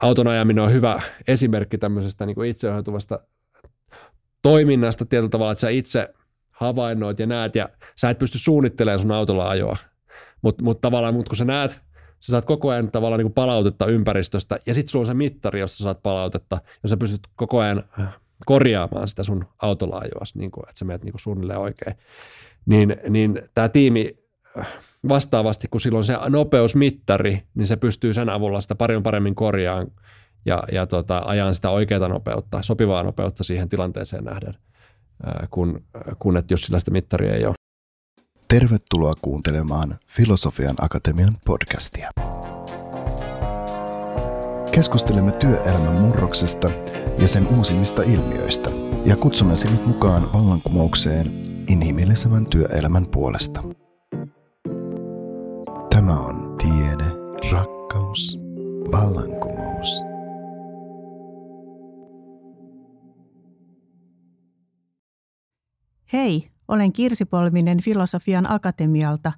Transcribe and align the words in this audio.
auton 0.00 0.26
ajaminen 0.26 0.64
on 0.64 0.72
hyvä 0.72 1.02
esimerkki 1.28 1.78
tämmöisestä 1.78 2.26
niin 2.26 2.34
kuin 2.34 2.50
itseohjautuvasta 2.50 3.20
toiminnasta 4.42 5.06
tietyllä 5.06 5.30
tavalla, 5.30 5.52
että 5.52 5.60
sä 5.60 5.68
itse 5.68 6.14
havainnoit 6.50 7.18
ja 7.18 7.26
näet 7.26 7.54
ja 7.54 7.68
sä 7.96 8.10
et 8.10 8.18
pysty 8.18 8.38
suunnittelemaan 8.38 9.00
sun 9.00 9.12
autolla 9.12 9.48
ajoa. 9.48 9.76
Mutta 10.42 10.64
mut 10.64 10.80
tavallaan, 10.80 11.14
mut 11.14 11.28
kun 11.28 11.36
sä 11.36 11.44
näet, 11.44 11.70
sä 12.20 12.30
saat 12.30 12.44
koko 12.44 12.68
ajan 12.68 12.90
tavallaan 12.90 13.18
niin 13.18 13.26
kuin 13.26 13.34
palautetta 13.34 13.86
ympäristöstä 13.86 14.56
ja 14.66 14.74
sitten 14.74 14.90
sulla 14.90 15.02
on 15.02 15.06
se 15.06 15.14
mittari, 15.14 15.60
jossa 15.60 15.84
saat 15.84 16.02
palautetta 16.02 16.60
ja 16.82 16.88
sä 16.88 16.96
pystyt 16.96 17.20
koko 17.36 17.60
ajan 17.60 17.84
korjaamaan 18.46 19.08
sitä 19.08 19.24
sun 19.24 19.44
autolla 19.62 19.98
ajoa, 19.98 20.22
niin 20.34 20.50
kuin, 20.50 20.68
että 20.68 20.78
sä 20.78 20.84
menet 20.84 21.04
niin 21.04 21.14
suunnilleen 21.16 21.58
oikein. 21.58 21.96
Niin, 22.66 22.96
niin 23.08 23.42
tämä 23.54 23.68
tiimi 23.68 24.25
vastaavasti, 25.08 25.68
kun 25.68 25.80
silloin 25.80 26.04
se 26.04 26.16
nopeusmittari, 26.28 27.42
niin 27.54 27.66
se 27.66 27.76
pystyy 27.76 28.14
sen 28.14 28.28
avulla 28.28 28.60
sitä 28.60 28.74
paljon 28.74 29.02
paremmin 29.02 29.34
korjaamaan 29.34 29.90
ja, 30.46 30.62
ja 30.72 30.86
tota, 30.86 31.22
ajan 31.24 31.54
sitä 31.54 31.70
oikeaa 31.70 32.08
nopeutta, 32.08 32.62
sopivaa 32.62 33.02
nopeutta 33.02 33.44
siihen 33.44 33.68
tilanteeseen 33.68 34.24
nähden, 34.24 34.54
kun, 35.50 35.84
kun 36.18 36.36
että 36.36 36.54
jos 36.54 36.62
sillä 36.62 36.78
sitä 36.78 36.90
mittaria 36.90 37.34
ei 37.34 37.46
ole. 37.46 37.54
Tervetuloa 38.48 39.14
kuuntelemaan 39.22 39.98
Filosofian 40.08 40.76
Akatemian 40.80 41.36
podcastia. 41.46 42.10
Keskustelemme 44.72 45.32
työelämän 45.32 45.94
murroksesta 46.00 46.70
ja 47.18 47.28
sen 47.28 47.48
uusimmista 47.58 48.02
ilmiöistä 48.02 48.70
ja 49.04 49.16
kutsumme 49.16 49.56
sinut 49.56 49.86
mukaan 49.86 50.22
vallankumoukseen 50.32 51.42
inhimillisemmän 51.68 52.46
työelämän 52.46 53.06
puolesta. 53.06 53.62
Tämä 56.06 56.20
on 56.20 56.56
tiede, 56.62 57.04
rakkaus, 57.52 58.38
vallankumous. 58.92 59.88
Hei, 66.12 66.50
olen 66.68 66.92
Kirsi 66.92 67.24
Polminen 67.24 67.80
Filosofian 67.82 68.50
Akatemialta 68.52 69.32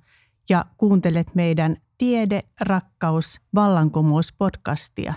ja 0.49 0.65
kuuntelet 0.77 1.35
meidän 1.35 1.77
Tiede, 1.99 2.43
rakkaus, 2.61 3.41
vallankumous 3.55 4.33
podcastia. 4.33 5.15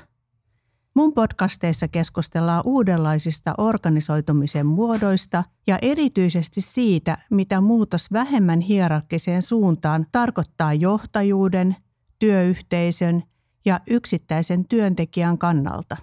Mun 0.96 1.14
podcasteissa 1.14 1.88
keskustellaan 1.88 2.62
uudenlaisista 2.66 3.54
organisoitumisen 3.58 4.66
muodoista 4.66 5.44
ja 5.68 5.80
erityisesti 5.82 6.62
siitä, 6.62 7.18
mitä 7.30 7.62
muutos 7.62 8.12
vähemmän 8.12 8.62
hierarkkiseen 8.62 9.42
suuntaan 9.42 10.06
tarkoittaa 10.12 10.74
johtajuuden, 10.74 11.76
työyhteisön 12.20 13.24
ja 13.66 13.80
yksittäisen 13.88 14.68
työntekijän 14.68 15.38
kannalta. 15.38 15.98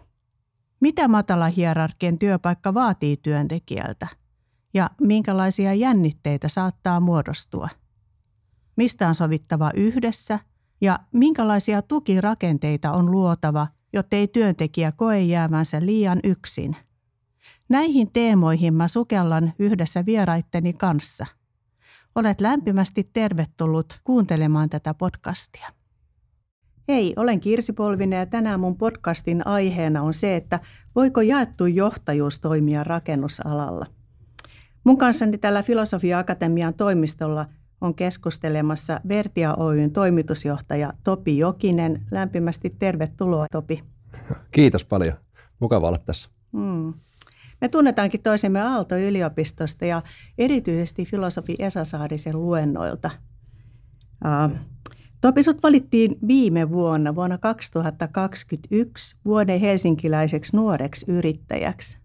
Mitä 0.81 1.09
matala 1.09 1.49
hierarkien 1.49 2.19
työpaikka 2.19 2.75
vaatii 2.75 3.17
työntekijältä– 3.17 4.07
ja 4.75 4.91
minkälaisia 5.01 5.75
jännitteitä 5.75 6.49
saattaa 6.49 7.01
muodostua. 7.01 7.69
Mistä 8.77 9.09
on 9.09 9.15
sovittava 9.15 9.71
yhdessä 9.75 10.39
ja 10.81 10.99
minkälaisia 11.13 11.83
tukirakenteita 11.83 12.93
on 12.93 13.11
luotava, 13.11 13.67
jottei 13.93 14.29
työntekijä 14.29 14.93
koe 14.93 15.21
jäävänsä 15.21 15.87
liian 15.87 16.21
yksin. 16.25 16.77
Näihin 17.69 18.13
teemoihin 18.13 18.75
mä 18.75 18.89
sukellan 18.89 19.53
yhdessä 19.59 20.07
vieraitteni 20.07 20.73
kanssa. 20.73 21.27
Olet 22.15 22.41
lämpimästi 22.41 23.11
tervetullut 23.13 24.01
kuuntelemaan 24.05 24.71
tätä 24.71 24.95
podcastia. 24.95 25.73
Hei, 26.89 27.13
olen 27.17 27.41
Kirsi 27.41 27.73
Polvinen 27.73 28.19
ja 28.19 28.27
tänään 28.27 28.61
mun 28.61 28.77
podcastin 28.77 29.47
aiheena 29.47 30.03
on 30.03 30.15
se, 30.15 30.37
että 30.37 30.61
voiko 30.95 31.21
jaettu 31.21 31.67
johtajuus 31.67 32.41
toimia 32.41 32.85
rakennusalalla. 32.85 33.87
Mun 34.85 34.99
kanssani 34.99 35.39
tällä 35.39 35.63
Filosofia 35.63 36.19
Akatemian 36.19 36.75
toimistolla 36.75 37.47
on 37.81 37.95
keskustelemassa 37.95 39.01
Vertia 39.09 39.55
Oyn 39.55 39.91
toimitusjohtaja 39.91 40.93
Topi 41.05 41.39
Jokinen. 41.39 42.07
Lämpimästi 42.11 42.77
tervetuloa 42.79 43.47
Topi. 43.53 43.85
Kiitos 44.51 44.85
paljon. 44.85 45.15
Mukava 45.61 45.89
olla 45.89 45.99
tässä. 45.99 46.29
Hmm. 46.53 46.95
Me 47.61 47.69
tunnetaankin 47.69 48.23
toisemme 48.23 48.61
Aalto-yliopistosta 48.61 49.85
ja 49.85 50.03
erityisesti 50.39 51.05
filosofi 51.05 51.57
Esa 51.59 51.85
Saarisen 51.85 52.41
luennoilta. 52.41 53.11
Uh, 54.25 54.59
Topi, 55.21 55.43
sut 55.43 55.63
valittiin 55.63 56.19
viime 56.29 56.71
vuonna, 56.71 57.15
vuonna 57.15 57.39
2021, 57.39 59.17
vuoden 59.25 59.61
helsinkiläiseksi 59.61 60.57
nuoreksi 60.57 61.07
yrittäjäksi. 61.09 61.99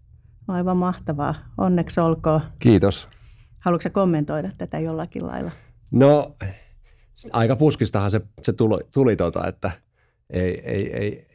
Aivan 0.48 0.76
mahtavaa. 0.76 1.34
Onneksi 1.58 2.00
olkoon. 2.00 2.40
Kiitos. 2.58 3.08
Haluatko 3.60 3.90
kommentoida 3.92 4.50
tätä 4.58 4.78
jollakin 4.78 5.26
lailla? 5.26 5.50
No, 5.94 6.36
aika 7.32 7.56
puskistahan 7.56 8.10
se, 8.10 8.20
se 8.42 8.52
tuli, 8.52 8.78
tuli 8.94 9.16
tota, 9.16 9.46
että 9.48 9.70
ei, 10.30 10.60
ei, 10.64 10.96
ei, 10.96 11.26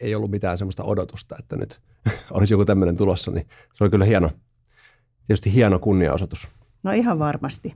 ei 0.00 0.14
ollut 0.14 0.30
mitään 0.30 0.58
semmoista 0.58 0.84
odotusta, 0.84 1.36
että 1.38 1.56
nyt 1.56 1.80
olisi 2.30 2.54
joku 2.54 2.64
tämmöinen 2.64 2.96
tulossa, 2.96 3.30
niin 3.30 3.46
se 3.74 3.84
oli 3.84 3.90
kyllä 3.90 4.04
hieno, 4.04 4.30
tietysti 5.26 5.54
hieno 5.54 5.78
kunniaosoitus. 5.78 6.48
No 6.82 6.92
ihan 6.92 7.18
varmasti. 7.18 7.74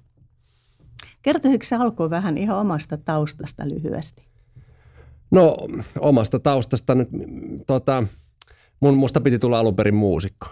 Kertoisitko 1.23 1.67
se 1.67 1.77
alkuun 1.77 2.11
vähän 2.11 2.39
ihan 2.39 2.59
omasta 2.59 2.97
taustasta 2.97 3.69
lyhyesti? 3.69 4.23
No 5.31 5.57
omasta 6.01 6.39
taustasta 6.39 6.95
nyt 6.95 7.09
tota, 7.67 8.05
mun, 8.81 8.95
musta 8.95 9.21
piti 9.21 9.39
tulla 9.39 9.59
alun 9.59 9.77
perin 9.77 9.95
muusikko. 9.95 10.47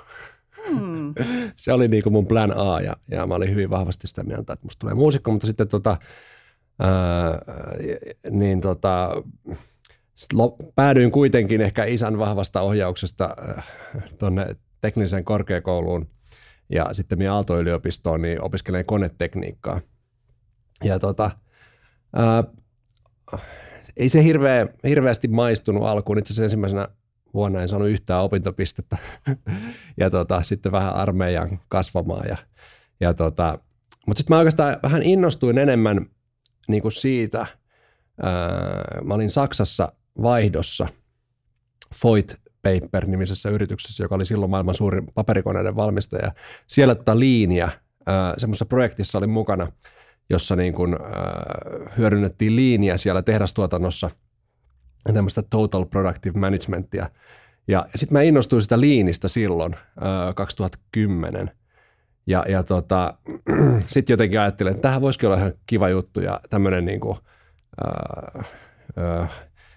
Se 1.56 1.72
oli 1.72 1.88
niin 1.88 2.02
kuin 2.02 2.12
mun 2.12 2.26
plan 2.26 2.52
A 2.56 2.80
ja, 2.80 2.96
ja 3.10 3.26
mä 3.26 3.34
olin 3.34 3.50
hyvin 3.50 3.70
vahvasti 3.70 4.06
sitä 4.06 4.22
mieltä, 4.22 4.52
että 4.52 4.66
musta 4.66 4.80
tulee 4.80 4.94
muusikko, 4.94 5.30
mutta 5.30 5.46
sitten 5.46 5.68
tota, 5.68 5.96
ää, 6.78 7.38
niin 8.30 8.60
tota, 8.60 9.22
päädyin 10.74 11.10
kuitenkin 11.10 11.60
ehkä 11.60 11.84
isän 11.84 12.18
vahvasta 12.18 12.60
ohjauksesta 12.60 13.36
tuonne 14.18 14.56
tekniseen 14.80 15.24
korkeakouluun 15.24 16.08
ja 16.68 16.88
sitten 16.92 17.18
minä 17.18 17.34
Aalto-yliopistoon 17.34 18.22
niin 18.22 18.42
opiskelen 18.42 18.86
konetekniikkaa. 18.86 19.80
Ja 20.84 20.98
tota, 20.98 21.30
ää, 22.12 22.44
ei 23.96 24.08
se 24.08 24.22
hirveä, 24.22 24.66
hirveästi 24.88 25.28
maistunut 25.28 25.82
alkuun. 25.82 26.18
Itse 26.18 26.32
asiassa 26.32 26.42
ensimmäisenä 26.42 26.88
vuonna 27.36 27.62
en 27.62 27.68
saanut 27.68 27.88
yhtään 27.88 28.22
opintopistettä 28.22 28.96
ja 30.00 30.10
tota, 30.10 30.42
sitten 30.42 30.72
vähän 30.72 30.94
armeijan 30.94 31.60
kasvamaan. 31.68 32.28
Ja, 32.28 32.36
ja 33.00 33.14
tota, 33.14 33.58
mutta 34.06 34.18
sitten 34.18 34.34
mä 34.34 34.38
oikeastaan 34.38 34.76
vähän 34.82 35.02
innostuin 35.02 35.58
enemmän 35.58 36.06
niin 36.68 36.82
kuin 36.82 36.92
siitä, 36.92 37.46
ää, 38.22 39.00
mä 39.04 39.14
olin 39.14 39.30
Saksassa 39.30 39.92
vaihdossa 40.22 40.88
Voigt 42.04 42.34
Paper 42.62 43.06
nimisessä 43.06 43.50
yrityksessä, 43.50 44.04
joka 44.04 44.14
oli 44.14 44.26
silloin 44.26 44.50
maailman 44.50 44.74
suurin 44.74 45.06
paperikoneiden 45.14 45.76
valmistaja. 45.76 46.32
Siellä 46.66 46.94
tota 46.94 47.18
liiniä, 47.18 47.68
semmoisessa 48.38 48.66
projektissa 48.66 49.18
olin 49.18 49.30
mukana, 49.30 49.72
jossa 50.30 50.56
niin 50.56 50.72
kuin, 50.72 50.94
ää, 50.94 51.90
hyödynnettiin 51.98 52.56
liiniä 52.56 52.96
siellä 52.96 53.22
tehdastuotannossa– 53.22 54.10
tämmöistä 55.14 55.42
total 55.42 55.84
productive 55.84 56.38
managementia. 56.38 57.10
Ja 57.68 57.86
sitten 57.94 58.12
mä 58.12 58.22
innostuin 58.22 58.62
sitä 58.62 58.80
liinistä 58.80 59.28
silloin, 59.28 59.74
äh, 59.74 60.34
2010. 60.34 61.50
Ja, 62.26 62.44
ja 62.48 62.62
tota, 62.62 63.14
sitten 63.92 64.14
jotenkin 64.14 64.40
ajattelin, 64.40 64.70
että 64.70 64.82
tähän 64.82 65.00
voisikin 65.00 65.26
olla 65.26 65.38
ihan 65.38 65.52
kiva 65.66 65.88
juttu 65.88 66.20
ja 66.20 66.40
tämmöinen 66.50 66.84
niin 66.84 67.00
kuin, 67.00 67.18
äh, 67.86 68.44
äh, 68.98 69.30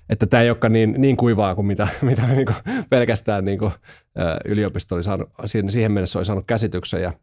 että 0.09 0.25
tämä 0.25 0.44
ei 0.44 0.50
olekaan 0.50 0.73
niin, 0.73 0.95
niin 0.97 1.17
kuivaa 1.17 1.56
kuin 1.56 1.67
mitä, 1.67 1.88
mitä 2.01 2.28
niin 2.28 2.46
kuin 2.46 2.56
pelkästään 2.90 3.46
niin 3.46 3.59
kuin, 3.59 3.72
yliopisto 4.46 4.96
oli 4.96 5.03
saanut, 5.03 5.29
siihen 5.46 5.91
mennessä 5.91 6.20
oli 6.20 6.25
saanut 6.25 6.46
käsityksen. 6.47 7.02
Ja, 7.02 7.14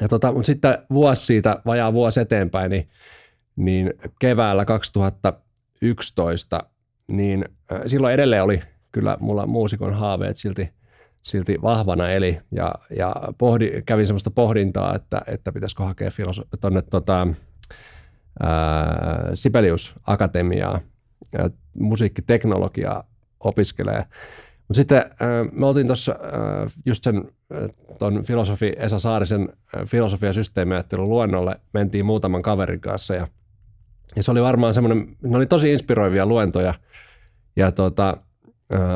ja 0.00 0.08
tota, 0.08 0.32
mutta 0.32 0.46
sitten 0.46 0.78
vuosi 0.90 1.26
siitä, 1.26 1.62
vajaa 1.66 1.92
vuosi 1.92 2.20
eteenpäin, 2.20 2.70
niin, 2.70 2.88
niin 3.56 3.94
keväällä 4.18 4.64
2011 4.64 6.62
niin 7.12 7.44
silloin 7.86 8.14
edelleen 8.14 8.42
oli 8.42 8.62
kyllä 8.92 9.16
mulla 9.20 9.46
muusikon 9.46 9.94
haaveet 9.94 10.36
silti, 10.36 10.70
silti 11.22 11.62
vahvana 11.62 12.10
eli 12.10 12.38
ja, 12.50 12.74
ja 12.96 13.14
pohdi, 13.38 13.82
kävin 13.86 14.06
semmoista 14.06 14.30
pohdintaa, 14.30 14.94
että, 14.94 15.22
että 15.26 15.52
pitäisikö 15.52 15.82
hakea 15.82 16.10
filoso- 16.10 16.44
tuonne 16.60 16.82
tota, 16.82 17.26
Sibelius 19.34 19.94
Akatemiaa 20.06 20.80
ja 21.32 21.50
musiikkiteknologiaa 21.74 23.04
opiskelee. 23.40 24.04
Mutta 24.68 24.74
sitten 24.74 25.04
me 25.52 25.66
oltiin 25.66 25.86
tuossa 25.86 26.16
just 26.86 27.04
sen 27.04 27.24
tuon 27.98 28.24
filosofi 28.24 28.72
Esa 28.76 28.98
Saarisen 28.98 29.48
filosofia 29.86 30.32
systeemiajattelun 30.32 31.08
luennolle, 31.08 31.60
mentiin 31.72 32.06
muutaman 32.06 32.42
kaverin 32.42 32.80
kanssa 32.80 33.14
ja, 33.14 33.28
ja 34.16 34.22
se 34.22 34.30
oli 34.30 34.42
varmaan 34.42 34.74
semmoinen, 34.74 35.16
ne 35.22 35.36
oli 35.36 35.46
tosi 35.46 35.72
inspiroivia 35.72 36.26
luentoja– 36.26 36.74
ja 37.56 37.72
tota, 37.72 38.16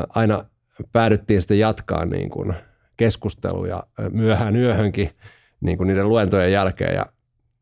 aina 0.09 0.45
päädyttiin 0.91 1.41
sitten 1.41 1.59
jatkaa 1.59 2.05
niin 2.05 2.29
kuin 2.29 2.53
keskusteluja 2.97 3.83
myöhään 4.11 4.55
yöhönkin 4.55 5.09
niin 5.61 5.77
kuin 5.77 5.87
niiden 5.87 6.09
luentojen 6.09 6.51
jälkeen. 6.51 6.95
Ja, 6.95 7.05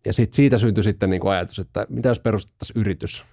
ja 0.05 0.13
sit 0.13 0.33
siitä 0.33 0.57
syntyi 0.57 0.83
sitten 0.83 1.09
niin 1.09 1.21
kuin 1.21 1.31
ajatus, 1.31 1.59
että 1.59 1.87
mitä 1.89 2.09
jos 2.09 2.19
perustettaisiin 2.19 2.81
yritys– 2.81 3.23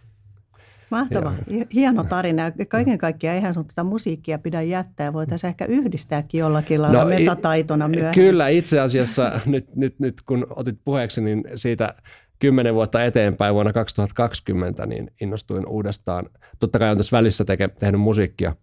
Mahtava. 0.90 1.32
Ja. 1.46 1.64
Hieno 1.74 2.04
tarina. 2.04 2.42
Kaiken 2.68 2.98
kaikkiaan 2.98 3.34
eihän 3.34 3.54
sun 3.54 3.64
tuota 3.64 3.84
musiikkia 3.84 4.38
pidä 4.38 4.62
jättää. 4.62 5.12
Voitaisiin 5.12 5.48
ehkä 5.48 5.64
yhdistääkin 5.64 6.38
jollakin 6.38 6.82
lailla 6.82 7.02
no, 7.02 7.08
metataitona 7.08 7.88
myöhemmin. 7.88 8.14
Kyllä, 8.14 8.48
itse 8.48 8.80
asiassa 8.80 9.40
nyt, 9.46 9.76
nyt, 9.76 10.00
nyt 10.00 10.22
kun 10.26 10.46
otit 10.50 10.78
puheeksi, 10.84 11.20
niin 11.20 11.44
siitä 11.54 11.94
kymmenen 12.42 12.74
vuotta 12.74 13.04
eteenpäin 13.04 13.54
vuonna 13.54 13.72
2020 13.72 14.86
niin 14.86 15.10
innostuin 15.20 15.66
uudestaan. 15.66 16.30
Totta 16.58 16.78
kai 16.78 16.90
on 16.90 16.96
tässä 16.96 17.16
välissä 17.16 17.44
teke, 17.44 17.68
tehnyt 17.68 18.00
musiikkia, 18.00 18.56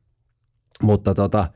mutta 0.84 1.16
tota, 1.16 1.48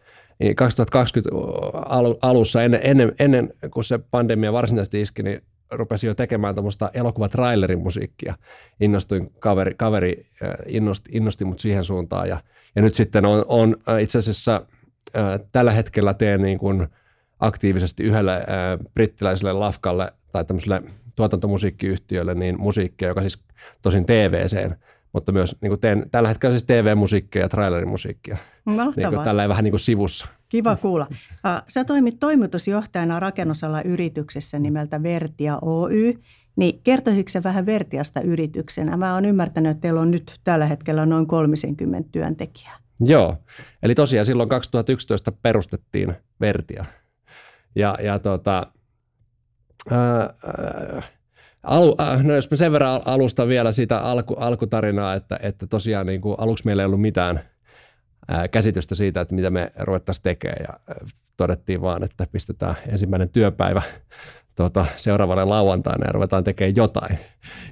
2020 0.56 1.30
niin 1.36 2.18
alussa 2.22 2.64
ennen, 2.64 2.80
ennen, 2.84 3.16
ennen 3.20 3.54
kuin 3.72 3.84
se 3.84 3.98
pandemia 4.12 4.54
varsinaisesti 4.54 5.02
iski, 5.02 5.24
niin 5.24 5.42
rupesin 5.72 6.08
jo 6.08 6.16
tekemään 6.16 6.56
tuommoista 6.56 6.92
elokuvatrailerin 6.94 7.84
musiikkia. 7.84 8.36
Innostuin, 8.80 9.30
kaveri, 9.40 9.76
kaveri 9.76 10.26
innosti, 10.68 11.12
innosti 11.14 11.46
mut 11.46 11.60
siihen 11.60 11.84
suuntaan 11.84 12.30
ja, 12.30 12.42
ja 12.76 12.82
nyt 12.82 12.96
sitten 12.96 13.26
on, 13.26 13.46
on 13.48 13.78
itse 14.02 14.18
asiassa 14.18 14.66
äh, 15.18 15.40
tällä 15.52 15.72
hetkellä 15.72 16.14
teen 16.14 16.42
niin 16.42 16.58
kuin 16.58 16.88
aktiivisesti 17.40 18.04
yhdelle 18.04 18.34
äh, 18.34 18.44
brittiläiselle 18.94 19.54
lafkalle 19.54 20.14
tai 20.32 20.46
tämmöiselle 20.46 20.82
tuotantomusiikkiyhtiölle 21.16 22.34
niin 22.34 22.60
musiikkia, 22.60 23.08
joka 23.08 23.22
siis 23.22 23.44
tosin 23.82 24.06
TVCen, 24.06 24.76
mutta 25.14 25.32
myös 25.32 25.56
niin 25.62 25.70
kuin 25.70 25.80
teen 25.80 26.06
tällä 26.12 26.30
hetkellä 26.30 26.54
siis 26.54 26.66
TV-musiikkia 26.66 27.42
ja 27.42 27.50
trailerimusiikkia. 27.50 28.38
Mahtavaa. 28.66 28.94
Niin 28.96 29.10
kuin 29.10 29.26
tällä 29.26 29.50
vähän 29.50 29.64
niin 29.64 29.72
kuin 29.72 29.80
sivussa. 29.80 30.28
Kiva 30.50 30.76
kuulla. 30.76 31.08
Sä 31.68 31.84
toimit 31.84 32.20
toimitusjohtajana 32.20 33.20
rakennusala 33.20 33.82
yrityksessä 33.82 34.60
nimeltä 34.60 35.04
Vertia 35.04 35.60
Oy. 35.62 36.14
Niin 36.56 36.82
kertoisitko 36.84 37.40
vähän 37.44 37.66
Vertiasta 37.66 38.22
yrityksenä? 38.22 38.98
Mä 38.98 39.14
oon 39.14 39.26
ymmärtänyt, 39.26 39.72
että 39.72 39.82
teillä 39.82 40.02
on 40.02 40.12
nyt 40.12 40.40
tällä 40.44 40.66
hetkellä 40.66 41.06
noin 41.06 41.28
30 41.28 42.10
työntekijää. 42.12 42.78
Joo, 43.00 43.38
eli 43.84 43.96
tosiaan 43.96 44.26
silloin 44.26 44.50
2011 44.50 45.32
perustettiin 45.32 46.14
Vertia. 46.42 46.86
Ja, 47.76 47.98
ja 48.04 48.20
tota, 48.20 48.68
Alu, 51.64 51.96
äh, 52.02 52.24
no 52.24 52.34
jos 52.34 52.52
mä 52.52 52.58
sen 52.58 52.72
verran 52.72 53.02
alustan 53.06 53.48
vielä 53.48 53.72
sitä 53.72 53.98
alku, 53.98 54.34
alkutarinaa, 54.34 55.14
että, 55.14 55.40
että 55.42 55.68
tosiaan 55.68 56.06
niin 56.06 56.22
kuin 56.22 56.36
aluksi 56.40 56.66
meillä 56.66 56.84
ei 56.84 56.86
ollut 56.86 57.02
mitään 57.02 57.40
ää, 58.28 58.48
käsitystä 58.48 58.96
siitä, 58.96 59.22
että 59.22 59.36
mitä 59.36 59.50
me 59.50 59.72
ruvettaisiin 59.80 60.24
tekemään 60.24 60.66
ja 60.68 60.96
todettiin 61.38 61.82
vaan, 61.82 62.04
että 62.04 62.28
pistetään 62.32 62.76
ensimmäinen 62.88 63.30
työpäivä 63.30 63.82
tota, 64.56 64.86
seuraavalle 64.98 65.46
lauantaina 65.46 66.08
ja 66.08 66.12
ruvetaan 66.12 66.44
tekemään 66.44 66.76
jotain. 66.76 67.20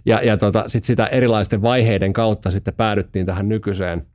Ja, 0.06 0.22
ja 0.24 0.38
tota, 0.38 0.64
sitten 0.68 0.88
sitä 0.88 1.06
erilaisten 1.06 1.62
vaiheiden 1.62 2.14
kautta 2.14 2.52
sitten 2.52 2.74
päädyttiin 2.74 3.26
tähän 3.26 3.50
nykyiseen, 3.50 4.08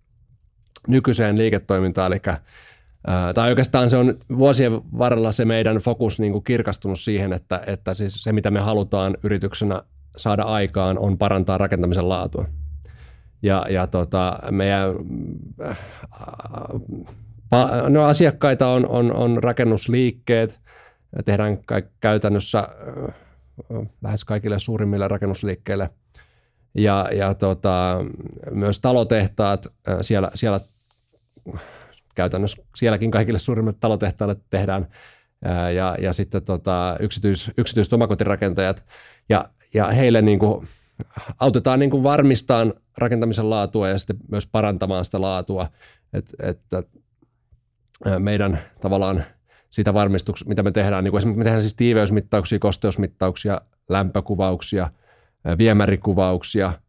nykyiseen 0.88 1.38
liiketoimintaan, 1.38 2.12
eli 2.12 2.20
tai 3.34 3.48
oikeastaan 3.48 3.90
se 3.90 3.96
on 3.96 4.14
vuosien 4.38 4.72
varrella 4.98 5.32
se 5.32 5.44
meidän 5.44 5.76
fokus 5.76 6.18
niin 6.18 6.32
kuin 6.32 6.44
kirkastunut 6.44 7.00
siihen, 7.00 7.32
että, 7.32 7.62
että 7.66 7.94
siis 7.94 8.22
se 8.22 8.32
mitä 8.32 8.50
me 8.50 8.60
halutaan 8.60 9.16
yrityksenä 9.22 9.82
saada 10.16 10.42
aikaan 10.42 10.98
on 10.98 11.18
parantaa 11.18 11.58
rakentamisen 11.58 12.08
laatua. 12.08 12.44
Ja, 13.42 13.66
ja 13.70 13.86
tota, 13.86 14.38
meidän 14.50 14.94
no 17.88 18.04
asiakkaita 18.04 18.68
on, 18.68 18.88
on, 18.88 19.12
on 19.12 19.42
rakennusliikkeet, 19.42 20.60
tehdään 21.24 21.58
käytännössä 22.00 22.68
lähes 24.02 24.24
kaikille 24.24 24.58
suurimmille 24.58 25.08
rakennusliikkeille 25.08 25.90
ja, 26.74 27.08
ja 27.14 27.34
tota, 27.34 28.04
myös 28.50 28.80
talotehtaat, 28.80 29.66
siellä, 30.02 30.30
siellä 30.34 30.60
käytännössä 32.16 32.62
sielläkin 32.76 33.10
kaikille 33.10 33.38
suurimmat 33.38 33.80
talotehtaille 33.80 34.36
tehdään 34.50 34.86
ja, 35.74 35.96
ja 36.00 36.12
sitten 36.12 36.44
tota, 36.44 36.96
yksityis, 37.00 37.50
yksityiset 37.58 37.92
omakotirakentajat. 37.92 38.84
Ja, 39.28 39.48
ja 39.74 39.86
heille 39.86 40.22
niin 40.22 40.38
kuin 40.38 40.68
autetaan 41.40 41.78
niin 41.78 41.90
kuin 41.90 42.02
varmistamaan 42.02 42.74
rakentamisen 42.98 43.50
laatua 43.50 43.88
ja 43.88 43.98
sitten 43.98 44.16
myös 44.30 44.46
parantamaan 44.46 45.04
sitä 45.04 45.20
laatua, 45.20 45.68
että, 46.12 46.32
että 46.42 46.82
meidän 48.18 48.58
tavallaan 48.80 49.24
siitä 49.70 49.94
varmistuksesta, 49.94 50.48
mitä 50.48 50.62
me 50.62 50.70
tehdään, 50.70 51.04
niin 51.04 51.12
kuin 51.12 51.18
esimerkiksi 51.18 51.38
me 51.38 51.44
tehdään 51.44 51.62
siis 51.62 51.74
tiiveysmittauksia, 51.74 52.58
kosteusmittauksia, 52.58 53.60
lämpökuvauksia, 53.88 54.90
viemärikuvauksia– 55.58 56.72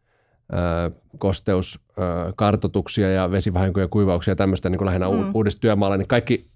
kosteuskartotuksia 1.17 3.11
ja 3.11 3.31
vesivahinkoja, 3.31 3.88
kuivauksia 3.88 4.31
ja 4.31 4.35
tämmöistä 4.35 4.69
niin 4.69 4.77
kuin 4.77 4.85
lähinnä 4.85 5.09
mm. 5.09 5.35
uudesta 5.35 5.59
työmaalla, 5.61 5.97
niin 5.97 6.07
kaikki 6.07 6.47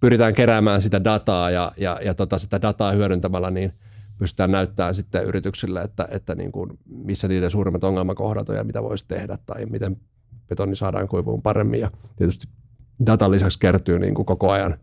pyritään 0.00 0.34
keräämään 0.34 0.82
sitä 0.82 1.04
dataa 1.04 1.50
ja, 1.50 1.72
ja, 1.76 2.00
ja 2.04 2.14
tota, 2.14 2.38
sitä 2.38 2.62
dataa 2.62 2.92
hyödyntämällä 2.92 3.50
niin 3.50 3.72
pystytään 4.18 4.50
näyttämään 4.50 4.94
sitten 4.94 5.24
yrityksille, 5.24 5.82
että, 5.82 6.08
että 6.10 6.34
niin 6.34 6.52
kuin 6.52 6.78
missä 6.86 7.28
niiden 7.28 7.50
suurimmat 7.50 7.84
ongelmakohdat 7.84 8.48
on 8.48 8.56
ja 8.56 8.64
mitä 8.64 8.82
voisi 8.82 9.04
tehdä 9.08 9.38
tai 9.46 9.66
miten 9.66 9.96
betoni 10.48 10.76
saadaan 10.76 11.08
kuivuun 11.08 11.42
paremmin 11.42 11.80
ja 11.80 11.90
tietysti 12.16 12.48
datan 13.06 13.30
lisäksi 13.30 13.58
kertyy 13.58 13.98
niin 13.98 14.14
kuin 14.14 14.26
koko 14.26 14.50
ajan 14.50 14.78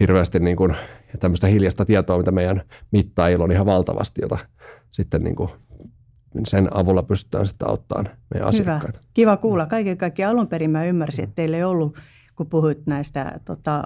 hirveästi 0.00 0.38
niin 0.38 0.56
kuin 0.56 0.76
tämmöistä 1.20 1.46
hiljasta 1.46 1.84
tietoa, 1.84 2.18
mitä 2.18 2.30
meidän 2.30 2.62
mittaajilla 2.90 3.44
on 3.44 3.52
ihan 3.52 3.66
valtavasti, 3.66 4.20
jota 4.22 4.38
sitten 4.90 5.22
niin 5.24 5.36
kuin 5.36 5.50
sen 6.46 6.76
avulla 6.76 7.02
pystytään 7.02 7.46
sitten 7.46 7.68
auttamaan 7.68 8.16
meidän 8.34 8.48
asiakkaita. 8.48 8.98
Hyvä. 8.98 9.10
Kiva 9.14 9.36
kuulla. 9.36 9.66
Kaiken 9.66 9.98
kaikkiaan 9.98 10.36
alun 10.36 10.48
perin 10.48 10.70
mä 10.70 10.84
ymmärsin, 10.84 11.24
että 11.24 11.34
teillä 11.34 11.56
ei 11.56 11.64
ollut, 11.64 11.98
kun 12.36 12.46
puhuit 12.46 12.86
näistä 12.86 13.40
tota, 13.44 13.82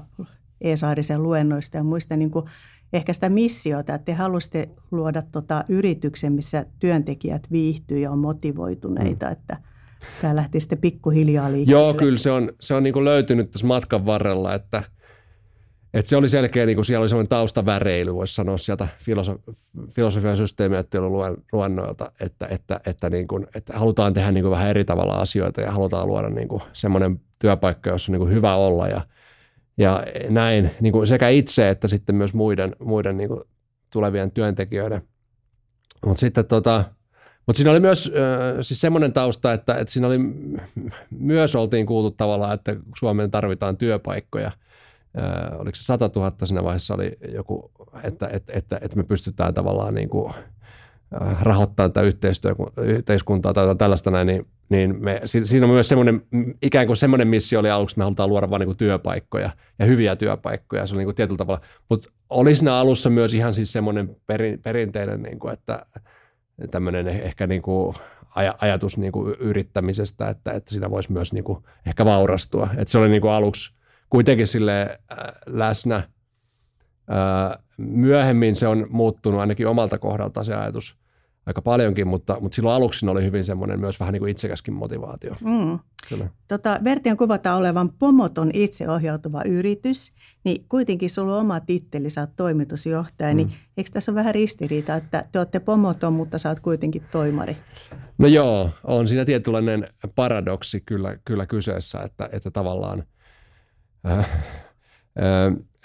E-Saarisen 0.61 1.23
luennoista 1.23 1.76
ja 1.76 1.85
muista, 1.85 2.17
niin 2.17 2.31
kuin 2.31 2.44
ehkä 2.93 3.12
sitä 3.12 3.29
missiota, 3.29 3.94
että 3.94 4.05
te 4.05 4.12
halusitte 4.12 4.69
luoda 4.91 5.23
tota 5.23 5.64
yrityksen, 5.69 6.32
missä 6.32 6.67
työntekijät 6.79 7.43
viihtyy 7.52 7.99
ja 7.99 8.11
on 8.11 8.19
motivoituneita, 8.19 9.26
mm. 9.26 9.32
että 9.32 9.56
tämä 10.20 10.37
lähti 10.37 10.61
sitten 10.61 10.79
pikkuhiljaa 10.79 11.52
liikkeelle. 11.52 11.82
Joo, 11.82 11.94
kyllä 11.94 12.19
se 12.19 12.31
on, 12.31 12.52
se 12.61 12.75
on 12.75 12.82
niin 12.82 12.93
kuin 12.93 13.05
löytynyt 13.05 13.50
tässä 13.50 13.67
matkan 13.67 14.06
varrella, 14.06 14.55
että– 14.55 14.82
et 15.94 16.06
se 16.06 16.17
oli 16.17 16.29
selkeä, 16.29 16.67
niin 16.67 16.77
kuin 16.77 16.84
siellä 16.84 17.03
oli 17.03 17.08
semmoinen 17.08 17.29
taustaväreily, 17.29 18.15
voisi 18.15 18.34
sanoa 18.34 18.58
sieltä 18.58 18.89
filosof- 18.98 19.55
filosofian 19.91 20.36
systeemiajattelun 20.36 21.43
luennoilta, 21.53 22.13
että, 22.20 22.46
että, 22.51 22.81
että, 22.86 23.10
niin 23.10 23.29
kuin, 23.29 23.46
että 23.55 23.79
halutaan 23.79 24.15
tehdä 24.15 24.32
niin 24.32 24.44
kuin 24.44 24.51
vähän 24.51 24.69
eri 24.69 24.84
tavalla 24.84 25.15
asioita 25.15 25.60
ja 25.60 25.72
halutaan 25.72 26.08
luoda 26.08 26.29
niin 26.29 26.48
kuin 26.48 26.63
semmoinen 26.72 27.20
työpaikka, 27.41 27.91
jossa 27.91 28.10
on 28.10 28.13
niin 28.13 28.20
kuin 28.20 28.32
hyvä 28.32 28.55
olla 28.55 28.89
ja, 28.89 29.01
ja 29.79 30.05
näin 30.29 30.70
niin 30.81 30.93
kuin 30.93 31.06
sekä 31.06 31.29
itse 31.29 31.69
että 31.69 31.89
sitten 31.89 32.17
myös 32.17 32.34
muiden, 32.34 32.77
muiden 32.84 33.17
niin 33.17 33.29
kuin 33.29 33.41
tulevien 33.93 34.31
työntekijöiden. 34.31 35.03
Mutta 36.06 36.20
sitten 36.20 36.46
tota, 36.46 36.84
mutta 37.46 37.56
siinä 37.56 37.70
oli 37.70 37.81
myös 37.81 38.13
siis 38.60 38.81
semmoinen 38.81 39.13
tausta, 39.13 39.53
että, 39.53 39.74
että 39.74 39.93
siinä 39.93 40.06
oli 40.06 40.19
myös 41.10 41.55
oltiin 41.55 41.86
kuultu 41.86 42.10
tavallaan, 42.10 42.55
että 42.55 42.77
Suomeen 42.98 43.31
tarvitaan 43.31 43.77
työpaikkoja– 43.77 44.51
äh, 45.18 45.60
oliko 45.60 45.74
se 45.74 45.82
100 45.82 46.10
000 46.16 46.32
siinä 46.44 46.64
vaiheessa 46.64 46.94
oli 46.94 47.12
joku, 47.32 47.70
että, 48.04 48.28
että, 48.32 48.52
että, 48.56 48.78
että 48.82 48.96
me 48.96 49.02
pystytään 49.02 49.54
tavallaan 49.54 49.94
niin 49.94 50.08
kuin, 50.08 50.34
rahoittamaan 51.40 51.92
tätä 51.92 52.06
yhteiskuntaa 52.82 53.52
tai 53.52 53.76
tällaista 53.76 54.10
näin, 54.10 54.26
niin, 54.26 54.46
niin 54.68 55.04
me, 55.04 55.20
siinä 55.44 55.66
on 55.66 55.72
myös 55.72 55.88
semmoinen, 55.88 56.22
ikään 56.62 56.86
kuin 56.86 56.96
semmoinen 56.96 57.28
missio 57.28 57.60
oli 57.60 57.70
aluksi, 57.70 57.92
että 57.92 57.98
me 57.98 58.04
halutaan 58.04 58.28
luoda 58.28 58.50
vain 58.50 58.60
niin 58.60 58.76
työpaikkoja 58.76 59.50
ja 59.78 59.86
hyviä 59.86 60.16
työpaikkoja, 60.16 60.86
se 60.86 60.94
oli 60.94 60.98
niin 60.98 61.06
kuin 61.06 61.14
tietyllä 61.14 61.38
tavalla, 61.38 61.60
mutta 61.90 62.10
oli 62.30 62.54
siinä 62.54 62.74
alussa 62.74 63.10
myös 63.10 63.34
ihan 63.34 63.54
siis 63.54 63.72
semmoinen 63.72 64.16
perin, 64.26 64.62
perinteinen, 64.62 65.22
niin 65.22 65.38
kuin, 65.38 65.52
että 65.52 65.86
tämmöinen 66.70 67.08
ehkä 67.08 67.46
niin 67.46 67.62
kuin 67.62 67.94
aj- 68.20 68.56
ajatus 68.60 68.98
niin 68.98 69.12
kuin 69.12 69.34
yrittämisestä, 69.38 70.28
että, 70.28 70.52
että 70.52 70.70
siinä 70.70 70.90
voisi 70.90 71.12
myös 71.12 71.32
niin 71.32 71.44
kuin 71.44 71.58
ehkä 71.86 72.04
vaurastua, 72.04 72.68
että 72.76 72.92
se 72.92 72.98
oli 72.98 73.08
niin 73.08 73.22
kuin 73.22 73.32
aluksi 73.32 73.74
kuitenkin 74.11 74.46
sille 74.46 74.82
äh, 74.82 75.19
läsnä. 75.46 75.96
Äh, 75.96 77.65
myöhemmin 77.79 78.56
se 78.56 78.69
on 78.69 78.87
muuttunut 78.91 79.41
ainakin 79.41 79.69
omalta 79.69 79.99
kohdalta 79.99 80.44
se 80.44 80.55
ajatus 80.55 80.96
aika 81.46 81.63
paljonkin, 81.63 82.08
mutta, 82.08 82.37
mutta 82.41 82.56
silloin 82.56 82.77
aluksi 82.77 83.06
oli 83.06 83.25
hyvin 83.25 83.44
semmoinen 83.44 83.81
myös 83.81 84.01
vähän 84.01 84.13
niin 84.13 84.20
kuin 84.20 84.31
itsekäskin 84.31 84.75
motivaatio. 84.75 85.37
Mm. 85.44 85.79
Kyllä. 86.08 86.29
Tota, 86.49 86.81
Vertian 86.84 87.17
kuvataan 87.17 87.58
olevan 87.58 87.91
pomoton 87.99 88.51
itseohjautuva 88.55 89.43
yritys, 89.43 90.13
niin 90.44 90.65
kuitenkin 90.69 91.11
sulla 91.11 91.34
on 91.34 91.41
oma 91.41 91.61
titteli, 91.61 92.11
sä 92.11 92.20
oot 92.20 92.37
toimitusjohtaja, 92.37 93.34
niin 93.34 93.46
mm. 93.46 93.51
niin 93.51 93.61
eikö 93.77 93.91
tässä 93.93 94.13
ole 94.13 94.17
vähän 94.17 94.34
ristiriita, 94.34 94.94
että 94.94 95.25
te 95.32 95.39
olette 95.39 95.61
pomoton, 95.61 96.13
mutta 96.13 96.39
sä 96.39 96.49
oot 96.49 96.61
kuitenkin 96.61 97.03
toimari? 97.11 97.56
No 98.19 98.29
joo, 98.29 98.70
on 98.84 99.08
siinä 99.08 99.25
tietynlainen 99.25 99.89
paradoksi 100.15 100.81
kyllä, 100.87 101.19
kyllä 101.25 101.46
kyseessä, 101.46 102.01
että, 102.01 102.29
että 102.32 102.51
tavallaan– 102.51 103.05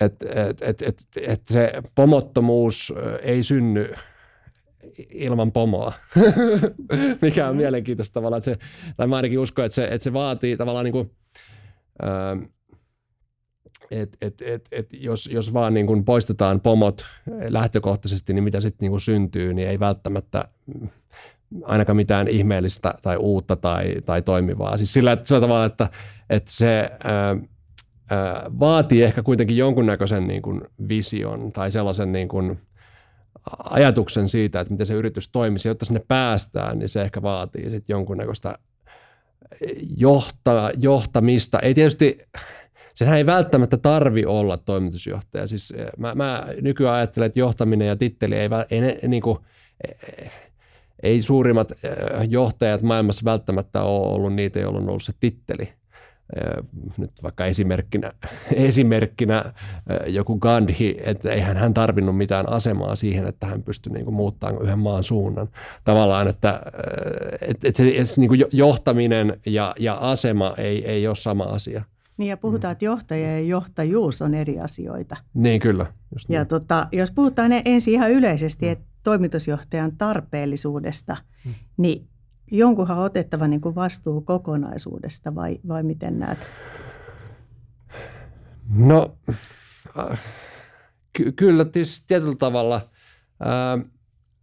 että 0.02 0.26
et, 0.50 0.62
et, 0.62 0.82
et, 0.82 0.98
et 1.22 1.42
se 1.48 1.74
pomottomuus 1.96 2.94
ei 3.22 3.44
synny 3.44 3.94
ilman 5.10 5.52
pomoa, 5.52 5.94
mikä 7.22 7.50
on 7.50 7.56
mielenkiintoista 7.56 8.14
tavallaan. 8.14 8.38
Että 8.38 8.52
se, 8.52 8.58
tai 8.98 9.08
mä 9.08 9.16
ainakin 9.16 9.40
uskon, 9.40 9.66
että 9.66 9.76
se, 9.76 9.86
että 9.86 10.04
se 10.04 10.14
vaatii 10.14 10.58
tavallaan 10.58 10.86
niin 10.86 10.92
kuin, 10.94 11.12
että 13.92 14.18
et, 14.22 14.42
et, 14.42 14.68
et, 14.72 14.90
jos, 14.94 15.28
jos 15.28 15.54
vaan 15.54 15.74
niin 15.74 15.88
kuin 15.88 16.06
poistetaan 16.06 16.62
pomot 16.62 17.06
lähtökohtaisesti, 17.48 18.34
niin 18.34 18.44
mitä 18.44 18.62
sitten 18.62 18.90
niin 18.90 19.02
syntyy, 19.02 19.54
niin 19.54 19.68
ei 19.68 19.80
välttämättä 19.80 20.44
ainakaan 21.64 21.96
mitään 21.96 22.28
ihmeellistä 22.28 22.94
tai 23.02 23.18
uutta 23.18 23.56
tai, 23.56 23.96
tai 24.06 24.22
toimivaa. 24.22 24.78
Siis 24.78 24.94
sillä, 24.94 25.18
sillä 25.24 25.42
tavalla, 25.42 25.66
että, 25.66 25.90
että 26.30 26.52
se 26.52 26.92
ää, 27.04 27.38
vaatii 28.60 29.04
ehkä 29.04 29.24
kuitenkin 29.24 29.58
jonkunnäköisen 29.58 30.28
niin 30.28 30.42
kuin 30.42 30.62
vision 30.90 31.52
tai 31.52 31.72
sellaisen 31.72 32.12
niin 32.12 32.28
kuin 32.28 32.58
ajatuksen 33.70 34.30
siitä, 34.30 34.60
että 34.60 34.74
miten 34.74 34.88
se 34.88 34.94
yritys 34.94 35.30
toimisi, 35.30 35.68
jotta 35.68 35.86
sinne 35.86 36.02
päästään, 36.08 36.80
niin 36.80 36.90
se 36.90 37.02
ehkä 37.02 37.22
vaatii 37.22 37.64
sitten 37.64 37.94
jonkunnäköistä 37.94 38.56
johta, 39.98 40.72
johtamista. 40.78 41.60
Ei 41.60 41.74
tietysti, 41.74 42.18
senhän 42.94 43.18
ei 43.18 43.26
välttämättä 43.26 43.78
tarvi 43.78 44.26
olla 44.26 44.58
toimitusjohtaja. 44.58 45.48
Siis 45.48 45.74
mä, 45.98 46.16
mä 46.16 46.48
nykyään 46.62 46.96
ajattelen, 46.96 47.28
että 47.28 47.40
johtaminen 47.40 47.88
ja 47.88 47.96
titteli 47.96 48.36
ei, 48.36 48.50
ei, 48.72 48.82
ei 48.82 49.08
niin 49.08 49.22
kuin, 49.22 49.38
ei 51.04 51.22
suurimmat 51.22 51.72
johtajat 52.30 52.82
maailmassa 52.82 53.26
välttämättä 53.26 53.84
ole 53.84 54.14
ollut 54.14 54.34
niitä, 54.34 54.60
joilla 54.60 54.80
on 54.80 54.90
ollut 54.90 55.04
se 55.04 55.14
titteli. 55.20 55.74
Nyt 56.98 57.12
vaikka 57.24 57.46
esimerkkinä, 57.46 58.12
esimerkkinä 58.70 59.54
joku 60.08 60.40
Gandhi, 60.40 60.98
että 61.06 61.32
eihän 61.32 61.58
hän 61.58 61.74
tarvinnut 61.74 62.18
mitään 62.18 62.50
asemaa 62.50 62.96
siihen, 62.96 63.28
että 63.28 63.48
hän 63.48 63.64
pystyi 63.64 63.94
niin 63.94 64.14
muuttamaan 64.14 64.64
yhden 64.64 64.80
maan 64.80 65.04
suunnan. 65.04 65.50
Tavallaan, 65.84 66.28
että, 66.28 66.62
että, 67.42 67.68
että 67.68 67.78
se, 67.78 68.06
se 68.06 68.22
niin 68.22 68.46
johtaminen 68.52 69.40
ja, 69.46 69.76
ja 69.80 69.94
asema 69.94 70.54
ei, 70.58 70.86
ei 70.86 71.08
ole 71.08 71.16
sama 71.16 71.44
asia. 71.44 71.84
Niin 72.18 72.30
ja 72.30 72.38
puhutaan, 72.38 72.72
että 72.72 72.86
johtaja 72.86 73.32
ja 73.32 73.40
johtajuus 73.40 74.22
on 74.22 74.34
eri 74.34 74.60
asioita. 74.60 75.18
Niin 75.34 75.60
kyllä. 75.60 75.86
Just 76.14 76.30
niin. 76.30 76.36
Ja 76.36 76.46
tota, 76.46 76.88
jos 76.92 77.12
puhutaan 77.12 77.52
ensin 77.66 77.94
ihan 77.94 78.12
yleisesti, 78.12 78.70
että 78.70 78.86
toimitusjohtajan 79.04 79.98
tarpeellisuudesta, 79.98 81.18
hmm. 81.46 81.54
niin 81.78 82.08
jonkunhan 82.52 82.98
on 82.98 83.04
otettava 83.04 83.48
niin 83.48 83.62
kuin 83.62 83.76
vastuu 83.76 84.22
kokonaisuudesta 84.22 85.36
vai, 85.36 85.60
vai 85.68 85.84
miten 85.84 86.20
näet? 86.20 86.48
No 88.76 89.18
äh, 90.00 90.20
ky- 91.14 91.32
kyllä 91.32 91.66
tietysti 91.66 92.06
tietyllä 92.08 92.36
tavalla. 92.36 92.90
Ää, 93.40 93.78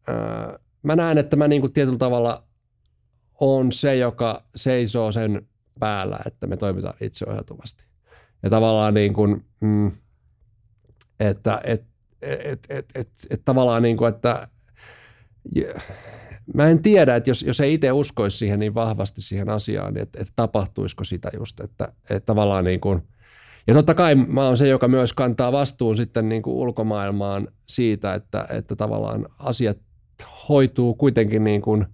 ää, 0.08 0.58
mä 0.82 0.96
näen, 0.96 1.18
että 1.18 1.36
mä 1.36 1.48
niin 1.48 1.60
kuin 1.60 1.72
tietyllä 1.72 1.98
tavalla 1.98 2.42
on 3.40 3.72
se, 3.72 3.96
joka 3.96 4.42
seisoo 4.56 5.12
sen 5.12 5.48
päällä, 5.78 6.18
että 6.26 6.46
me 6.46 6.56
toimitaan 6.56 6.94
itseohjautuvasti. 7.00 7.84
Ja 8.42 8.50
tavallaan 8.50 8.94
niin 8.94 9.12
kuin, 9.12 9.44
mm, 9.60 9.92
että 11.20 11.60
et, 11.64 11.84
et, 12.22 12.66
et, 12.68 12.86
et, 12.94 13.08
et, 13.30 13.42
tavallaan 13.44 13.82
niin 13.82 13.96
kuin, 13.96 14.08
että 14.08 14.48
yeah. 15.56 15.82
Mä 16.54 16.68
en 16.68 16.82
tiedä, 16.82 17.16
että 17.16 17.30
jos, 17.30 17.42
jos 17.42 17.60
ei 17.60 17.74
itse 17.74 17.92
uskoisi 17.92 18.36
siihen 18.36 18.58
niin 18.58 18.74
vahvasti 18.74 19.22
siihen 19.22 19.48
asiaan, 19.48 19.94
niin 19.94 20.02
että, 20.02 20.20
että 20.20 20.32
tapahtuisiko 20.36 21.04
sitä 21.04 21.30
just, 21.38 21.60
että, 21.60 21.92
että 22.10 22.26
tavallaan 22.26 22.64
niin 22.64 22.80
kuin, 22.80 23.02
ja 23.66 23.74
totta 23.74 23.94
kai 23.94 24.14
mä 24.14 24.46
oon 24.46 24.56
se, 24.56 24.68
joka 24.68 24.88
myös 24.88 25.12
kantaa 25.12 25.52
vastuun 25.52 25.96
sitten 25.96 26.28
niin 26.28 26.42
kuin 26.42 26.56
ulkomaailmaan 26.56 27.48
siitä, 27.66 28.14
että, 28.14 28.46
että 28.50 28.76
tavallaan 28.76 29.26
asiat 29.38 29.78
hoituu 30.48 30.94
kuitenkin 30.94 31.44
niin 31.44 31.62
kuin 31.62 31.86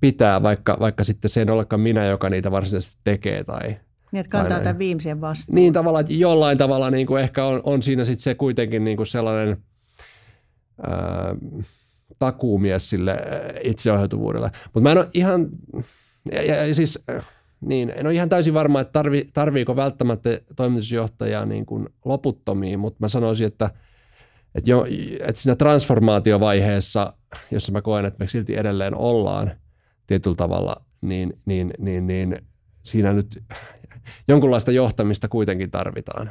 pitää, 0.00 0.42
vaikka, 0.42 0.76
vaikka 0.80 1.04
sitten 1.04 1.30
se 1.30 1.40
ei 1.40 1.50
olekaan 1.50 1.80
minä, 1.80 2.04
joka 2.04 2.30
niitä 2.30 2.50
varsinaisesti 2.50 2.96
tekee 3.04 3.44
tai, 3.44 3.76
niin, 4.12 4.20
että 4.20 4.30
kantaa 4.30 4.60
tämän 4.60 4.78
viimeisen 4.78 5.20
vastuun. 5.20 5.54
Niin 5.54 5.72
tavallaan, 5.72 6.00
että 6.00 6.12
jollain 6.12 6.58
tavalla 6.58 6.90
niin 6.90 7.06
kuin 7.06 7.22
ehkä 7.22 7.44
on, 7.44 7.60
on 7.64 7.82
siinä 7.82 8.04
sitten 8.04 8.22
se 8.22 8.34
kuitenkin 8.34 8.84
niin 8.84 8.96
kuin 8.96 9.06
sellainen 9.06 9.56
ää, 10.86 11.34
takuumies 12.18 12.90
sille 12.90 13.16
itseohjautuvuudelle. 13.62 14.50
Mutta 14.64 14.80
mä 14.80 14.92
en 14.92 14.98
ole 14.98 15.08
ihan, 15.14 15.48
ja, 16.32 16.42
ja, 16.42 16.66
ja 16.66 16.74
siis 16.74 16.98
niin, 17.60 17.92
en 17.96 18.06
ole 18.06 18.14
ihan 18.14 18.28
täysin 18.28 18.54
varma, 18.54 18.80
että 18.80 18.92
tarvi, 18.92 19.28
tarviiko 19.32 19.76
välttämättä 19.76 20.40
toimitusjohtajaa 20.56 21.46
niin 21.46 21.66
kuin 21.66 21.88
loputtomiin, 22.04 22.80
mutta 22.80 22.96
mä 23.00 23.08
sanoisin, 23.08 23.46
että, 23.46 23.70
että, 24.54 24.70
jo, 24.70 24.86
että 25.20 25.40
siinä 25.40 25.56
transformaatiovaiheessa, 25.56 27.12
jossa 27.50 27.72
mä 27.72 27.82
koen, 27.82 28.04
että 28.04 28.24
me 28.24 28.28
silti 28.28 28.56
edelleen 28.56 28.94
ollaan 28.94 29.50
tietyllä 30.06 30.36
tavalla, 30.36 30.76
niin, 31.00 31.32
niin, 31.46 31.74
niin, 31.78 32.06
niin 32.06 32.36
siinä 32.82 33.12
nyt 33.12 33.42
jonkunlaista 34.28 34.72
johtamista 34.72 35.28
kuitenkin 35.28 35.70
tarvitaan. 35.70 36.30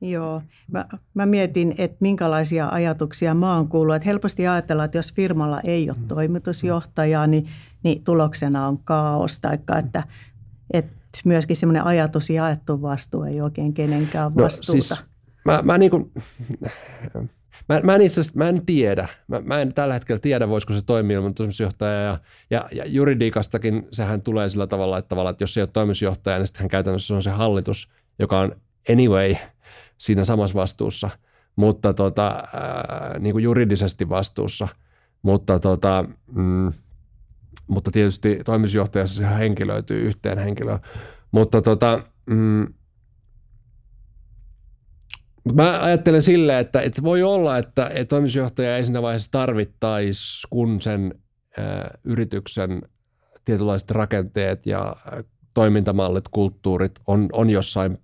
Joo, 0.00 0.42
mä, 0.72 0.84
mä 1.14 1.26
mietin, 1.26 1.74
että 1.78 1.96
minkälaisia 2.00 2.68
ajatuksia 2.68 3.34
mä 3.34 3.56
oon 3.56 3.68
kuullut. 3.68 3.94
Että 3.94 4.06
helposti 4.06 4.46
ajatellaan, 4.46 4.84
että 4.84 4.98
jos 4.98 5.12
firmalla 5.12 5.60
ei 5.64 5.90
ole 5.90 5.98
mm. 6.00 6.08
toimitusjohtajaa, 6.08 7.26
niin, 7.26 7.48
niin 7.82 8.04
tuloksena 8.04 8.68
on 8.68 8.78
kaos. 8.78 9.40
Tai 9.40 9.54
että, 9.54 10.02
että 10.70 10.92
myöskin 11.24 11.56
semmoinen 11.56 11.84
ajatus 11.84 12.30
jaettu 12.30 12.82
vastuu 12.82 13.22
ei 13.22 13.40
oikein 13.40 13.74
kenenkään 13.74 14.32
no, 14.34 14.44
vastuuta. 14.44 14.76
No, 14.76 14.80
siis 14.80 15.04
mä, 15.44 15.62
mä, 15.62 15.78
niin 15.78 15.90
kuin, 15.90 16.12
mä, 17.68 17.80
mä, 17.82 17.94
en 17.94 18.00
itse 18.00 18.22
mä 18.34 18.48
en 18.48 18.66
tiedä. 18.66 19.08
Mä, 19.28 19.40
mä 19.40 19.60
en 19.60 19.74
tällä 19.74 19.94
hetkellä 19.94 20.20
tiedä, 20.20 20.48
voisiko 20.48 20.74
se 20.74 20.82
toimia 20.82 21.16
ilman 21.16 21.34
toimitusjohtajaa. 21.34 22.02
Ja, 22.02 22.18
ja, 22.50 22.68
ja 22.72 22.84
juridiikastakin 22.86 23.88
sehän 23.90 24.22
tulee 24.22 24.48
sillä 24.48 24.66
tavalla, 24.66 24.98
että, 24.98 25.08
tavalla, 25.08 25.30
että 25.30 25.42
jos 25.42 25.56
ei 25.56 25.62
ole 25.62 25.70
toimitusjohtaja, 25.72 26.38
niin 26.38 26.46
sitten 26.46 26.68
käytännössä 26.68 27.14
on 27.14 27.22
se 27.22 27.30
hallitus, 27.30 27.92
joka 28.18 28.40
on 28.40 28.52
anyway– 28.90 29.34
siinä 30.04 30.24
samassa 30.24 30.54
vastuussa, 30.54 31.10
mutta 31.56 31.94
tota, 31.94 32.26
ää, 32.26 33.18
niin 33.18 33.32
kuin 33.32 33.44
juridisesti 33.44 34.08
vastuussa. 34.08 34.68
Mutta, 35.22 35.58
tota, 35.58 36.04
mm, 36.32 36.72
mutta 37.66 37.90
tietysti 37.90 38.40
toimitusjohtajassa 38.44 39.16
se 39.16 39.38
henkilöityy 39.38 40.00
yhteen 40.00 40.38
henkilöön. 40.38 40.78
Mutta 41.32 41.62
tota, 41.62 42.02
mm, 42.26 42.66
Mä 45.54 45.82
ajattelen 45.82 46.22
silleen, 46.22 46.58
että, 46.58 46.80
että 46.80 47.02
voi 47.02 47.22
olla, 47.22 47.58
että, 47.58 47.86
että 47.86 48.04
toimitusjohtaja 48.04 48.76
ei 48.76 48.84
siinä 48.84 49.02
vaiheessa 49.02 49.30
tarvittaisi, 49.30 50.46
kun 50.50 50.80
sen 50.80 51.14
ää, 51.58 51.98
yrityksen 52.04 52.82
tietynlaiset 53.44 53.90
rakenteet 53.90 54.66
ja 54.66 54.96
toimintamallit, 55.54 56.28
kulttuurit 56.30 56.92
on, 57.06 57.28
on 57.32 57.50
jossain 57.50 57.98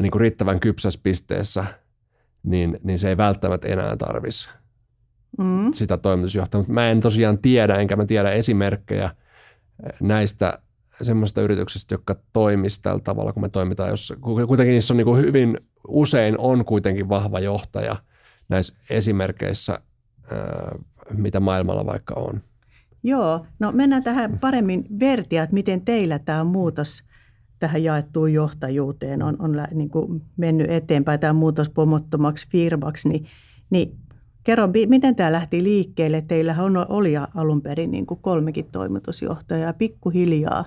niin 0.00 0.10
kuin 0.10 0.20
riittävän 0.20 0.60
kypsässä 0.60 1.00
pisteessä, 1.02 1.64
niin, 2.42 2.78
niin 2.82 2.98
se 2.98 3.08
ei 3.08 3.16
välttämättä 3.16 3.68
enää 3.68 3.96
tarvisi 3.96 4.48
mm. 5.38 5.72
sitä 5.72 5.96
toimitusjohtajaa. 5.96 6.60
Mutta 6.60 6.72
mä 6.72 6.90
en 6.90 7.00
tosiaan 7.00 7.38
tiedä, 7.38 7.76
enkä 7.76 7.96
mä 7.96 8.06
tiedä 8.06 8.30
esimerkkejä 8.30 9.10
näistä 10.00 10.58
semmoista 11.02 11.40
yrityksistä, 11.40 11.94
jotka 11.94 12.16
toimisi 12.32 12.82
tällä 12.82 13.00
tavalla, 13.00 13.32
kun 13.32 13.42
me 13.42 13.48
toimitaan, 13.48 13.90
jos 13.90 14.12
kuitenkin 14.20 14.72
niissä 14.72 14.92
on 14.92 14.96
niin 14.96 15.04
kuin 15.04 15.22
hyvin 15.22 15.58
usein 15.88 16.34
on 16.38 16.64
kuitenkin 16.64 17.08
vahva 17.08 17.40
johtaja 17.40 17.96
näissä 18.48 18.74
esimerkkeissä, 18.90 19.80
eh, 20.32 20.80
mitä 21.16 21.40
maailmalla 21.40 21.86
vaikka 21.86 22.14
on. 22.14 22.40
Joo, 23.02 23.46
no 23.58 23.72
mennään 23.72 24.04
tähän 24.04 24.38
paremmin 24.38 24.86
vertia, 25.00 25.42
että 25.42 25.54
miten 25.54 25.80
teillä 25.80 26.18
tämä 26.18 26.44
muutos 26.44 27.04
tähän 27.60 27.84
jaettuun 27.84 28.32
johtajuuteen 28.32 29.22
on, 29.22 29.36
on 29.38 29.62
niin 29.74 29.90
kuin 29.90 30.22
mennyt 30.36 30.70
eteenpäin, 30.70 31.20
tämä 31.20 31.32
muutos 31.32 31.68
pomottomaksi 31.68 32.48
firmaksi, 32.48 33.08
niin, 33.08 33.26
niin 33.70 33.96
kerro, 34.44 34.68
miten 34.86 35.16
tämä 35.16 35.32
lähti 35.32 35.62
liikkeelle? 35.62 36.22
Teillähän 36.28 36.76
oli 36.88 37.12
alun 37.34 37.62
perin 37.62 37.90
niin 37.90 38.06
kuin 38.06 38.20
kolmekin 38.22 38.68
toimitusjohtajaa 38.72 39.66
ja 39.66 39.72
pikkuhiljaa 39.72 40.64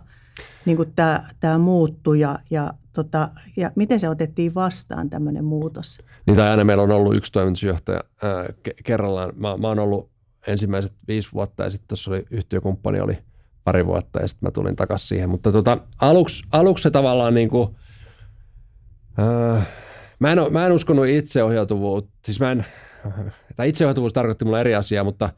niin 0.65 0.77
kuin 0.77 0.93
tämä, 0.95 1.29
tämä 1.39 1.57
muuttui 1.57 2.19
ja, 2.19 2.39
ja, 2.51 2.73
tota, 2.93 3.29
ja 3.57 3.71
miten 3.75 3.99
se 3.99 4.09
otettiin 4.09 4.55
vastaan 4.55 5.09
tämmöinen 5.09 5.45
muutos? 5.45 5.97
Niin 6.25 6.37
tai 6.37 6.49
aina 6.49 6.63
meillä 6.63 6.83
on 6.83 6.91
ollut 6.91 7.15
yksi 7.15 7.31
toimitusjohtaja 7.31 8.03
ää, 8.23 8.45
kerrallaan. 8.83 9.33
Mä, 9.35 9.57
mä 9.57 9.67
oon 9.67 9.79
ollut 9.79 10.09
ensimmäiset 10.47 10.93
viisi 11.07 11.29
vuotta 11.33 11.63
ja 11.63 11.69
sitten 11.69 11.87
tuossa 11.87 12.11
oli 12.11 12.25
yhtiökumppani 12.31 12.99
oli– 12.99 13.17
pari 13.63 13.85
vuotta 13.85 14.21
ja 14.21 14.27
sitten 14.27 14.47
mä 14.47 14.51
tulin 14.51 14.75
takaisin 14.75 15.07
siihen. 15.07 15.29
Mutta 15.29 15.51
tota, 15.51 15.77
aluksi, 16.01 16.43
aluksi 16.51 16.81
se 16.81 16.91
tavallaan 16.91 17.33
niin 17.33 17.49
kuin, 17.49 17.75
äh, 19.19 19.67
mä, 20.19 20.31
en, 20.31 20.39
mä 20.49 20.65
en 20.65 20.71
uskonut 20.71 21.07
itseohjautuvuutta, 21.07 22.11
siis 22.25 22.39
mä 22.39 22.51
en, 22.51 22.65
tai 23.55 23.69
itseohjautuvuus 23.69 24.13
tarkoitti 24.13 24.45
mulle 24.45 24.61
eri 24.61 24.75
asiaa, 24.75 25.03
mutta 25.03 25.29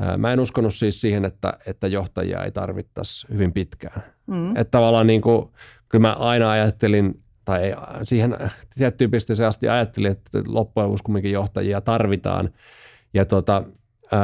äh, 0.00 0.18
mä 0.18 0.32
en 0.32 0.40
uskonut 0.40 0.74
siis 0.74 1.00
siihen, 1.00 1.24
että, 1.24 1.58
että 1.66 1.86
johtajia 1.86 2.44
ei 2.44 2.50
tarvittaisi 2.50 3.26
hyvin 3.32 3.52
pitkään. 3.52 4.02
Mm. 4.26 4.50
Että 4.50 4.70
tavallaan 4.70 5.06
niin 5.06 5.20
kuin, 5.20 5.48
kyllä 5.88 6.02
mä 6.08 6.12
aina 6.12 6.50
ajattelin 6.50 7.22
tai 7.44 7.74
siihen 8.02 8.36
tiettyyn 8.74 9.10
pisteeseen 9.10 9.48
asti 9.48 9.68
ajattelin, 9.68 10.10
että 10.10 10.42
loppujen 10.46 10.86
lopuksi 10.86 11.04
kumminkin 11.04 11.32
johtajia 11.32 11.80
tarvitaan. 11.80 12.50
Ja 13.14 13.24
tota, 13.24 13.62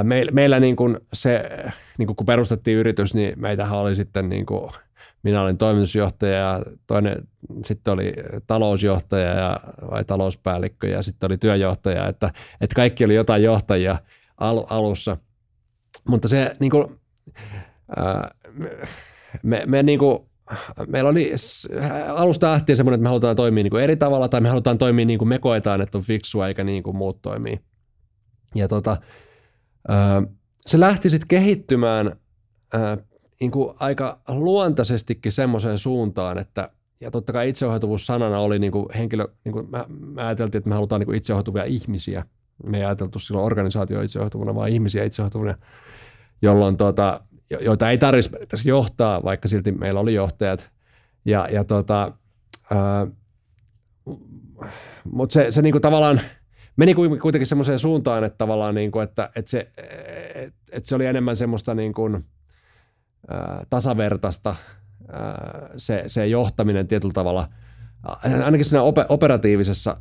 me, 0.03 0.25
meillä 0.33 0.61
niin 0.61 0.77
kuin 0.77 0.99
se, 1.13 1.51
niin 1.99 2.07
kuin 2.07 2.17
kun 2.17 2.27
perustettiin 2.27 2.77
yritys, 2.77 3.15
niin 3.15 3.41
meitähän 3.41 3.79
oli 3.79 3.97
sitten 3.97 4.29
niin 4.29 4.47
kuin, 4.47 4.71
minä 5.23 5.43
olin 5.43 5.59
toimitusjohtaja 5.59 6.33
ja 6.33 6.63
toinen 6.87 7.29
sitten 7.65 7.95
oli 7.95 8.13
talousjohtaja 8.47 9.35
ja, 9.35 9.61
vai 9.91 10.05
talouspäällikkö 10.05 10.89
ja 10.89 11.03
sitten 11.03 11.27
oli 11.27 11.39
työjohtaja, 11.39 12.09
että, 12.09 12.31
että 12.61 12.75
kaikki 12.75 13.05
oli 13.05 13.15
jotain 13.15 13.43
johtajia 13.43 13.99
al, 14.39 14.65
alussa. 14.71 15.17
Mutta 16.09 16.29
se 16.29 16.57
niin 16.61 16.71
kuin, 16.71 17.01
me, 19.43 19.63
me 19.67 19.83
niin 19.83 19.99
kuin, 19.99 20.19
meillä 20.87 21.11
oli 21.11 21.33
alusta 22.09 22.53
lähtien 22.53 22.77
semmoinen, 22.77 22.99
että 22.99 23.03
me 23.03 23.09
halutaan 23.09 23.37
toimia 23.37 23.63
niin 23.65 23.71
kuin 23.71 23.83
eri 23.83 23.97
tavalla 23.97 24.29
tai 24.29 24.41
me 24.41 24.49
halutaan 24.49 24.79
toimia 24.79 25.05
niin 25.05 25.19
kuin 25.19 25.29
me 25.29 25.39
koetaan, 25.39 25.81
että 25.81 25.99
on 25.99 26.05
fiksua 26.05 26.49
eikä 26.49 26.65
niin 26.65 26.83
kuin 26.83 26.97
muut 26.97 27.23
toimii. 27.23 27.61
Ja 28.55 28.69
tota, 28.69 28.97
se 30.67 30.81
lähti 30.81 31.11
sitten 31.11 31.29
kehittymään 31.29 32.17
niin 33.41 33.51
kuin 33.51 33.75
aika 33.81 34.21
luontaisestikin 34.29 35.33
semmoiseen 35.33 35.79
suuntaan, 35.79 36.39
että 36.39 36.71
ja 37.01 37.11
totta 37.11 37.33
kai 37.33 37.49
itseohjautuvuus 37.49 38.07
sanana 38.07 38.39
oli 38.39 38.59
niin 38.59 38.73
kuin 38.73 38.87
henkilö, 38.97 39.29
niin 39.45 39.53
kuin 39.53 39.71
mä, 39.71 39.85
mä 39.89 40.27
ajateltiin, 40.27 40.59
että 40.59 40.69
me 40.69 40.75
halutaan 40.75 41.01
niin 41.01 41.07
kuin 41.07 41.17
itseohjautuvia 41.17 41.65
ihmisiä. 41.65 42.25
Me 42.65 42.79
ei 42.79 42.85
ajateltu 42.85 43.19
silloin 43.19 43.47
organisaatio 43.47 44.03
itseohjautuvuna, 44.03 44.55
vaan 44.55 44.69
ihmisiä 44.69 45.05
itseohjautuvuna, 45.05 45.55
jolloin 46.43 46.77
tuota, 46.77 47.21
joita 47.61 47.91
ei 47.91 47.99
tarvitsisi 47.99 48.69
johtaa, 48.69 49.23
vaikka 49.23 49.49
silti 49.49 49.73
meillä 49.73 50.01
oli 50.01 50.15
johtajat. 50.15 50.71
Ja, 51.25 51.49
ja 51.53 51.65
tota, 51.65 52.13
mutta 55.05 55.33
se, 55.33 55.51
se 55.51 55.63
niinku 55.63 55.81
tavallaan 55.81 56.21
meni 56.77 56.95
kuitenkin 56.95 57.47
semmoiseen 57.47 57.79
suuntaan, 57.79 58.25
että 58.25 58.39
tavallaan 58.39 58.75
niinku, 58.75 59.01
että, 59.01 59.31
että, 59.37 59.51
se, 59.51 59.67
että 60.73 60.89
se 60.89 60.95
oli 60.95 61.07
enemmän 61.07 61.37
semmoista 61.37 61.75
niinku, 61.75 62.11
ää, 63.29 63.67
tasavertaista 63.71 64.57
ää, 65.13 65.71
se, 65.77 66.05
se 66.07 66.27
johtaminen 66.27 66.89
tietyllä 66.89 67.13
tavalla, 67.13 67.49
ainakin 68.45 68.65
siinä 68.65 68.83
operatiivisessa 69.09 69.97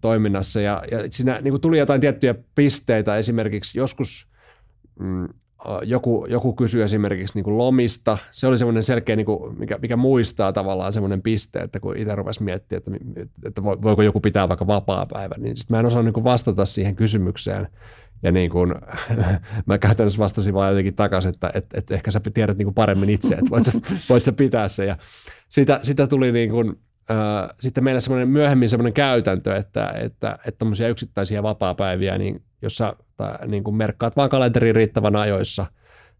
toiminnassa. 0.00 0.60
Ja, 0.60 0.82
ja 0.90 0.98
siinä 1.10 1.40
niin 1.40 1.60
tuli 1.60 1.78
jotain 1.78 2.00
tiettyjä 2.00 2.34
pisteitä. 2.54 3.16
Esimerkiksi 3.16 3.78
joskus 3.78 4.28
mm, 5.00 5.28
joku, 5.82 6.26
joku 6.28 6.52
kysyi 6.52 6.82
esimerkiksi 6.82 7.34
niin 7.34 7.44
kuin 7.44 7.58
lomista. 7.58 8.18
Se 8.32 8.46
oli 8.46 8.58
semmoinen 8.58 8.84
selkeä, 8.84 9.16
niin 9.16 9.26
kuin, 9.26 9.58
mikä, 9.58 9.78
mikä 9.82 9.96
muistaa 9.96 10.52
tavallaan 10.52 10.92
semmoinen 10.92 11.22
piste, 11.22 11.58
että 11.58 11.80
kun 11.80 11.96
itse 11.96 12.14
rupesi 12.14 12.42
miettimään, 12.42 13.00
että, 13.16 13.32
että 13.44 13.64
voiko 13.64 14.02
joku 14.02 14.20
pitää 14.20 14.48
vaikka 14.48 14.66
vapaa-päivän, 14.66 15.42
niin 15.42 15.56
sitten 15.56 15.74
mä 15.74 15.80
en 15.80 15.86
osaa 15.86 16.02
niin 16.02 16.12
kuin 16.12 16.24
vastata 16.24 16.66
siihen 16.66 16.96
kysymykseen. 16.96 17.68
Ja 18.22 18.32
niin 18.32 18.50
kuin, 18.50 18.74
mä 19.66 19.78
käytännössä 19.78 20.18
vastasin 20.18 20.54
vaan 20.54 20.70
jotenkin 20.70 20.94
takaisin, 20.94 21.28
että, 21.28 21.50
että, 21.54 21.78
että 21.78 21.94
ehkä 21.94 22.10
sä 22.10 22.20
tiedät 22.34 22.58
niin 22.58 22.66
kuin 22.66 22.74
paremmin 22.74 23.10
itse, 23.10 23.34
että 23.34 23.50
voit 23.50 23.64
sä, 23.64 23.72
voit 24.08 24.24
sä 24.24 24.32
pitää 24.32 24.68
se. 24.68 24.84
Ja 24.84 24.96
sitä, 25.48 25.80
sitä 25.82 26.06
tuli 26.06 26.32
niin 26.32 26.50
kuin, 26.50 26.78
sitten 27.60 27.84
meillä 27.84 28.00
semmoinen 28.00 28.28
myöhemmin 28.28 28.68
semmoinen 28.68 28.92
käytäntö, 28.92 29.56
että, 29.56 29.90
että, 29.90 30.38
että 30.46 30.64
yksittäisiä 30.90 31.42
vapaa-päiviä, 31.42 32.18
niin 32.18 32.42
jossa 32.62 32.96
tai, 33.16 33.48
niin 33.48 33.64
kuin 33.64 33.76
merkkaat 33.76 34.16
vaan 34.16 34.30
kalenteriin 34.30 34.74
riittävän 34.74 35.16
ajoissa 35.16 35.66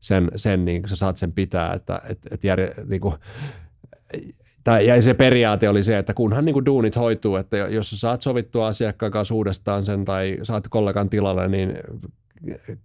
sen, 0.01 0.31
sen 0.37 0.65
niin 0.65 0.89
sä 0.89 0.97
saat 0.97 1.17
sen 1.17 1.33
pitää, 1.33 1.73
että 1.73 2.01
et, 2.09 2.19
et 2.31 2.45
järje, 2.45 2.75
niin 2.89 3.01
kuin, 3.01 3.15
tai, 4.65 4.87
ja 4.87 5.03
se 5.03 5.15
periaate 5.15 5.69
oli 5.69 5.85
se, 5.85 5.99
että 5.99 6.15
kunhan 6.15 6.45
niin 6.45 6.53
kuin 6.53 6.67
duunit 6.67 6.97
hoituu, 6.97 7.37
että 7.37 7.57
jos 7.57 7.91
sä 7.91 7.97
saat 7.97 8.21
sovittua 8.21 8.67
asiakkaan 8.67 9.13
kanssa 9.13 9.35
uudestaan 9.35 9.85
sen 9.87 10.05
tai 10.05 10.39
saat 10.43 10.69
kollegan 10.69 11.11
tilalle, 11.11 11.49
niin 11.49 11.75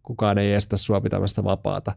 kukaan 0.03 0.37
ei 0.37 0.53
estä 0.53 0.77
sua 0.77 1.01
pitämästä 1.01 1.43
vapaata. 1.43 1.91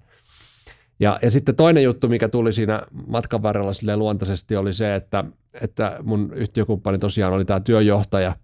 Ja, 1.00 1.18
ja 1.22 1.30
sitten 1.30 1.56
toinen 1.56 1.82
juttu, 1.82 2.08
mikä 2.08 2.28
tuli 2.28 2.52
siinä 2.52 2.82
matkan 3.06 3.42
varrella 3.42 3.72
sille 3.72 3.96
luontaisesti, 3.96 4.56
oli 4.56 4.72
se, 4.72 4.94
että, 4.94 5.24
että 5.60 5.96
mun 6.02 6.32
yhtiökumppani 6.34 6.98
tosiaan 6.98 7.32
oli 7.32 7.44
tämä 7.44 7.60
työjohtaja. 7.60 8.36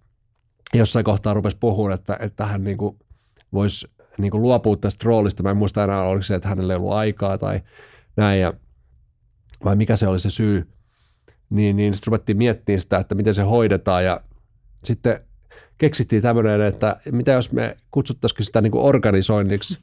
Jossain 0.75 1.05
kohtaa 1.05 1.35
rupesi 1.35 1.57
puhumaan, 1.61 1.95
että, 1.95 2.17
että 2.21 2.47
hän 2.47 2.65
niin 2.65 2.79
voisi 3.53 3.89
niin 4.19 4.43
luopua 4.43 4.77
tästä 4.77 5.05
roolista. 5.05 5.43
Mä 5.43 5.51
en 5.51 5.57
muista 5.57 5.85
enää, 5.85 6.03
oliko 6.03 6.23
se, 6.23 6.35
että 6.35 6.49
hänelle 6.49 6.73
ei 6.73 6.77
ollut 6.77 6.93
aikaa 6.93 7.39
tai 7.39 7.61
näin, 8.17 8.41
ja, 8.41 8.53
vai 9.65 9.77
mikä 9.77 9.97
se 9.97 10.07
oli 10.07 10.21
se 10.21 10.31
syy. 10.31 10.69
Niin, 11.51 11.77
niin 11.77 11.95
sitten 11.95 12.07
ruvettiin 12.11 12.39
miettimään 12.39 12.81
sitä, 12.81 12.99
että 12.99 13.15
miten 13.15 13.35
se 13.35 13.43
hoidetaan, 13.43 14.05
ja 14.05 14.21
sitten 14.85 15.21
keksittiin 15.79 16.23
tämmöinen, 16.23 16.61
että 16.61 16.97
mitä 17.13 17.33
jos 17.33 17.53
me 17.53 17.77
kutsuttaisiin 17.91 18.47
sitä 18.47 18.61
niin 18.61 18.73
organisoinniksi, 18.75 19.79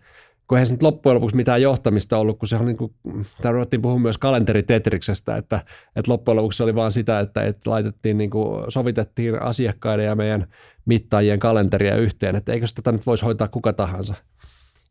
kun 0.49 0.57
eihän 0.57 0.67
se 0.67 0.73
nyt 0.73 0.83
loppujen 0.83 1.15
lopuksi 1.15 1.35
mitään 1.35 1.61
johtamista 1.61 2.17
ollut, 2.17 2.39
kun 2.39 2.47
se 2.47 2.55
on 2.55 2.65
niin 2.65 2.77
kuin, 2.77 2.93
täällä 3.41 3.55
ruvettiin 3.55 3.81
puhua 3.81 3.99
myös 3.99 4.17
kalenteritetriksestä, 4.17 5.35
että, 5.35 5.61
että 5.95 6.11
loppujen 6.11 6.35
lopuksi 6.35 6.57
se 6.57 6.63
oli 6.63 6.75
vaan 6.75 6.91
sitä, 6.91 7.19
että, 7.19 7.43
että 7.43 7.69
laitettiin, 7.69 8.17
niin 8.17 8.29
kuin, 8.29 8.71
sovitettiin 8.71 9.41
asiakkaiden 9.41 10.05
ja 10.05 10.15
meidän 10.15 10.47
mittaajien 10.85 11.39
kalenteria 11.39 11.95
yhteen, 11.95 12.35
että 12.35 12.53
eikö 12.53 12.65
tätä 12.75 12.91
nyt 12.91 13.05
voisi 13.05 13.25
hoitaa 13.25 13.47
kuka 13.47 13.73
tahansa. 13.73 14.13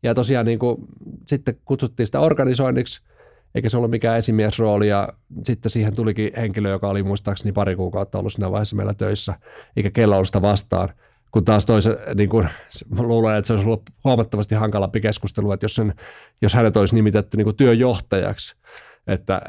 Ja 0.03 0.15
tosiaan 0.15 0.45
niin 0.45 0.59
kuin, 0.59 0.77
sitten 1.27 1.57
kutsuttiin 1.65 2.07
sitä 2.07 2.19
organisoinniksi, 2.19 3.01
eikä 3.55 3.69
se 3.69 3.77
ollut 3.77 3.91
mikään 3.91 4.17
esimiesrooli 4.17 4.87
ja 4.87 5.13
sitten 5.43 5.69
siihen 5.69 5.95
tulikin 5.95 6.31
henkilö, 6.37 6.69
joka 6.69 6.89
oli 6.89 7.03
muistaakseni 7.03 7.51
pari 7.51 7.75
kuukautta 7.75 8.19
ollut 8.19 8.33
siinä 8.33 8.51
vaiheessa 8.51 8.75
meillä 8.75 8.93
töissä, 8.93 9.33
eikä 9.77 9.91
kello 9.91 10.15
ollut 10.15 10.27
sitä 10.27 10.41
vastaan– 10.41 10.89
kun 11.31 11.45
taas 11.45 11.65
toisen, 11.65 11.97
niin 12.15 12.29
kuin, 12.29 12.49
luulen, 12.97 13.35
että 13.35 13.47
se 13.47 13.53
olisi 13.53 13.65
ollut 13.65 13.89
huomattavasti 14.03 14.55
hankalampi 14.55 15.01
keskustelu, 15.01 15.51
että 15.51 15.63
jos, 15.63 15.75
sen, 15.75 15.93
jos 16.41 16.53
hänet 16.53 16.77
olisi 16.77 16.95
nimitetty 16.95 17.37
niin 17.37 17.45
kuin 17.45 17.55
työjohtajaksi, 17.55 18.55
että, 19.07 19.41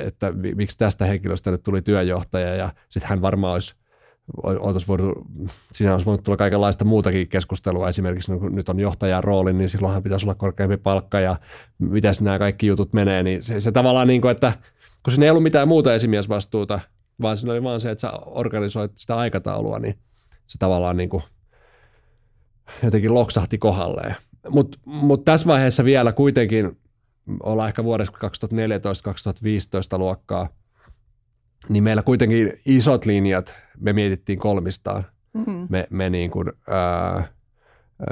että 0.00 0.32
miksi 0.54 0.78
tästä 0.78 1.06
henkilöstä 1.06 1.50
nyt 1.50 1.62
tuli 1.62 1.82
työjohtaja 1.82 2.54
ja 2.54 2.72
sitten 2.88 3.10
hän 3.10 3.22
varmaan 3.22 3.52
olisi 3.52 3.74
oltaisiin 4.42 4.88
voinut, 4.88 5.18
siinä 5.72 5.92
olisi 5.92 6.06
voinut 6.06 6.24
tulla 6.24 6.36
kaikenlaista 6.36 6.84
muutakin 6.84 7.28
keskustelua. 7.28 7.88
Esimerkiksi 7.88 8.32
kun 8.32 8.54
nyt 8.54 8.68
on 8.68 8.80
johtajan 8.80 9.24
rooli, 9.24 9.52
niin 9.52 9.68
silloinhan 9.68 10.02
pitäisi 10.02 10.26
olla 10.26 10.34
korkeampi 10.34 10.76
palkka 10.76 11.20
ja 11.20 11.36
miten 11.78 12.14
nämä 12.20 12.38
kaikki 12.38 12.66
jutut 12.66 12.92
menee. 12.92 13.22
Niin 13.22 13.42
se, 13.42 13.60
se 13.60 13.72
tavallaan 13.72 14.08
niin 14.08 14.20
kuin, 14.20 14.30
että 14.30 14.52
kun 15.02 15.12
siinä 15.12 15.24
ei 15.24 15.30
ollut 15.30 15.42
mitään 15.42 15.68
muuta 15.68 15.94
esimiesvastuuta, 15.94 16.80
vaan 17.22 17.36
siinä 17.36 17.52
oli 17.52 17.62
vaan 17.62 17.80
se, 17.80 17.90
että 17.90 18.00
sä 18.00 18.12
organisoit 18.26 18.92
sitä 18.94 19.16
aikataulua, 19.16 19.78
niin 19.78 19.98
se 20.48 20.58
tavallaan 20.58 20.96
niin 20.96 21.08
kuin 21.08 21.22
jotenkin 22.82 23.14
loksahti 23.14 23.58
kohdalleen. 23.58 24.16
Mutta 24.48 24.78
mut 24.84 25.24
tässä 25.24 25.46
vaiheessa 25.46 25.84
vielä 25.84 26.12
kuitenkin 26.12 26.78
ollaan 27.42 27.68
ehkä 27.68 27.84
vuodessa 27.84 28.12
2014-2015 29.94 29.98
luokkaa, 29.98 30.48
niin 31.68 31.84
meillä 31.84 32.02
kuitenkin 32.02 32.52
isot 32.66 33.06
linjat 33.06 33.54
me 33.80 33.92
mietittiin 33.92 34.38
kolmistaan, 34.38 35.04
mm-hmm. 35.34 35.66
me, 35.68 35.86
me 35.90 36.10
niin 36.10 36.30
kuin, 36.30 36.52
ää, 36.68 37.28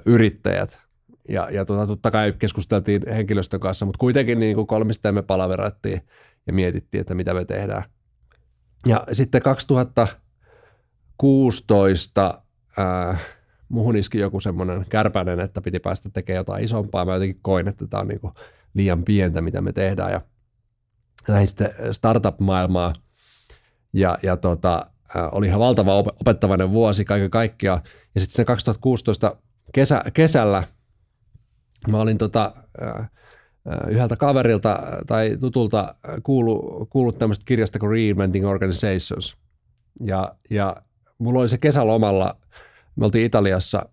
yrittäjät. 0.06 0.80
Ja, 1.28 1.50
ja 1.50 1.64
tota, 1.64 1.86
totta 1.86 2.10
kai 2.10 2.34
keskusteltiin 2.38 3.02
henkilöstön 3.08 3.60
kanssa, 3.60 3.86
mutta 3.86 3.98
kuitenkin 3.98 4.40
niin 4.40 4.54
kuin 4.54 4.66
kolmistaan 4.66 5.14
me 5.14 5.22
palaverattiin 5.22 6.00
ja 6.46 6.52
mietittiin, 6.52 7.00
että 7.00 7.14
mitä 7.14 7.34
me 7.34 7.44
tehdään. 7.44 7.82
Ja 8.86 9.06
sitten 9.12 9.42
2000 9.42 10.08
16 11.18 12.42
äh, 12.78 13.20
muhun 13.68 13.96
iski 13.96 14.18
joku 14.18 14.40
semmoinen 14.40 14.86
kärpäinen, 14.88 15.40
että 15.40 15.60
piti 15.60 15.78
päästä 15.78 16.10
tekemään 16.12 16.40
jotain 16.40 16.64
isompaa. 16.64 17.04
Mä 17.04 17.14
jotenkin 17.14 17.38
koin, 17.42 17.68
että 17.68 17.86
tämä 17.86 18.00
on 18.00 18.08
niin 18.08 18.20
liian 18.74 19.04
pientä, 19.04 19.40
mitä 19.40 19.60
me 19.60 19.72
tehdään. 19.72 20.12
Ja 20.12 20.20
lähdin 21.28 21.48
sitten 21.48 21.74
startup-maailmaa 21.92 22.92
ja, 23.92 24.18
ja 24.22 24.36
tota, 24.36 24.86
äh, 25.16 25.28
oli 25.32 25.46
ihan 25.46 25.60
valtava 25.60 25.98
opettavainen 25.98 26.70
vuosi 26.70 27.04
kaiken 27.04 27.30
kaikkiaan. 27.30 27.80
Ja 28.14 28.20
sitten 28.20 28.36
sen 28.36 28.46
2016 28.46 29.36
kesä, 29.72 30.02
kesällä 30.14 30.62
mä 31.88 32.00
olin 32.00 32.18
tota, 32.18 32.52
äh, 32.82 33.10
yhdeltä 33.88 34.16
kaverilta 34.16 34.78
tai 35.06 35.36
tutulta 35.40 35.94
kuullut, 36.22 36.90
kuullut 36.90 37.18
tämmöistä 37.18 37.44
kirjasta 37.44 37.78
kuin 37.78 37.90
Reinventing 37.90 38.46
Organizations. 38.46 39.36
Ja, 40.00 40.34
ja 40.50 40.76
mulla 41.18 41.40
oli 41.40 41.48
se 41.48 41.58
kesälomalla, 41.58 42.36
me 42.96 43.04
oltiin 43.04 43.26
Italiassa 43.26 43.88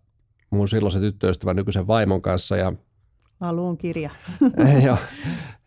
mun 0.49 0.67
silloisen 0.67 1.01
tyttöystävän 1.01 1.55
nykyisen 1.55 1.87
vaimon 1.87 2.21
kanssa 2.21 2.57
ja 2.57 2.73
Laluun 3.41 3.77
kirja. 3.77 4.09
ja, 4.85 4.97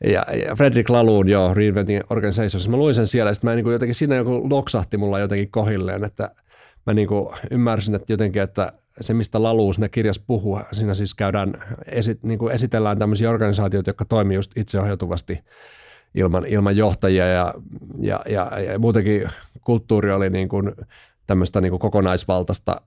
ja, 0.04 0.26
ja 0.46 0.56
Fredrik 0.56 0.90
Laluun, 0.90 1.28
joo, 1.28 1.54
Reinventing 1.54 2.00
Organizations. 2.10 2.68
Mä 2.68 2.76
luin 2.76 2.94
sen 2.94 3.06
siellä, 3.06 3.30
ja 3.30 3.34
sitten 3.34 3.50
mä 3.50 3.54
niin 3.54 3.64
kuin 3.64 3.72
jotenkin 3.72 3.94
siinä 3.94 4.14
joku 4.14 4.50
loksahti 4.50 4.96
mulla 4.96 5.18
jotenkin 5.18 5.50
kohilleen, 5.50 6.04
että 6.04 6.30
mä 6.86 6.94
niin 6.94 7.08
kuin 7.08 7.28
ymmärsin, 7.50 7.94
että 7.94 8.12
jotenkin, 8.12 8.42
että 8.42 8.72
se, 9.00 9.14
mistä 9.14 9.42
Lalu 9.42 9.72
siinä 9.72 9.88
kirjassa 9.88 10.22
puhuu, 10.26 10.60
siinä 10.72 10.94
siis 10.94 11.14
käydään, 11.14 11.54
esi, 11.86 12.18
niin 12.22 12.38
kuin 12.38 12.54
esitellään 12.54 12.98
tämmöisiä 12.98 13.30
organisaatioita, 13.30 13.90
jotka 13.90 14.04
toimii 14.04 14.34
just 14.34 14.58
itseohjautuvasti 14.58 15.38
ilman, 16.14 16.46
ilman 16.46 16.76
johtajia 16.76 17.26
ja, 17.26 17.54
ja, 18.00 18.20
ja, 18.28 18.50
ja 18.60 18.78
muutenkin 18.78 19.28
kulttuuri 19.60 20.12
oli 20.12 20.30
niin 20.30 20.48
kuin 20.48 20.72
tämmöistä 21.26 21.60
niin 21.60 21.78
kokonaisvaltaista 21.78 22.80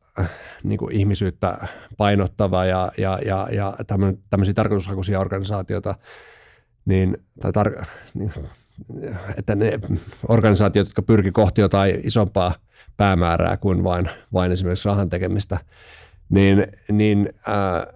niin 0.64 0.78
kuin 0.78 0.96
ihmisyyttä 0.96 1.68
painottavaa 1.98 2.66
ja, 2.66 2.92
ja, 2.98 3.20
ja, 3.26 3.48
ja 3.52 3.74
tämmöisiä 4.30 4.54
tarkoitushakuisia 4.54 5.20
organisaatioita, 5.20 5.96
niin, 6.86 7.18
tai 7.42 7.52
tar- 7.52 7.86
niin, 8.14 8.32
että 9.38 9.56
ne 9.56 9.80
organisaatiot, 10.28 10.88
jotka 10.88 11.02
pyrki 11.02 11.32
kohti 11.32 11.62
jotain 11.62 12.00
isompaa 12.04 12.56
päämäärää 12.98 13.58
kuin 13.58 13.84
vain, 13.84 14.10
vain 14.34 14.52
esimerkiksi 14.52 14.88
rahan 14.88 15.10
tekemistä, 15.10 15.58
niin, 16.30 16.68
niin, 16.92 17.30
ää, 17.48 17.88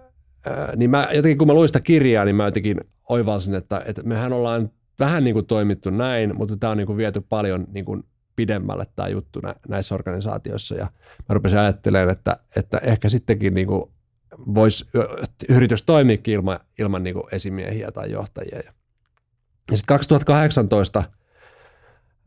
ää, 0.46 0.72
niin 0.76 0.90
mä 0.90 1.08
jotenkin 1.12 1.38
kun 1.38 1.46
mä 1.46 1.54
luin 1.54 1.68
sitä 1.68 1.80
kirjaa, 1.80 2.24
niin 2.24 2.36
mä 2.36 2.44
jotenkin 2.44 2.80
oivalsin, 3.08 3.54
että, 3.54 3.82
että 3.86 4.02
mehän 4.02 4.32
ollaan 4.32 4.70
vähän 4.98 5.24
niin 5.24 5.34
kuin 5.34 5.46
toimittu 5.46 5.90
näin, 5.90 6.36
mutta 6.36 6.56
tämä 6.56 6.70
on 6.70 6.76
niin 6.76 6.86
kuin 6.86 6.96
viety 6.96 7.20
paljon 7.20 7.66
niin 7.72 7.84
kuin 7.84 8.04
pidemmälle 8.36 8.86
tämä 8.96 9.08
juttu 9.08 9.40
nä, 9.40 9.54
näissä 9.68 9.94
organisaatioissa 9.94 10.74
ja 10.74 10.84
mä 11.28 11.34
rupesin 11.34 11.58
ajattelemaan, 11.58 12.10
että, 12.10 12.36
että 12.56 12.78
ehkä 12.78 13.08
sittenkin 13.08 13.54
niin 13.54 13.66
kuin 13.66 13.90
voisi 14.38 14.84
yritys 15.48 15.82
toimiikin 15.82 16.34
ilman, 16.34 16.60
ilman 16.78 17.02
niin 17.02 17.14
kuin 17.14 17.26
esimiehiä 17.32 17.90
tai 17.92 18.10
johtajia. 18.10 18.56
Ja, 18.56 18.72
sitten 19.70 19.86
2018 19.86 21.04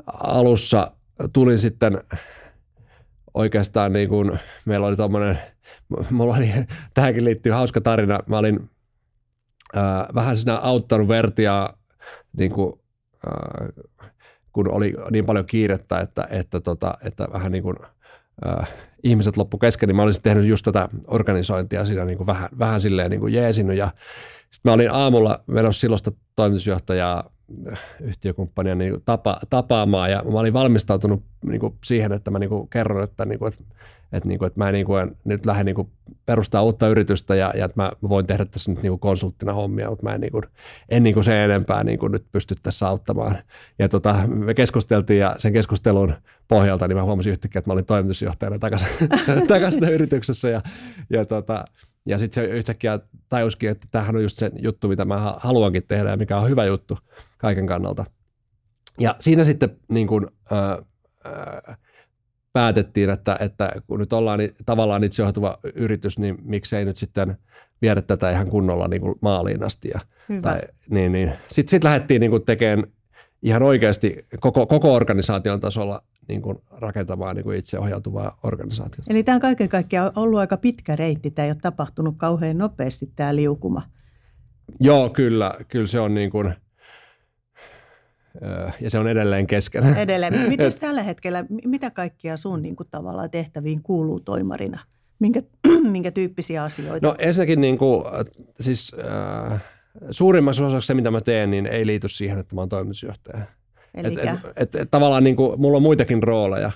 alussa 0.07 0.91
tulin 1.33 1.59
sitten 1.59 2.03
oikeastaan 3.33 3.93
niin 3.93 4.09
kuin, 4.09 4.39
meillä 4.65 4.87
oli 4.87 4.95
tuommoinen, 4.95 5.39
mulla 6.11 6.35
oli, 6.35 6.53
tähänkin 6.93 7.25
liittyy 7.25 7.51
hauska 7.51 7.81
tarina, 7.81 8.19
mä 8.27 8.37
olin 8.37 8.69
ää, 9.75 10.07
vähän 10.15 10.37
siinä 10.37 10.57
auttanut 10.57 11.07
Vertia 11.07 11.73
niin 12.37 12.51
kuin, 12.51 12.79
ää, 13.25 13.67
kun 14.57 14.71
oli 14.71 14.93
niin 15.11 15.25
paljon 15.25 15.45
kiirettä, 15.45 15.99
että, 15.99 16.27
että, 16.29 16.59
tota, 16.59 16.93
että 17.03 17.27
vähän 17.33 17.51
niin 17.51 17.63
kuin, 17.63 17.75
äh, 18.47 18.69
ihmiset 19.03 19.37
loppu 19.37 19.57
kesken, 19.57 19.87
niin 19.87 19.95
mä 19.95 20.01
olisin 20.01 20.23
tehnyt 20.23 20.45
just 20.45 20.65
tätä 20.65 20.89
organisointia 21.07 21.85
siinä 21.85 22.05
niin 22.05 22.17
kuin 22.17 22.27
vähän, 22.27 22.49
vähän 22.59 22.81
silleen 22.81 23.11
niin 23.11 23.19
kuin 23.19 23.33
jeesinyt. 23.33 23.77
Ja 23.77 23.91
sitten 24.51 24.69
mä 24.69 24.73
olin 24.73 24.91
aamulla 24.91 25.43
menossa 25.47 25.79
silloista 25.79 26.11
toimitusjohtajaa 26.35 27.29
yhtiökumppania 28.01 28.75
niin 28.75 29.01
tapa, 29.05 29.39
tapaamaan 29.49 30.11
ja 30.11 30.23
mä 30.31 30.39
olin 30.39 30.53
valmistautunut 30.53 31.23
niin 31.45 31.59
kuin 31.59 31.75
siihen, 31.83 32.11
että 32.11 32.31
mä 32.31 32.39
niin 32.39 32.49
kuin 32.49 32.69
kerron, 32.69 33.03
että, 33.03 33.25
niin 33.25 33.39
kuin, 33.39 33.53
että, 33.53 33.63
että, 34.11 34.29
niin 34.29 34.39
kuin, 34.39 34.47
että 34.47 34.59
mä 34.59 34.71
niin 34.71 34.85
kuin, 34.85 35.17
nyt 35.23 35.45
lähden 35.45 35.65
niin 35.65 35.75
kuin 35.75 35.91
perustaa 36.25 36.63
uutta 36.63 36.87
yritystä 36.87 37.35
ja, 37.35 37.53
ja 37.55 37.65
että 37.65 37.81
mä 37.81 37.91
voin 38.09 38.27
tehdä 38.27 38.45
tässä 38.45 38.71
nyt 38.71 38.81
niin 38.81 38.91
kuin 38.91 38.99
konsulttina 38.99 39.53
hommia, 39.53 39.89
mutta 39.89 40.03
mä 40.03 40.13
en, 40.13 40.21
niin 40.21 40.31
kuin, 40.31 40.43
en 40.89 41.03
niin 41.03 41.13
kuin 41.13 41.23
sen 41.23 41.39
enempää 41.39 41.83
niin 41.83 41.99
kuin 41.99 42.11
nyt 42.11 42.25
pysty 42.31 42.55
tässä 42.63 42.87
auttamaan. 42.87 43.37
Ja 43.79 43.89
tota, 43.89 44.15
me 44.27 44.53
keskusteltiin 44.53 45.19
ja 45.19 45.35
sen 45.37 45.53
keskustelun 45.53 46.13
pohjalta 46.47 46.87
niin 46.87 46.97
mä 46.97 47.03
huomasin 47.03 47.31
yhtäkkiä, 47.31 47.59
että 47.59 47.69
mä 47.69 47.73
olin 47.73 47.85
toimitusjohtajana 47.85 48.59
takaisin, 48.59 48.87
takaisin 49.47 49.83
yrityksessä 49.83 50.49
ja, 50.49 50.61
ja 51.09 51.25
tota, 51.25 51.65
ja 52.07 52.17
sitten 52.17 52.43
se 52.43 52.49
yhtäkkiä 52.49 52.99
tajuskin, 53.29 53.69
että 53.69 53.87
tämähän 53.91 54.15
on 54.15 54.21
just 54.21 54.37
se 54.37 54.51
juttu, 54.61 54.87
mitä 54.87 55.05
mä 55.05 55.35
haluankin 55.37 55.83
tehdä 55.87 56.09
ja 56.09 56.17
mikä 56.17 56.37
on 56.37 56.49
hyvä 56.49 56.65
juttu 56.65 56.97
kaiken 57.37 57.67
kannalta. 57.67 58.05
Ja 58.99 59.15
siinä 59.19 59.43
sitten 59.43 59.77
niin 59.87 60.07
kuin, 60.07 60.27
ää, 60.51 60.77
ää, 61.23 61.77
päätettiin, 62.53 63.09
että, 63.09 63.37
että 63.39 63.71
kun 63.87 63.99
nyt 63.99 64.13
ollaan 64.13 64.39
niin, 64.39 64.55
tavallaan 64.65 65.03
itsejohtuva 65.03 65.59
yritys, 65.75 66.19
niin 66.19 66.37
miksei 66.41 66.85
nyt 66.85 66.97
sitten 66.97 67.37
viedä 67.81 68.01
tätä 68.01 68.31
ihan 68.31 68.49
kunnolla 68.49 68.87
niin 68.87 69.01
kuin 69.01 69.15
maaliin 69.21 69.63
asti. 69.63 69.89
Ja, 69.93 69.99
tai, 70.41 70.59
niin, 70.89 71.11
niin. 71.11 71.33
Sitten 71.47 71.69
sit 71.69 71.83
lähdettiin 71.83 72.19
niin 72.19 72.31
kuin 72.31 72.45
tekemään 72.45 72.87
ihan 73.41 73.63
oikeasti 73.63 74.25
koko, 74.39 74.65
koko 74.67 74.93
organisaation 74.95 75.59
tasolla 75.59 76.03
niin 76.27 76.41
kuin 76.41 76.57
rakentamaan 76.71 77.35
niin 77.35 77.43
kuin 77.43 77.57
itseohjautuvaa 77.57 78.39
organisaatiota. 78.43 79.11
Eli 79.11 79.23
tämä 79.23 79.35
on 79.35 79.41
kaiken 79.41 79.69
kaikkiaan 79.69 80.11
ollut 80.15 80.39
aika 80.39 80.57
pitkä 80.57 80.95
reitti. 80.95 81.31
Tämä 81.31 81.45
ei 81.45 81.51
ole 81.51 81.57
tapahtunut 81.61 82.15
kauhean 82.17 82.57
nopeasti 82.57 83.11
tämä 83.15 83.35
liukuma. 83.35 83.81
Joo, 84.79 85.09
kyllä. 85.09 85.53
Kyllä 85.67 85.87
se 85.87 85.99
on 85.99 86.13
niin 86.13 86.31
kuin, 86.31 86.53
ja 88.81 88.89
se 88.89 88.99
on 88.99 89.07
edelleen 89.07 89.47
kesken. 89.47 89.97
Edelleen. 89.97 90.33
Miten 90.49 90.71
tällä 90.79 91.03
hetkellä, 91.03 91.45
mitä 91.65 91.91
kaikkia 91.91 92.37
sun 92.37 92.61
niin 92.61 92.75
kuin, 92.75 92.87
tavallaan 92.91 93.29
tehtäviin 93.29 93.83
kuuluu 93.83 94.19
toimarina? 94.19 94.79
Minkä, 95.19 95.41
minkä 95.91 96.11
tyyppisiä 96.11 96.63
asioita? 96.63 97.07
No 97.07 97.15
ensinnäkin 97.19 97.61
niin 97.61 97.77
kuin, 97.77 98.03
siis, 98.59 98.91
äh, 99.51 99.61
suurimmassa 100.11 100.65
osassa 100.65 100.87
se, 100.87 100.93
mitä 100.93 101.11
mä 101.11 101.21
teen, 101.21 101.51
niin 101.51 101.65
ei 101.65 101.85
liity 101.85 102.09
siihen, 102.09 102.39
että 102.39 102.55
mä 102.55 102.61
oon 102.61 102.69
toimitusjohtaja. 102.69 103.45
Et, 104.05 104.17
et, 104.17 104.39
et, 104.55 104.75
et, 104.75 104.91
tavallaan 104.91 105.23
niin 105.23 105.35
kuin, 105.35 105.61
mulla 105.61 105.75
on 105.75 105.81
muitakin 105.81 106.23
rooleja. 106.23 106.71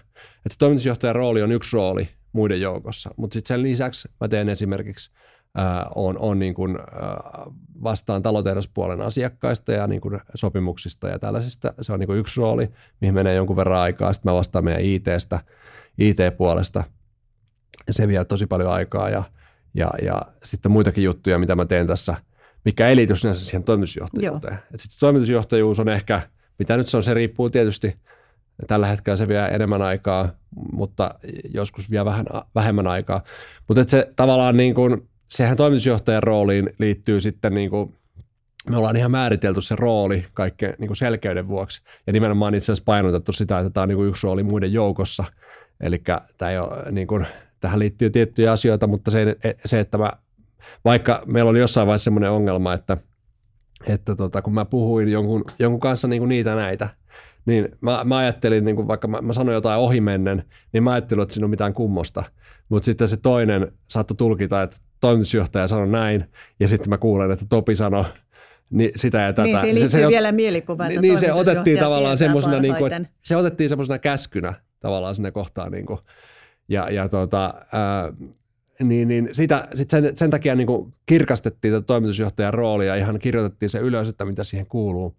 Et 0.45 0.51
toimitusjohtajan 0.59 1.15
rooli 1.15 1.41
on 1.41 1.51
yksi 1.51 1.75
rooli 1.75 2.09
muiden 2.33 2.61
joukossa, 2.61 3.09
mutta 3.17 3.33
sitten 3.33 3.55
sen 3.55 3.63
lisäksi 3.63 4.09
mä 4.19 4.27
teen 4.27 4.49
esimerkiksi 4.49 5.11
äh, 5.59 5.85
on, 5.95 6.17
on 6.17 6.39
niin 6.39 6.53
kuin, 6.53 6.77
äh, 6.79 7.53
vastaan 7.83 8.23
talotehdaspuolen 8.23 9.01
asiakkaista 9.01 9.71
ja 9.71 9.87
niin 9.87 10.01
kuin 10.01 10.19
sopimuksista 10.35 11.07
ja 11.07 11.19
tällaisista. 11.19 11.73
Se 11.81 11.93
on 11.93 11.99
niin 11.99 12.07
kuin 12.07 12.19
yksi 12.19 12.39
rooli, 12.39 12.69
mihin 13.01 13.15
menee 13.15 13.35
jonkun 13.35 13.55
verran 13.55 13.79
aikaa. 13.79 14.13
Sitten 14.13 14.31
mä 14.31 14.37
vastaan 14.37 14.65
meidän 14.65 14.81
ITstä, 14.81 15.39
IT-puolesta 15.97 16.83
ja 17.87 17.93
se 17.93 18.07
vie 18.07 18.25
tosi 18.25 18.47
paljon 18.47 18.71
aikaa 18.71 19.09
ja, 19.09 19.23
ja, 19.73 19.89
ja 20.01 20.21
sitten 20.43 20.71
muitakin 20.71 21.03
juttuja, 21.03 21.39
mitä 21.39 21.55
mä 21.55 21.65
teen 21.65 21.87
tässä, 21.87 22.15
mikä 22.65 22.87
ei 22.87 22.95
liity 22.95 23.15
sinänsä 23.15 23.45
siihen 23.45 23.63
toimitusjohtajuuteen. 23.63 24.57
Sitten 24.75 24.99
toimitusjohtajuus 24.99 25.79
on 25.79 25.89
ehkä– 25.89 26.21
mitä 26.59 26.77
nyt 26.77 26.87
se 26.87 26.97
on, 26.97 27.03
se 27.03 27.13
riippuu 27.13 27.49
tietysti. 27.49 27.95
Tällä 28.67 28.87
hetkellä 28.87 29.17
se 29.17 29.27
vie 29.27 29.45
enemmän 29.45 29.81
aikaa, 29.81 30.29
mutta 30.71 31.15
joskus 31.53 31.91
vie 31.91 32.05
vähän, 32.05 32.25
vähemmän 32.55 32.87
aikaa. 32.87 33.23
Mutta 33.67 33.83
se 33.87 34.09
tavallaan 34.15 34.57
niin 34.57 34.75
kuin, 34.75 35.09
sehän 35.27 35.57
toimitusjohtajan 35.57 36.23
rooliin 36.23 36.69
liittyy 36.79 37.21
sitten 37.21 37.53
niin 37.53 37.69
kuin, 37.69 37.95
me 38.69 38.77
ollaan 38.77 38.97
ihan 38.97 39.11
määritelty 39.11 39.61
se 39.61 39.75
rooli 39.75 40.25
kaikkeen 40.33 40.75
niin 40.79 40.95
selkeyden 40.95 41.47
vuoksi. 41.47 41.81
Ja 42.07 42.13
nimenomaan 42.13 42.55
itse 42.55 42.65
asiassa 42.65 42.83
painotettu 42.85 43.33
sitä, 43.33 43.59
että 43.59 43.69
tämä 43.69 43.81
on 43.81 43.89
niin 43.89 43.97
kuin 43.97 44.09
yksi 44.09 44.27
rooli 44.27 44.43
muiden 44.43 44.73
joukossa. 44.73 45.23
Eli 45.79 46.03
tämä 46.37 46.51
niin 46.91 47.07
tähän 47.59 47.79
liittyy 47.79 48.09
tiettyjä 48.09 48.51
asioita, 48.51 48.87
mutta 48.87 49.11
se, 49.11 49.37
se 49.65 49.79
että 49.79 49.97
mä, 49.97 50.11
vaikka 50.85 51.23
meillä 51.25 51.49
oli 51.49 51.59
jossain 51.59 51.87
vaiheessa 51.87 52.03
sellainen 52.03 52.31
ongelma, 52.31 52.73
että– 52.73 52.97
että 53.87 54.15
tota, 54.15 54.41
kun 54.41 54.53
mä 54.53 54.65
puhuin 54.65 55.07
jonkun, 55.07 55.43
jonkun 55.59 55.79
kanssa 55.79 56.07
niin 56.07 56.19
kuin 56.19 56.29
niitä 56.29 56.55
näitä, 56.55 56.89
niin 57.45 57.69
mä, 57.81 58.01
mä 58.03 58.17
ajattelin, 58.17 58.65
niin 58.65 58.75
kuin 58.75 58.87
vaikka 58.87 59.07
mä, 59.07 59.21
mä 59.21 59.33
sanoin 59.33 59.55
jotain 59.55 59.79
ohimennen, 59.79 60.43
niin 60.73 60.83
mä 60.83 60.91
ajattelin, 60.91 61.21
että 61.21 61.33
siinä 61.33 61.45
on 61.45 61.49
mitään 61.49 61.73
kummosta. 61.73 62.23
Mutta 62.69 62.85
sitten 62.85 63.09
se 63.09 63.17
toinen 63.17 63.71
saattoi 63.87 64.17
tulkita, 64.17 64.61
että 64.61 64.77
toimitusjohtaja 64.99 65.67
sanoi 65.67 65.87
näin, 65.87 66.25
ja 66.59 66.67
sitten 66.67 66.89
mä 66.89 66.97
kuulen, 66.97 67.31
että 67.31 67.45
Topi 67.49 67.75
sanoi 67.75 68.05
niin 68.69 68.91
sitä 68.95 69.17
ja 69.17 69.33
tätä. 69.33 69.43
Niin, 69.43 69.59
se 69.59 69.67
liittyy 69.67 69.89
se, 69.89 70.01
se, 70.01 70.07
vielä 70.07 70.31
mielikuva, 70.31 70.87
että 70.87 71.01
Niin 71.01 71.19
se 71.19 71.33
otettiin 71.33 71.79
tavallaan 71.79 72.17
semmoisena, 72.17 72.59
niin 72.59 72.75
kuin, 72.75 72.93
että 72.93 73.09
se 73.23 73.35
otettiin 73.35 73.69
semmoisena 73.69 73.99
käskynä 73.99 74.53
tavallaan 74.79 75.15
sinne 75.15 75.31
kohtaan. 75.31 75.71
Niin 75.71 75.85
kuin, 75.85 75.99
ja, 76.69 76.89
ja 76.89 77.09
tota, 77.09 77.53
ää, 77.71 78.13
niin, 78.83 79.07
niin 79.07 79.29
sitä, 79.31 79.67
sit 79.73 79.89
sen, 79.89 80.17
sen 80.17 80.29
takia 80.29 80.55
niin 80.55 80.67
kuin 80.67 80.93
kirkastettiin 81.05 81.73
tätä 81.73 81.85
toimitusjohtajan 81.85 82.53
roolia 82.53 82.87
ja 82.87 82.95
ihan 82.95 83.19
kirjoitettiin 83.19 83.69
se 83.69 83.79
ylös, 83.79 84.07
että 84.07 84.25
mitä 84.25 84.43
siihen 84.43 84.67
kuuluu. 84.67 85.15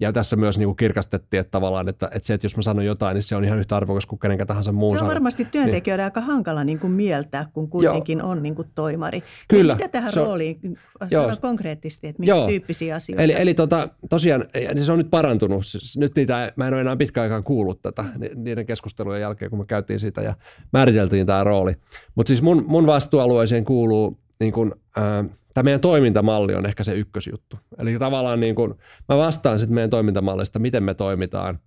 Ja 0.00 0.12
tässä 0.12 0.36
myös 0.36 0.58
niin 0.58 0.66
kuin 0.66 0.76
kirkastettiin, 0.76 1.40
että 1.40 1.50
tavallaan, 1.50 1.88
että, 1.88 2.08
että 2.12 2.26
se, 2.26 2.34
että 2.34 2.44
jos 2.44 2.56
mä 2.56 2.62
sanon 2.62 2.84
jotain, 2.84 3.14
niin 3.14 3.22
se 3.22 3.36
on 3.36 3.44
ihan 3.44 3.58
yhtä 3.58 3.76
arvokas 3.76 4.06
kuin 4.06 4.18
kenenkä 4.18 4.46
tahansa 4.46 4.72
muun 4.72 4.90
Se 4.90 4.94
on 4.94 4.98
sanon. 4.98 5.08
varmasti 5.08 5.42
niin. 5.42 5.50
työntekijöiden 5.50 6.02
niin. 6.02 6.06
aika 6.06 6.20
hankala 6.20 6.64
niin 6.64 6.78
kuin 6.78 6.92
mieltää, 6.92 7.46
kun 7.52 7.68
kuitenkin 7.68 8.18
Joo. 8.18 8.28
on 8.28 8.42
niin 8.42 8.54
kuin 8.54 8.68
toimari. 8.74 9.22
Kyllä. 9.48 9.74
Mitä 9.74 9.88
tähän 9.88 10.12
se 10.12 10.20
on, 10.20 10.26
rooliin, 10.26 10.78
sano 11.12 11.36
konkreettisesti, 11.36 12.06
että 12.06 12.20
minkä 12.20 12.34
Joo. 12.34 12.46
tyyppisiä 12.46 12.94
asioita? 12.94 13.22
Eli, 13.22 13.32
eli 13.32 13.54
tota, 13.54 13.88
tosiaan, 14.10 14.44
niin 14.74 14.84
se 14.84 14.92
on 14.92 14.98
nyt 14.98 15.10
parantunut. 15.10 15.66
Siis 15.66 15.96
nyt 15.96 16.16
niitä, 16.16 16.52
mä 16.56 16.68
en 16.68 16.74
ole 16.74 16.80
enää 16.80 16.96
pitkään 16.96 17.22
aikaan 17.22 17.44
kuullut 17.44 17.82
tätä 17.82 18.04
niiden 18.34 18.66
keskustelujen 18.66 19.20
jälkeen, 19.20 19.50
kun 19.50 19.58
me 19.58 19.64
käytiin 19.66 20.00
sitä 20.00 20.20
ja 20.20 20.34
määriteltiin 20.72 21.26
tämä 21.26 21.44
rooli. 21.44 21.76
Mutta 22.14 22.28
siis 22.28 22.42
mun, 22.42 22.64
mun 22.68 22.86
vastuualueeseen 22.86 23.64
kuuluu 23.64 24.18
niin 24.40 24.52
kuin, 24.52 24.72
äh, 24.98 25.36
tämä 25.56 25.64
meidän 25.64 25.80
toimintamalli 25.80 26.54
on 26.54 26.66
ehkä 26.66 26.84
se 26.84 26.94
ykkösjuttu. 26.94 27.58
Eli 27.78 27.98
tavallaan 27.98 28.40
niin 28.40 28.54
kuin, 28.54 28.74
mä 29.08 29.16
vastaan 29.16 29.58
sitten 29.58 29.74
meidän 29.74 29.90
toimintamallista, 29.90 30.58
miten 30.58 30.82
me 30.82 30.94
toimitaan, 30.94 31.58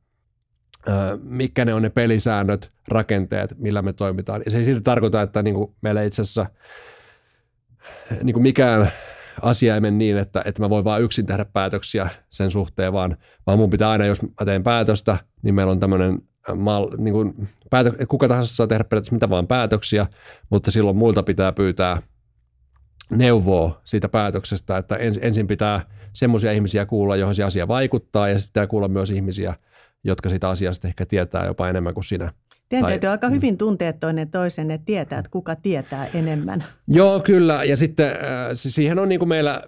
mitkä 1.24 1.66
ne 1.66 1.74
on 1.74 1.82
ne 1.82 1.90
pelisäännöt, 1.90 2.72
rakenteet, 2.88 3.56
millä 3.58 3.82
me 3.82 3.94
toimitaan. 3.94 4.42
Ja 4.46 4.52
se 4.52 4.58
ei 4.58 4.66
silti 4.66 4.82
tarkoita, 4.82 5.22
että 5.22 5.44
niin 5.44 5.56
kuin 5.56 5.76
meillä 5.82 6.04
itse 6.04 6.22
asiassa 6.22 6.46
niin 8.24 8.34
kuin 8.34 8.44
mikään 8.44 8.92
asia 9.42 9.76
ei 9.76 9.82
mene 9.82 9.98
niin, 9.98 10.18
että, 10.18 10.42
että 10.46 10.62
mä 10.62 10.70
voin 10.70 10.86
vain 10.86 11.04
yksin 11.04 11.26
tehdä 11.26 11.46
päätöksiä 11.46 12.10
sen 12.30 12.52
suhteen, 12.52 12.94
vaan, 12.94 13.18
vaan 13.48 13.60
mun 13.60 13.70
pitää 13.70 13.90
aina, 13.90 14.06
jos 14.06 14.22
mä 14.22 14.46
teen 14.46 14.64
päätöstä, 14.64 15.18
niin 15.42 15.56
meillä 15.56 15.72
on 15.72 15.80
tämmöinen 15.80 16.22
mal, 16.56 16.88
niin 16.98 17.14
kuin 17.14 17.48
päätö, 17.70 18.06
kuka 18.08 18.28
tahansa 18.28 18.56
saa 18.56 18.68
tehdä 18.68 18.84
periaatteessa 18.84 19.16
mitä 19.16 19.30
vaan 19.30 19.48
päätöksiä, 19.48 20.08
mutta 20.50 20.72
silloin 20.72 20.98
muilta 20.98 21.24
pitää 21.24 21.52
pyytää 21.52 22.02
neuvoa 23.10 23.82
siitä 23.86 24.10
päätöksestä, 24.10 24.78
että 24.78 24.96
ens, 24.96 25.20
ensin 25.22 25.48
pitää 25.48 25.82
semmoisia 26.14 26.52
ihmisiä 26.52 26.86
kuulla, 26.86 27.16
johon 27.16 27.36
se 27.36 27.44
asia 27.44 27.68
vaikuttaa, 27.68 28.30
ja 28.30 28.40
sitten 28.40 28.50
pitää 28.50 28.68
kuulla 28.68 28.88
myös 28.88 29.12
ihmisiä, 29.12 29.54
jotka 30.04 30.30
sitä 30.30 30.50
asiasta 30.50 30.88
ehkä 30.88 31.06
tietää 31.06 31.46
jopa 31.46 31.70
enemmän 31.70 31.94
kuin 31.94 32.04
sinä. 32.04 32.34
Teidän 32.70 32.84
tai, 32.84 32.92
täytyy 32.92 33.10
aika 33.10 33.30
hyvin 33.30 33.58
tuntea 33.58 33.94
toinen 33.94 34.30
toisen, 34.30 34.72
että 34.72 34.86
tietää, 34.86 35.20
että 35.20 35.32
kuka 35.32 35.56
tietää 35.56 36.08
enemmän. 36.14 36.64
Joo, 36.88 37.20
kyllä. 37.20 37.64
Ja 37.64 37.78
sitten 37.78 38.08
äh, 38.08 38.16
siihen 38.54 39.00
on 39.00 39.10
niin 39.10 39.20
kuin 39.20 39.30
meillä 39.30 39.64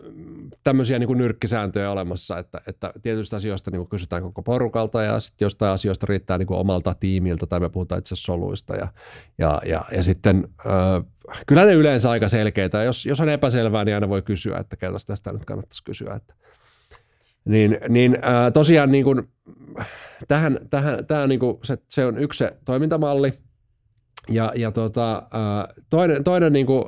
tämmöisiä 0.63 1.00
niin 1.00 1.08
kuin 1.08 1.17
nyrkkisääntöjä 1.17 1.91
olemassa, 1.91 2.38
että, 2.38 2.62
että 2.67 2.93
tietyistä 3.02 3.36
asioista 3.36 3.71
niin 3.71 3.80
kuin 3.80 3.89
kysytään 3.89 4.21
koko 4.21 4.41
porukalta 4.41 5.02
ja 5.02 5.19
sitten 5.19 5.45
jostain 5.45 5.71
asioista 5.71 6.06
riittää 6.10 6.38
niin 6.38 6.47
kuin 6.47 6.60
omalta 6.60 6.95
tiimiltä 7.00 7.45
tai 7.45 7.60
me 7.60 7.69
puhutaan 7.69 8.00
itse 8.00 8.15
soluista. 8.15 8.76
Ja, 8.76 8.88
ja, 9.38 9.62
ja, 9.65 9.86
ja 9.91 10.04
sitten 10.04 10.47
äh, 10.65 11.06
kyllä 11.47 11.65
ne 11.65 11.74
yleensä 11.74 12.10
aika 12.10 12.30
selkeitä. 12.30 12.84
Jos, 12.84 13.06
jos 13.06 13.19
on 13.19 13.30
epäselvää, 13.30 13.86
niin 13.86 13.95
aina 13.95 14.10
voi 14.10 14.21
kysyä, 14.21 14.58
että 14.58 14.76
keltaista 14.76 15.13
tästä 15.13 15.34
nyt 15.34 15.45
kannattaisi 15.45 15.84
kysyä. 15.84 16.13
Että, 16.13 16.34
niin, 17.45 17.78
niin 17.89 18.15
äh, 18.15 18.54
tosiaan 18.54 18.91
niin 18.91 19.04
kuin, 19.04 19.30
tähän, 20.28 20.60
tähän, 20.69 21.06
tämä 21.06 21.24
on 21.24 21.30
niin 21.30 21.39
kuin 21.39 21.58
se, 21.63 21.78
se, 21.89 22.06
on 22.06 22.17
yksi 22.17 22.38
se 22.38 22.54
toimintamalli. 22.65 23.34
Ja, 24.30 24.54
ja 24.56 24.71
tota, 24.71 25.15
äh, 25.17 25.76
toinen, 25.89 26.24
toinen 26.24 26.54
niin 26.54 26.65
kuin 26.65 26.84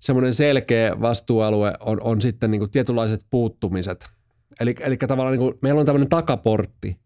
semmoinen 0.00 0.34
selkeä 0.34 1.00
vastuualue 1.00 1.72
on, 1.80 2.02
on 2.02 2.20
sitten 2.20 2.50
niin 2.50 2.58
kuin 2.58 2.70
tietynlaiset 2.70 3.26
puuttumiset. 3.30 4.06
Eli, 4.60 4.74
eli 4.80 4.96
tavallaan 4.96 5.32
niin 5.32 5.40
kuin, 5.40 5.58
meillä 5.62 5.80
on 5.80 5.86
tämmöinen 5.86 6.08
takaportti 6.08 6.96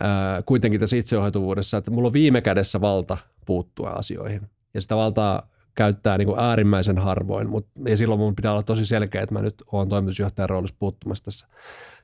ää, 0.00 0.42
kuitenkin 0.42 0.80
tässä 0.80 0.96
itseohjautuvuudessa, 0.96 1.76
että 1.76 1.90
mulla 1.90 2.06
on 2.06 2.12
viime 2.12 2.40
kädessä 2.40 2.80
valta 2.80 3.18
puuttua 3.46 3.90
asioihin. 3.90 4.40
Ja 4.74 4.80
sitä 4.80 4.96
valtaa 4.96 5.50
käyttää 5.74 6.18
niin 6.18 6.26
kuin 6.28 6.40
äärimmäisen 6.40 6.98
harvoin, 6.98 7.48
mutta 7.48 7.70
ja 7.86 7.96
silloin 7.96 8.20
mun 8.20 8.36
pitää 8.36 8.52
olla 8.52 8.62
tosi 8.62 8.84
selkeä, 8.84 9.22
että 9.22 9.34
mä 9.34 9.42
nyt 9.42 9.54
oon 9.72 9.88
toimitusjohtajan 9.88 10.48
roolissa 10.48 10.76
puuttumassa 10.78 11.24
tässä 11.24 11.46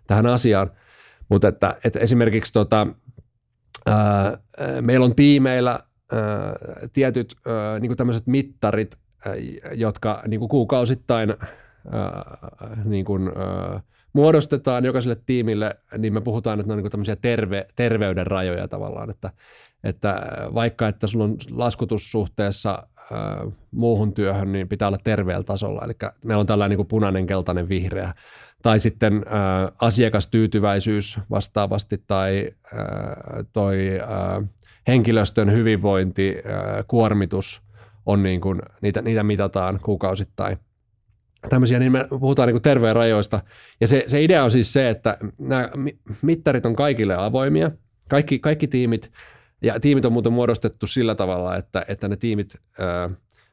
tähän 0.06 0.26
asiaan. 0.26 0.70
Mutta 1.28 1.48
että, 1.48 1.76
että 1.84 1.98
esimerkiksi 1.98 2.52
tota, 2.52 2.86
ää, 3.86 4.38
meillä 4.80 5.04
on 5.04 5.14
tiimeillä 5.14 5.70
ää, 6.12 6.54
tietyt 6.92 7.34
ää, 7.46 7.80
niin 7.80 7.88
kuin 7.88 7.96
tämmöiset 7.96 8.26
mittarit, 8.26 8.98
jotka 9.74 10.22
niin 10.28 10.40
kuin 10.40 10.48
kuukausittain 10.48 11.34
ää, 11.92 12.36
niin 12.84 13.04
kuin, 13.04 13.28
ää, 13.36 13.80
muodostetaan 14.12 14.84
jokaiselle 14.84 15.16
tiimille, 15.26 15.76
niin 15.98 16.14
me 16.14 16.20
puhutaan, 16.20 16.60
että 16.60 16.68
ne 16.68 16.74
on 16.74 16.82
niin 16.82 16.90
tämmöisiä 16.90 17.16
terve, 17.16 17.66
terveyden 17.76 18.26
rajoja 18.26 18.68
tavallaan, 18.68 19.10
että, 19.10 19.30
että 19.84 20.22
vaikka 20.54 20.88
että 20.88 21.06
sulla 21.06 21.24
on 21.24 21.36
laskutus 21.50 22.10
suhteessa 22.10 22.86
ää, 23.12 23.46
muuhun 23.70 24.12
työhön, 24.14 24.52
niin 24.52 24.68
pitää 24.68 24.88
olla 24.88 24.98
terveellä 25.04 25.44
tasolla. 25.44 25.84
Eli 25.84 25.94
meillä 26.24 26.40
on 26.40 26.46
tällainen 26.46 26.78
niin 26.78 26.86
punainen, 26.86 27.26
keltainen, 27.26 27.68
vihreä. 27.68 28.14
Tai 28.62 28.80
sitten 28.80 29.24
ää, 29.26 29.72
asiakastyytyväisyys 29.80 31.20
vastaavasti 31.30 32.02
tai 32.06 32.50
ää, 32.74 32.84
toi 33.52 34.00
ää, 34.00 34.42
henkilöstön 34.86 35.52
hyvinvointi, 35.52 36.36
ää, 36.44 36.84
kuormitus 36.88 37.63
on 38.06 38.22
niin 38.22 38.40
kuin, 38.40 38.62
niitä, 38.82 39.02
niitä 39.02 39.22
mitataan 39.22 39.80
kuukausittain. 39.82 40.58
Tämmöisiä, 41.48 41.78
niin 41.78 41.92
me 41.92 42.06
puhutaan 42.10 42.48
niin 42.48 42.62
terveen 42.62 42.96
rajoista. 42.96 43.40
Ja 43.80 43.88
se, 43.88 44.04
se 44.06 44.22
idea 44.22 44.44
on 44.44 44.50
siis 44.50 44.72
se, 44.72 44.88
että 44.88 45.18
nämä 45.38 45.68
mittarit 46.22 46.66
on 46.66 46.76
kaikille 46.76 47.14
avoimia. 47.14 47.70
Kaikki, 48.10 48.38
kaikki 48.38 48.68
tiimit, 48.68 49.12
ja 49.62 49.80
tiimit 49.80 50.04
on 50.04 50.12
muuten 50.12 50.32
muodostettu 50.32 50.86
sillä 50.86 51.14
tavalla, 51.14 51.56
että, 51.56 51.84
että 51.88 52.08
ne 52.08 52.16
tiimit 52.16 52.56
ää, 52.78 53.10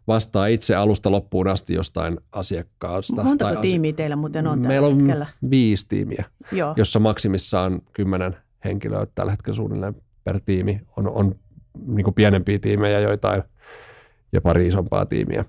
vastaa 0.07 0.47
itse 0.47 0.75
alusta 0.75 1.11
loppuun 1.11 1.47
asti 1.47 1.73
jostain 1.73 2.19
asiakkaasta. 2.31 3.23
Montako 3.23 3.53
tai 3.53 3.61
tiimiä 3.61 3.93
teillä 3.93 4.15
muuten 4.15 4.47
on 4.47 4.59
Meillä 4.59 4.87
on 4.87 4.99
hetkellä? 4.99 5.27
viisi 5.49 5.87
tiimiä, 5.87 6.25
Joo. 6.51 6.73
jossa 6.77 6.99
maksimissaan 6.99 7.81
kymmenen 7.93 8.37
henkilöä 8.65 9.07
tällä 9.15 9.31
hetkellä 9.31 9.55
suunnilleen 9.55 9.95
per 10.23 10.39
tiimi. 10.45 10.81
On, 10.97 11.07
on 11.07 11.35
niin 11.87 12.03
kuin 12.03 12.13
pienempiä 12.13 12.59
tiimejä, 12.59 12.99
joitain– 12.99 13.43
ja 14.33 14.41
pari 14.41 14.67
isompaa 14.67 15.05
tiimiä. 15.05 15.45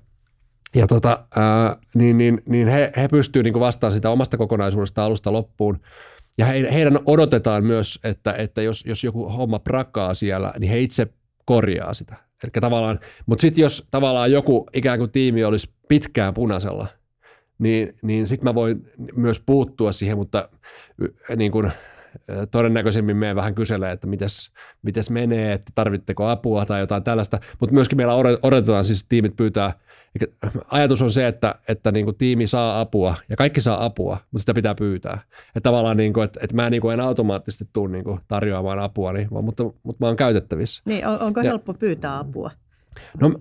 Ja 0.74 0.86
tota, 0.86 1.26
ää, 1.36 1.76
niin, 1.94 2.18
niin, 2.18 2.42
niin 2.48 2.68
he, 2.68 2.92
he 2.96 3.08
pystyvät 3.08 3.44
niin 3.44 3.60
vastaamaan 3.60 3.94
sitä 3.94 4.10
omasta 4.10 4.36
kokonaisuudesta 4.36 5.04
alusta 5.04 5.32
loppuun. 5.32 5.80
Ja 6.38 6.46
he, 6.46 6.72
heidän 6.72 6.98
odotetaan 7.06 7.64
myös, 7.64 7.98
että, 8.04 8.32
että 8.32 8.62
jos, 8.62 8.84
jos 8.86 9.04
joku 9.04 9.28
homma 9.28 9.58
prakkaa 9.58 10.14
siellä, 10.14 10.52
niin 10.58 10.70
he 10.70 10.80
itse 10.80 11.06
korjaa 11.44 11.94
sitä. 11.94 12.16
Eli 12.44 12.50
tavallaan, 12.60 13.00
mutta 13.26 13.42
sitten 13.42 13.62
jos 13.62 13.88
tavallaan 13.90 14.32
joku 14.32 14.68
ikään 14.74 14.98
kuin 14.98 15.10
tiimi 15.10 15.44
olisi 15.44 15.70
pitkään 15.88 16.34
punaisella, 16.34 16.86
niin, 17.58 17.96
niin 18.02 18.26
sitten 18.26 18.50
mä 18.50 18.54
voin 18.54 18.90
myös 19.16 19.40
puuttua 19.40 19.92
siihen, 19.92 20.16
mutta 20.16 20.48
niin 21.36 21.52
kuin, 21.52 21.72
todennäköisemmin 22.50 23.16
me 23.16 23.34
vähän 23.34 23.54
kyselee, 23.54 23.92
että 23.92 24.06
mites, 24.06 24.50
mites 24.82 25.10
menee, 25.10 25.52
että 25.52 25.72
tarvitteko 25.74 26.28
apua 26.28 26.66
tai 26.66 26.80
jotain 26.80 27.02
tällaista, 27.02 27.40
mutta 27.60 27.74
myöskin 27.74 27.96
meillä 27.96 28.14
odotetaan 28.42 28.84
siis, 28.84 29.04
tiimit 29.08 29.36
pyytää, 29.36 29.72
ajatus 30.70 31.02
on 31.02 31.10
se, 31.10 31.26
että, 31.26 31.54
että 31.68 31.92
niin 31.92 32.04
kuin 32.04 32.16
tiimi 32.16 32.46
saa 32.46 32.80
apua 32.80 33.14
ja 33.28 33.36
kaikki 33.36 33.60
saa 33.60 33.84
apua, 33.84 34.18
mutta 34.30 34.42
sitä 34.42 34.54
pitää 34.54 34.74
pyytää. 34.74 35.18
Että 35.46 35.60
tavallaan, 35.60 35.96
niin 35.96 36.12
kuin, 36.12 36.24
että, 36.24 36.40
että 36.42 36.56
mä 36.56 36.70
niin 36.70 36.80
kuin 36.80 36.94
en 36.94 37.00
automaattisesti 37.00 37.68
tule 37.72 37.92
niin 37.92 38.04
kuin 38.04 38.20
tarjoamaan 38.28 38.78
apua, 38.78 39.12
niin, 39.12 39.28
mutta, 39.30 39.64
mutta 39.82 40.04
mä 40.04 40.06
oon 40.06 40.16
käytettävissä. 40.16 40.82
Niin, 40.84 41.06
on, 41.06 41.20
onko 41.20 41.40
ja, 41.40 41.44
helppo 41.44 41.74
pyytää 41.74 42.18
apua? 42.18 42.50
No, 43.20 43.32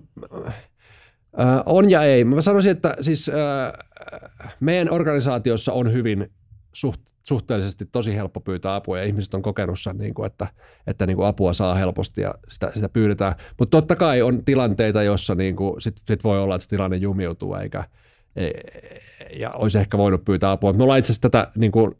äh, 1.40 1.62
on 1.66 1.90
ja 1.90 2.02
ei. 2.02 2.24
Mä 2.24 2.42
sanoisin, 2.42 2.72
että 2.72 2.96
siis 3.00 3.28
äh, 3.28 3.34
meidän 4.60 4.90
organisaatiossa 4.90 5.72
on 5.72 5.92
hyvin 5.92 6.30
suht, 6.72 7.00
suhteellisesti 7.22 7.86
tosi 7.86 8.16
helppo 8.16 8.40
pyytää 8.40 8.74
apua 8.74 8.98
ja 8.98 9.04
ihmiset 9.04 9.34
on 9.34 9.42
kokenut 9.42 9.80
sen, 9.80 9.98
niin 9.98 10.14
kuin, 10.14 10.26
että, 10.26 10.46
että 10.86 11.06
niin 11.06 11.16
kuin 11.16 11.26
apua 11.26 11.52
saa 11.52 11.74
helposti 11.74 12.20
ja 12.20 12.34
sitä, 12.48 12.70
sitä 12.74 12.88
pyydetään. 12.88 13.34
Mutta 13.58 13.76
totta 13.76 13.96
kai 13.96 14.22
on 14.22 14.44
tilanteita, 14.44 15.02
joissa 15.02 15.34
niin 15.34 15.56
kuin, 15.56 15.80
sit, 15.80 15.96
sit 16.04 16.24
voi 16.24 16.40
olla, 16.40 16.54
että 16.54 16.62
se 16.62 16.68
tilanne 16.68 16.96
jumiutuu 16.96 17.54
eikä, 17.54 17.84
e, 18.36 18.50
ja 19.38 19.50
olisi 19.50 19.78
ehkä 19.78 19.98
voinut 19.98 20.24
pyytää 20.24 20.50
apua. 20.50 20.72
Me 20.72 20.82
ollaan 20.82 20.98
itse 20.98 21.12
asiassa 21.12 21.28
tätä 21.30 21.50
niin 21.56 21.72
kuin, 21.72 21.94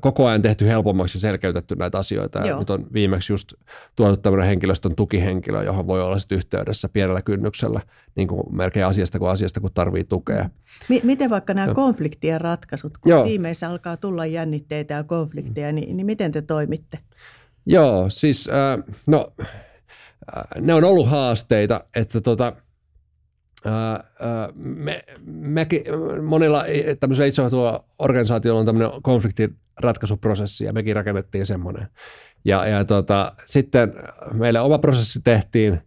koko 0.00 0.26
ajan 0.26 0.42
tehty 0.42 0.66
helpommaksi 0.66 1.18
ja 1.18 1.20
selkeytetty 1.20 1.76
näitä 1.76 1.98
asioita. 1.98 2.38
Ja 2.38 2.58
nyt 2.58 2.70
on 2.70 2.86
viimeksi 2.92 3.32
just 3.32 3.52
tuotu 3.96 4.16
tämmöinen 4.16 4.48
henkilöstön 4.48 4.96
tukihenkilö, 4.96 5.62
johon 5.62 5.86
voi 5.86 6.02
olla 6.02 6.18
sitten 6.18 6.38
yhteydessä 6.38 6.88
pienellä 6.88 7.22
kynnyksellä 7.22 7.80
niin 8.14 8.28
kuin 8.28 8.56
melkein 8.56 8.86
asiasta 8.86 9.18
kuin 9.18 9.30
asiasta, 9.30 9.60
kun 9.60 9.70
tarvii 9.74 10.04
tukea. 10.04 10.50
M- 10.88 11.06
miten 11.06 11.30
vaikka 11.30 11.54
nämä 11.54 11.66
Joo. 11.66 11.74
konfliktien 11.74 12.40
ratkaisut, 12.40 12.98
kun 12.98 13.10
Joo. 13.10 13.24
tiimeissä 13.24 13.68
alkaa 13.68 13.96
tulla 13.96 14.26
jännitteitä 14.26 14.94
ja 14.94 15.04
konflikteja, 15.04 15.72
niin, 15.72 15.96
niin 15.96 16.06
miten 16.06 16.32
te 16.32 16.42
toimitte? 16.42 16.98
Joo, 17.66 18.10
siis 18.10 18.48
äh, 18.48 18.84
no, 19.06 19.32
äh, 19.40 20.44
ne 20.60 20.74
on 20.74 20.84
ollut 20.84 21.08
haasteita, 21.08 21.84
että 21.96 22.20
tota, 22.20 22.52
me, 24.54 25.04
mekin, 25.26 25.82
monilla 26.22 26.64
tämmöisillä 27.00 27.26
itseohjautuilla 27.26 27.84
organisaatioilla 27.98 28.60
on 28.60 28.66
tämmöinen 28.66 29.02
konfliktiratkaisuprosessi 29.02 30.64
ja 30.64 30.72
mekin 30.72 30.96
rakennettiin 30.96 31.46
semmoinen. 31.46 31.88
Ja, 32.44 32.66
ja 32.66 32.84
tota, 32.84 33.32
sitten 33.46 33.94
meille 34.32 34.60
oma 34.60 34.78
prosessi 34.78 35.20
tehtiin, 35.24 35.80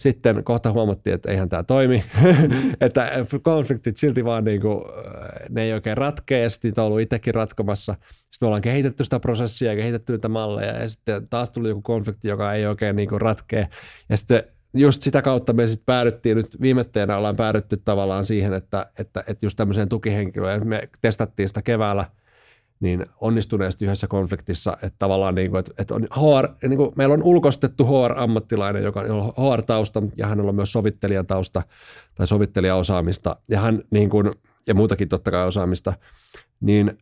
sitten 0.00 0.44
kohta 0.44 0.72
huomattiin, 0.72 1.14
että 1.14 1.30
eihän 1.30 1.48
tämä 1.48 1.62
toimi, 1.62 2.04
että 2.80 3.10
konfliktit 3.42 3.96
silti 3.96 4.24
vaan 4.24 4.44
niin 4.44 4.60
kuin, 4.60 4.84
ne 5.50 5.62
ei 5.62 5.72
oikein 5.72 5.96
ratkea, 5.96 6.38
ja 6.38 6.50
sitten 6.50 6.72
on 6.78 6.84
ollut 6.86 7.00
itsekin 7.00 7.34
ratkomassa. 7.34 7.92
Sitten 7.92 8.38
me 8.40 8.46
ollaan 8.46 8.62
kehitetty 8.62 9.04
sitä 9.04 9.20
prosessia 9.20 9.70
ja 9.70 9.76
kehitetty 9.76 10.12
niitä 10.12 10.28
malleja, 10.28 10.82
ja 10.82 10.88
sitten 10.88 11.28
taas 11.28 11.50
tuli 11.50 11.68
joku 11.68 11.82
konflikti, 11.82 12.28
joka 12.28 12.52
ei 12.52 12.66
oikein 12.66 12.96
niin 12.96 13.08
kuin 13.08 13.20
ratkea, 13.20 13.66
ja 14.08 14.16
sitten 14.16 14.42
just 14.74 15.02
sitä 15.02 15.22
kautta 15.22 15.52
me 15.52 15.66
sitten 15.66 15.84
päädyttiin 15.86 16.36
nyt 16.36 16.60
viimetteenä 16.60 17.16
ollaan 17.16 17.36
päädytty 17.36 17.76
tavallaan 17.76 18.24
siihen, 18.24 18.52
että, 18.52 18.86
että, 18.98 19.24
että 19.26 19.46
just 19.46 19.56
tämmöiseen 19.56 19.88
tukihenkilöön, 19.88 20.66
me 20.66 20.88
testattiin 21.00 21.48
sitä 21.48 21.62
keväällä 21.62 22.04
niin 22.80 23.06
onnistuneesti 23.20 23.84
yhdessä 23.84 24.06
konfliktissa, 24.06 24.72
että 24.72 24.96
tavallaan 24.98 25.34
niin 25.34 25.50
kuin, 25.50 25.58
että, 25.58 25.72
että 25.78 25.94
on 25.94 26.02
HR, 26.02 26.68
niin 26.68 26.76
kuin 26.76 26.92
meillä 26.96 27.12
on 27.14 27.22
ulkostettu 27.22 27.84
HR-ammattilainen, 27.84 28.82
joka 28.82 29.00
on 29.00 29.32
HR-tausta 29.36 30.02
ja 30.16 30.26
hänellä 30.26 30.48
on 30.48 30.54
myös 30.54 30.72
sovittelijan 30.72 31.26
tausta 31.26 31.62
tai 32.14 32.26
sovittelijaosaamista 32.26 33.36
ja 33.48 33.60
hän 33.60 33.82
niin 33.90 34.10
kuin, 34.10 34.30
ja 34.66 34.74
muutakin 34.74 35.08
totta 35.08 35.30
kai 35.30 35.46
osaamista, 35.46 35.92
niin 36.60 36.98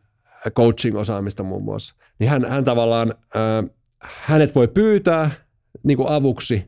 coaching-osaamista 0.49 1.43
muun 1.43 1.63
muassa, 1.63 1.95
niin 2.19 2.29
hän, 2.29 2.45
hän 2.45 2.65
tavallaan, 2.65 3.13
äh, 3.35 3.69
hänet 4.03 4.55
voi 4.55 4.67
pyytää 4.67 5.31
niin 5.83 5.97
kuin 5.97 6.09
avuksi 6.09 6.65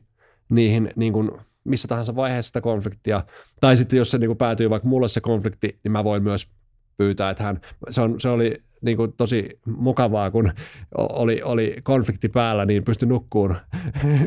niihin 0.54 0.90
niin 0.96 1.12
kuin 1.12 1.30
missä 1.64 1.88
tahansa 1.88 2.16
vaiheessa 2.16 2.48
sitä 2.48 2.60
konfliktia. 2.60 3.24
Tai 3.60 3.76
sitten 3.76 3.96
jos 3.96 4.10
se 4.10 4.18
niin 4.18 4.28
kuin 4.28 4.38
päätyy 4.38 4.70
vaikka 4.70 4.88
mulle 4.88 5.08
se 5.08 5.20
konflikti, 5.20 5.78
niin 5.84 5.92
mä 5.92 6.04
voin 6.04 6.22
myös 6.22 6.48
pyytää, 6.96 7.30
että 7.30 7.44
hän, 7.44 7.60
se, 7.90 8.00
on, 8.00 8.20
se 8.20 8.28
oli 8.28 8.62
niin 8.82 8.96
kuin 8.96 9.12
tosi 9.12 9.60
mukavaa, 9.66 10.30
kun 10.30 10.52
oli, 10.94 11.42
oli 11.44 11.76
konflikti 11.82 12.28
päällä, 12.28 12.66
niin 12.66 12.84
pystyi 12.84 13.08
nukkuun 13.08 13.50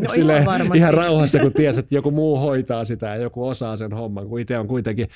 no, 0.02 0.14
Sille 0.14 0.40
ihan, 0.40 0.76
ihan 0.76 0.94
rauhassa, 0.94 1.40
kun 1.40 1.54
tiesi, 1.54 1.80
että 1.80 1.96
joku 1.96 2.12
muu 2.12 2.40
hoitaa 2.40 2.86
sitä 2.86 3.06
ja 3.06 3.16
joku 3.16 3.48
osaa 3.48 3.78
sen 3.78 3.94
homman, 3.94 4.28
kun 4.28 4.40
itse 4.40 4.58
on 4.58 4.68
kuitenkin 4.68 5.08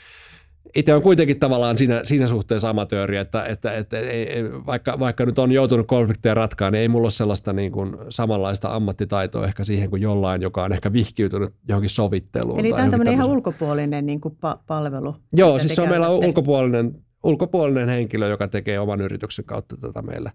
itse 0.75 0.93
on 0.93 1.01
kuitenkin 1.01 1.39
tavallaan 1.39 1.77
siinä, 1.77 2.01
siinä 2.03 2.27
suhteessa 2.27 2.69
amatööri, 2.69 3.17
että, 3.17 3.45
että, 3.45 3.77
että 3.77 3.99
ei, 3.99 4.43
vaikka, 4.65 4.99
vaikka 4.99 5.25
nyt 5.25 5.39
on 5.39 5.51
joutunut 5.51 5.87
konflikteja 5.87 6.33
ratkaan, 6.33 6.73
niin 6.73 6.81
ei 6.81 6.87
mulla 6.87 7.05
ole 7.05 7.11
sellaista 7.11 7.53
niin 7.53 7.71
kuin 7.71 7.95
samanlaista 8.09 8.75
ammattitaitoa 8.75 9.45
ehkä 9.45 9.63
siihen 9.63 9.89
kuin 9.89 10.01
jollain, 10.01 10.41
joka 10.41 10.63
on 10.63 10.73
ehkä 10.73 10.93
vihkiytynyt 10.93 11.53
johonkin 11.67 11.89
sovitteluun. 11.89 12.59
Eli 12.59 12.69
tämä 12.69 12.83
on 12.83 12.91
tämmöinen 12.91 13.13
ihan 13.13 13.29
ulkopuolinen 13.29 14.05
niin 14.05 14.21
kuin 14.21 14.37
pa- 14.45 14.59
palvelu. 14.67 15.15
Joo, 15.33 15.59
siis 15.59 15.75
se 15.75 15.81
on 15.81 15.89
meillä 15.89 16.09
ulkopuolinen, 16.09 17.01
ulkopuolinen 17.23 17.89
henkilö, 17.89 18.27
joka 18.27 18.47
tekee 18.47 18.79
oman 18.79 19.01
yrityksen 19.01 19.45
kautta 19.45 19.77
tätä 19.77 20.01
meillä. 20.01 20.31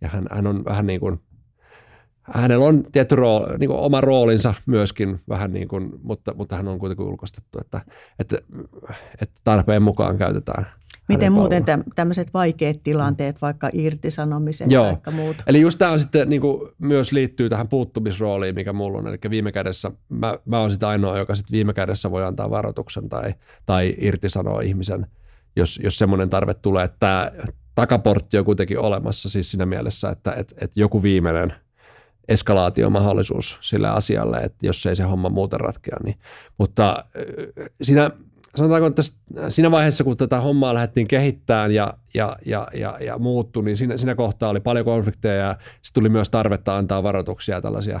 Ja 0.00 0.08
hän, 0.08 0.26
hän 0.30 0.46
on 0.46 0.64
vähän 0.64 0.86
niin 0.86 1.00
kuin– 1.00 1.20
hänellä 2.22 2.66
on 2.66 2.84
tietty 2.92 3.16
rooli, 3.16 3.58
niin 3.58 3.70
kuin 3.70 3.80
oma 3.80 4.00
roolinsa 4.00 4.54
myöskin 4.66 5.20
vähän 5.28 5.52
niin 5.52 5.68
kuin, 5.68 5.90
mutta, 6.02 6.34
mutta 6.34 6.56
hän 6.56 6.68
on 6.68 6.78
kuitenkin 6.78 7.06
ulkostettu, 7.06 7.58
että, 7.60 7.80
että, 8.18 8.38
että 9.20 9.40
tarpeen 9.44 9.82
mukaan 9.82 10.18
käytetään. 10.18 10.66
Miten 11.08 11.32
muuten 11.32 11.64
tämmöiset 11.94 12.34
vaikeat 12.34 12.82
tilanteet, 12.82 13.42
vaikka 13.42 13.70
irtisanomiset 13.72 14.70
Joo. 14.70 14.98
tai 15.02 15.14
muut? 15.14 15.36
Eli 15.46 15.60
just 15.60 15.78
tämä 15.78 15.90
on 15.90 16.00
sitten 16.00 16.30
niin 16.30 16.40
kuin, 16.40 16.70
myös 16.78 17.12
liittyy 17.12 17.48
tähän 17.48 17.68
puuttumisrooliin, 17.68 18.54
mikä 18.54 18.72
mulla 18.72 18.98
on. 18.98 19.06
Eli 19.06 19.18
viime 19.30 19.52
kädessä 19.52 19.90
mä, 20.08 20.38
mä 20.44 20.60
oon 20.60 20.70
sitä 20.70 20.88
ainoa, 20.88 21.18
joka 21.18 21.34
sitten 21.34 21.52
viime 21.52 21.72
kädessä 21.72 22.10
voi 22.10 22.24
antaa 22.24 22.50
varoituksen 22.50 23.08
tai, 23.08 23.34
tai 23.66 23.94
irtisanoa 23.98 24.60
ihmisen, 24.60 25.06
jos, 25.56 25.80
jos 25.82 25.98
semmoinen 25.98 26.30
tarve 26.30 26.54
tulee. 26.54 26.84
Että 26.84 26.96
tämä 27.00 27.30
takaportti 27.74 28.38
on 28.38 28.44
kuitenkin 28.44 28.78
olemassa 28.78 29.28
siis 29.28 29.50
siinä 29.50 29.66
mielessä, 29.66 30.10
että, 30.10 30.32
että, 30.32 30.54
että 30.60 30.80
joku 30.80 31.02
viimeinen– 31.02 31.52
eskalaatiomahdollisuus 32.28 33.58
sille 33.60 33.88
asialle, 33.88 34.38
että 34.38 34.66
jos 34.66 34.86
ei 34.86 34.96
se 34.96 35.02
homma 35.02 35.28
muuten 35.28 35.60
ratkea. 35.60 35.96
Niin. 36.04 36.16
Mutta 36.58 37.04
siinä, 37.82 38.10
sanotaanko, 38.56 38.86
että 38.86 39.02
siinä 39.48 39.70
vaiheessa, 39.70 40.04
kun 40.04 40.16
tätä 40.16 40.40
hommaa 40.40 40.74
lähdettiin 40.74 41.08
kehittämään 41.08 41.72
ja, 41.72 41.94
ja, 42.14 42.36
ja, 42.46 42.68
ja, 42.74 42.98
ja 43.00 43.18
muuttu, 43.18 43.60
niin 43.60 43.76
siinä, 43.76 43.96
siinä 43.96 44.14
kohtaa 44.14 44.50
oli 44.50 44.60
paljon 44.60 44.84
konflikteja 44.84 45.34
ja 45.34 45.56
sitten 45.60 45.94
tuli 45.94 46.08
myös 46.08 46.30
tarvetta 46.30 46.76
antaa 46.76 47.02
varoituksia 47.02 47.60
tällaisia 47.60 48.00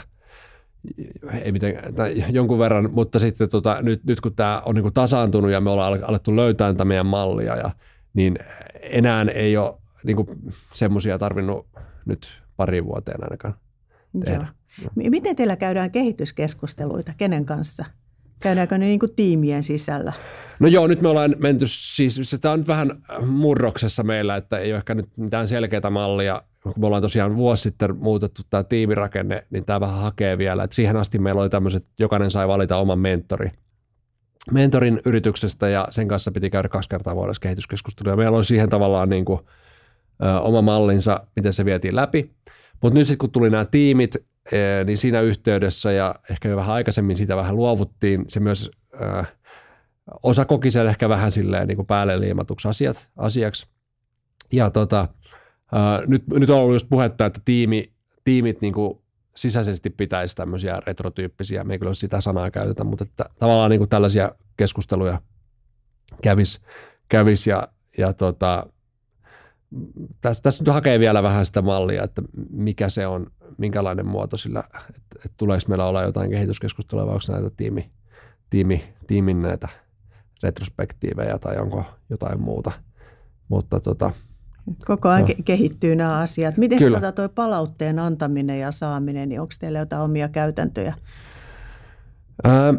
ei 1.42 1.52
miten, 1.52 1.94
tai 1.94 2.24
jonkun 2.30 2.58
verran, 2.58 2.90
mutta 2.92 3.18
sitten 3.18 3.50
tota, 3.50 3.82
nyt, 3.82 4.04
nyt 4.04 4.20
kun 4.20 4.34
tämä 4.34 4.62
on 4.66 4.74
niin 4.74 4.92
tasaantunut 4.92 5.50
ja 5.50 5.60
me 5.60 5.70
ollaan 5.70 6.04
alettu 6.04 6.36
löytää 6.36 6.72
tätä 6.72 6.84
meidän 6.84 7.06
mallia, 7.06 7.56
ja, 7.56 7.70
niin 8.14 8.38
enää 8.80 9.26
ei 9.34 9.56
ole 9.56 9.74
niin 10.04 10.16
semmoisia 10.72 11.18
tarvinnut 11.18 11.66
nyt 12.04 12.42
pari 12.56 12.84
vuoteen 12.84 13.24
ainakaan 13.24 13.54
tehdä. 14.20 14.46
Joo. 14.82 15.10
Miten 15.10 15.36
teillä 15.36 15.56
käydään 15.56 15.90
kehityskeskusteluita? 15.90 17.12
Kenen 17.16 17.44
kanssa? 17.44 17.84
Käydäänkö 18.42 18.78
ne 18.78 18.86
niin 18.86 18.98
kuin 18.98 19.14
tiimien 19.14 19.62
sisällä? 19.62 20.12
No 20.60 20.68
joo, 20.68 20.86
nyt 20.86 21.00
me 21.00 21.08
ollaan 21.08 21.34
menty, 21.38 21.64
siis 21.68 22.20
se 22.22 22.38
tämä 22.38 22.52
on 22.52 22.58
nyt 22.60 22.68
vähän 22.68 23.02
murroksessa 23.26 24.02
meillä, 24.02 24.36
että 24.36 24.58
ei 24.58 24.72
ole 24.72 24.78
ehkä 24.78 24.94
nyt 24.94 25.08
mitään 25.16 25.48
selkeää 25.48 25.90
mallia. 25.90 26.42
Kun 26.62 26.72
me 26.78 26.86
ollaan 26.86 27.02
tosiaan 27.02 27.36
vuosi 27.36 27.62
sitten 27.62 27.96
muutettu 27.96 28.42
tämä 28.50 28.64
tiimirakenne, 28.64 29.46
niin 29.50 29.64
tämä 29.64 29.80
vähän 29.80 30.00
hakee 30.00 30.38
vielä. 30.38 30.64
Et 30.64 30.72
siihen 30.72 30.96
asti 30.96 31.18
meillä 31.18 31.40
oli 31.40 31.50
tämmöiset, 31.50 31.86
jokainen 31.98 32.30
sai 32.30 32.48
valita 32.48 32.76
oman 32.76 32.98
mentori. 32.98 33.48
Mentorin 34.50 35.00
yrityksestä 35.04 35.68
ja 35.68 35.88
sen 35.90 36.08
kanssa 36.08 36.32
piti 36.32 36.50
käydä 36.50 36.68
kaksi 36.68 36.88
kertaa 36.88 37.16
vuodessa 37.16 37.40
kehityskeskustelua. 37.40 38.16
Meillä 38.16 38.36
on 38.36 38.44
siihen 38.44 38.68
tavallaan 38.68 39.08
niin 39.08 39.24
kuin, 39.24 39.40
ö, 40.24 40.40
oma 40.40 40.62
mallinsa, 40.62 41.26
miten 41.36 41.52
se 41.52 41.64
vietiin 41.64 41.96
läpi. 41.96 42.30
Mutta 42.82 42.98
nyt 42.98 43.06
sitten 43.06 43.18
kun 43.18 43.30
tuli 43.30 43.50
nämä 43.50 43.64
tiimit, 43.64 44.16
eh, 44.52 44.84
niin 44.84 44.98
siinä 44.98 45.20
yhteydessä 45.20 45.92
ja 45.92 46.14
ehkä 46.30 46.48
jo 46.48 46.56
vähän 46.56 46.74
aikaisemmin 46.74 47.16
siitä 47.16 47.36
vähän 47.36 47.56
luovuttiin, 47.56 48.24
se 48.28 48.40
myös 48.40 48.70
äh, 49.02 49.32
osa 50.22 50.44
koki 50.44 50.70
sen 50.70 50.86
ehkä 50.86 51.08
vähän 51.08 51.32
silleen 51.32 51.68
niin 51.68 51.76
kuin 51.76 51.86
päälle 51.86 52.20
liimatuksi 52.20 52.68
asiat, 52.68 53.08
asiaksi. 53.16 53.66
Ja 54.52 54.70
tota, 54.70 55.00
äh, 55.74 56.06
nyt, 56.06 56.26
nyt 56.26 56.50
on 56.50 56.58
ollut 56.58 56.74
just 56.74 56.88
puhetta, 56.90 57.26
että 57.26 57.40
tiimi, 57.44 57.92
tiimit 58.24 58.60
niin 58.60 58.74
kuin 58.74 58.98
sisäisesti 59.36 59.90
pitäisi 59.90 60.36
tämmöisiä 60.36 60.82
retrotyyppisiä, 60.86 61.64
me 61.64 61.74
ei 61.74 61.78
kyllä 61.78 61.94
sitä 61.94 62.20
sanaa 62.20 62.50
käytetä, 62.50 62.84
mutta 62.84 63.04
että 63.04 63.24
tavallaan 63.38 63.70
niin 63.70 63.80
kuin 63.80 63.88
tällaisia 63.88 64.32
keskusteluja 64.56 65.20
kävisi 66.22 66.60
kävis 67.08 67.46
ja, 67.46 67.68
ja 67.98 68.12
tota, 68.12 68.66
tässä, 70.20 70.42
tässä 70.42 70.64
nyt 70.64 70.74
hakee 70.74 70.98
vielä 70.98 71.22
vähän 71.22 71.46
sitä 71.46 71.62
mallia, 71.62 72.02
että 72.02 72.22
mikä 72.50 72.88
se 72.88 73.06
on, 73.06 73.26
minkälainen 73.58 74.06
muoto 74.06 74.36
sillä, 74.36 74.64
että, 74.74 75.00
että 75.16 75.34
tuleeko 75.36 75.64
meillä 75.68 75.84
olla 75.84 76.02
jotain 76.02 76.30
kehityskeskustelua 76.30 77.06
vai 77.06 77.14
onko 77.14 77.32
näitä 77.32 77.56
tiimi, 77.56 77.90
tiimi, 78.50 78.94
tiimin 79.06 79.42
näitä 79.42 79.68
retrospektiivejä 80.42 81.38
tai 81.38 81.56
onko 81.58 81.84
jotain 82.10 82.40
muuta. 82.40 82.72
Mutta 83.48 83.80
tota, 83.80 84.10
Koko 84.86 85.08
ajan 85.08 85.28
no. 85.28 85.34
kehittyy 85.44 85.96
nämä 85.96 86.18
asiat. 86.18 86.56
Miten 86.56 86.78
tuota 86.78 87.12
tuo 87.12 87.28
palautteen 87.28 87.98
antaminen 87.98 88.60
ja 88.60 88.70
saaminen, 88.70 89.28
niin 89.28 89.40
onko 89.40 89.54
teillä 89.60 89.78
jotain 89.78 90.02
omia 90.02 90.28
käytäntöjä? 90.28 90.94
Ää, 92.44 92.74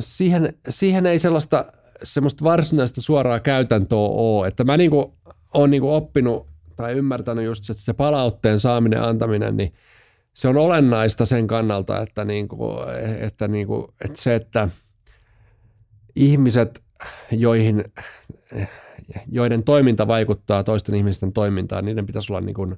siihen, 0.00 0.54
siihen 0.68 1.06
ei 1.06 1.18
sellaista 1.18 1.72
semmoista 2.02 2.44
varsinaista 2.44 3.00
suoraa 3.00 3.40
käytäntöä 3.40 3.98
ole. 3.98 4.48
Että 4.48 4.64
mä 4.64 4.76
niinku 4.76 5.14
oon 5.54 5.70
niinku 5.70 5.94
oppinut 5.94 6.46
tai 6.76 6.92
ymmärtänyt 6.92 7.44
just, 7.44 7.70
että 7.70 7.82
se 7.82 7.92
palautteen 7.92 8.60
saaminen 8.60 9.02
antaminen, 9.02 9.56
niin 9.56 9.72
se 10.34 10.48
on 10.48 10.56
olennaista 10.56 11.26
sen 11.26 11.46
kannalta, 11.46 12.00
että, 12.00 12.24
niinku, 12.24 12.76
että, 13.20 13.48
niinku, 13.48 13.94
että 14.04 14.22
se, 14.22 14.34
että 14.34 14.68
ihmiset, 16.16 16.82
joihin, 17.30 17.84
joiden 19.32 19.62
toiminta 19.62 20.06
vaikuttaa 20.06 20.64
toisten 20.64 20.94
ihmisten 20.94 21.32
toimintaan, 21.32 21.84
niiden 21.84 22.06
pitäisi 22.06 22.32
olla 22.32 22.40
niinku, 22.40 22.76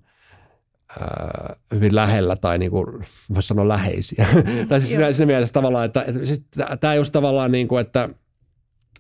ää, 1.01 1.57
hyvin 1.75 1.95
lähellä 1.95 2.37
tai 2.37 2.59
niin 2.59 2.71
kuin, 2.71 2.87
voisi 3.35 3.49
sanoa 3.49 3.69
läheisiä. 3.69 4.27
tai 4.69 4.81
siis 4.81 4.93
siinä, 4.93 5.13
siinä 5.13 5.27
mielessä 5.27 5.53
tavallaan, 5.53 5.85
että, 5.85 6.03
että, 6.03 6.23
että 6.23 6.77
tämä 6.77 6.95
just 6.95 7.13
tavallaan 7.13 7.53
niin 7.53 7.69
kuin, 7.69 7.81
että– 7.81 8.09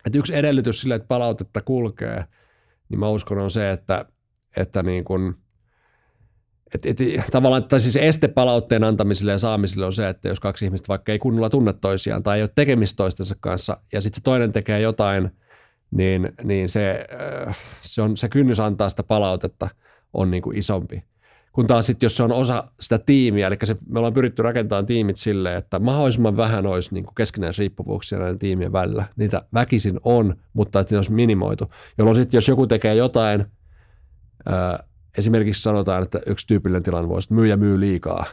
että 0.06 0.18
yksi 0.18 0.36
edellytys 0.36 0.80
sille, 0.80 0.94
että 0.94 1.08
palautetta 1.08 1.60
kulkee, 1.60 2.24
niin 2.88 3.00
mä 3.00 3.08
uskon 3.08 3.38
on 3.38 3.50
se, 3.50 3.70
että, 3.70 4.04
että 4.56 4.82
niin 4.82 5.04
kuin, 5.04 5.34
et, 6.74 6.86
et, 6.86 6.98
tavallaan, 7.30 7.64
tai 7.64 7.80
siis 7.80 7.96
este 7.96 8.28
palautteen 8.28 8.84
antamiselle 8.84 9.32
ja 9.32 9.38
saamiselle 9.38 9.86
on 9.86 9.92
se, 9.92 10.08
että 10.08 10.28
jos 10.28 10.40
kaksi 10.40 10.64
ihmistä 10.64 10.88
vaikka 10.88 11.12
ei 11.12 11.18
kunnolla 11.18 11.50
tunne 11.50 11.72
toisiaan 11.72 12.22
tai 12.22 12.36
ei 12.36 12.42
ole 12.42 12.50
tekemistä 12.54 12.96
toistensa 12.96 13.36
kanssa 13.40 13.76
ja 13.92 14.00
sitten 14.00 14.20
se 14.20 14.24
toinen 14.24 14.52
tekee 14.52 14.80
jotain, 14.80 15.30
niin, 15.90 16.32
niin 16.44 16.68
se, 16.68 17.06
äh, 17.48 17.58
se, 17.80 18.02
on, 18.02 18.16
se 18.16 18.28
kynnys 18.28 18.60
antaa 18.60 18.90
sitä 18.90 19.02
palautetta 19.02 19.68
on 20.12 20.30
niin 20.30 20.42
kuin 20.42 20.58
isompi. 20.58 21.04
Kun 21.52 21.66
taas 21.66 21.86
sitten, 21.86 22.06
jos 22.06 22.16
se 22.16 22.22
on 22.22 22.32
osa 22.32 22.64
sitä 22.80 22.98
tiimiä, 22.98 23.46
eli 23.46 23.56
se, 23.64 23.76
me 23.88 23.98
ollaan 23.98 24.14
pyritty 24.14 24.42
rakentamaan 24.42 24.86
tiimit 24.86 25.16
silleen, 25.16 25.56
että 25.56 25.78
mahdollisimman 25.78 26.36
vähän 26.36 26.66
olisi 26.66 26.94
niin 26.94 27.06
keskinäis 27.16 27.58
riippuvuuksia 27.58 28.18
näiden 28.18 28.38
tiimien 28.38 28.72
välillä. 28.72 29.04
Niitä 29.16 29.42
väkisin 29.54 30.00
on, 30.04 30.34
mutta 30.52 30.80
että 30.80 30.94
ne 30.94 30.98
olisi 30.98 31.12
minimoitu. 31.12 31.70
Jolloin 31.98 32.16
sitten, 32.16 32.38
jos 32.38 32.48
joku 32.48 32.66
tekee 32.66 32.94
jotain, 32.94 33.44
ää, 34.46 34.84
esimerkiksi 35.18 35.62
sanotaan, 35.62 36.02
että 36.02 36.20
yksi 36.26 36.46
tyypillinen 36.46 36.82
tilanne 36.82 37.08
voisi, 37.08 37.32
myy 37.32 37.46
ja 37.46 37.56
myy 37.56 37.80
liikaa, 37.80 38.24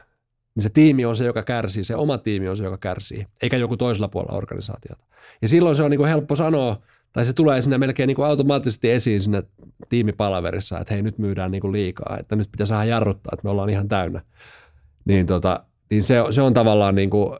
niin 0.56 0.63
se 0.63 0.69
tiimi 0.69 1.06
on 1.06 1.17
se, 1.17 1.25
joka 1.25 1.43
kärsii, 1.43 1.84
se 1.84 1.95
oma 1.95 2.17
tiimi 2.17 2.49
on 2.49 2.58
se, 2.58 2.63
joka 2.63 2.77
kärsii, 2.77 3.27
eikä 3.41 3.58
joku 3.58 3.77
toisella 3.77 4.08
puolella 4.08 4.38
organisaatiota. 4.38 5.06
Ja 5.41 5.47
silloin 5.47 5.75
se 5.75 5.84
on 5.84 5.91
niin 5.91 5.97
kuin 5.97 6.10
helppo 6.10 6.36
sanoa, 6.36 6.82
tai 7.17 7.25
se 7.25 7.34
tulee 7.34 7.62
sinne 7.62 7.77
melkein 7.77 8.08
niin 8.08 8.15
kuin 8.15 8.25
automaattisesti 8.25 8.91
esiin 8.91 9.21
sinne 9.21 9.43
tiimipalaverissa, 9.89 10.80
että 10.80 10.93
hei 10.93 11.03
nyt 11.03 11.17
myydään 11.17 11.51
niin 11.51 11.62
kuin 11.62 11.71
liikaa, 11.71 12.17
että 12.19 12.36
nyt 12.36 12.51
pitää 12.51 12.67
saada 12.67 12.86
jarruttaa, 12.86 13.32
että 13.34 13.43
me 13.43 13.49
ollaan 13.49 13.69
ihan 13.69 13.88
täynnä. 13.88 14.21
Niin, 15.06 15.25
tota, 15.25 15.63
niin 15.89 16.03
se, 16.03 16.15
se 16.32 16.41
on 16.41 16.53
tavallaan 16.53 16.95
niin 16.95 17.10
kuin, 17.10 17.39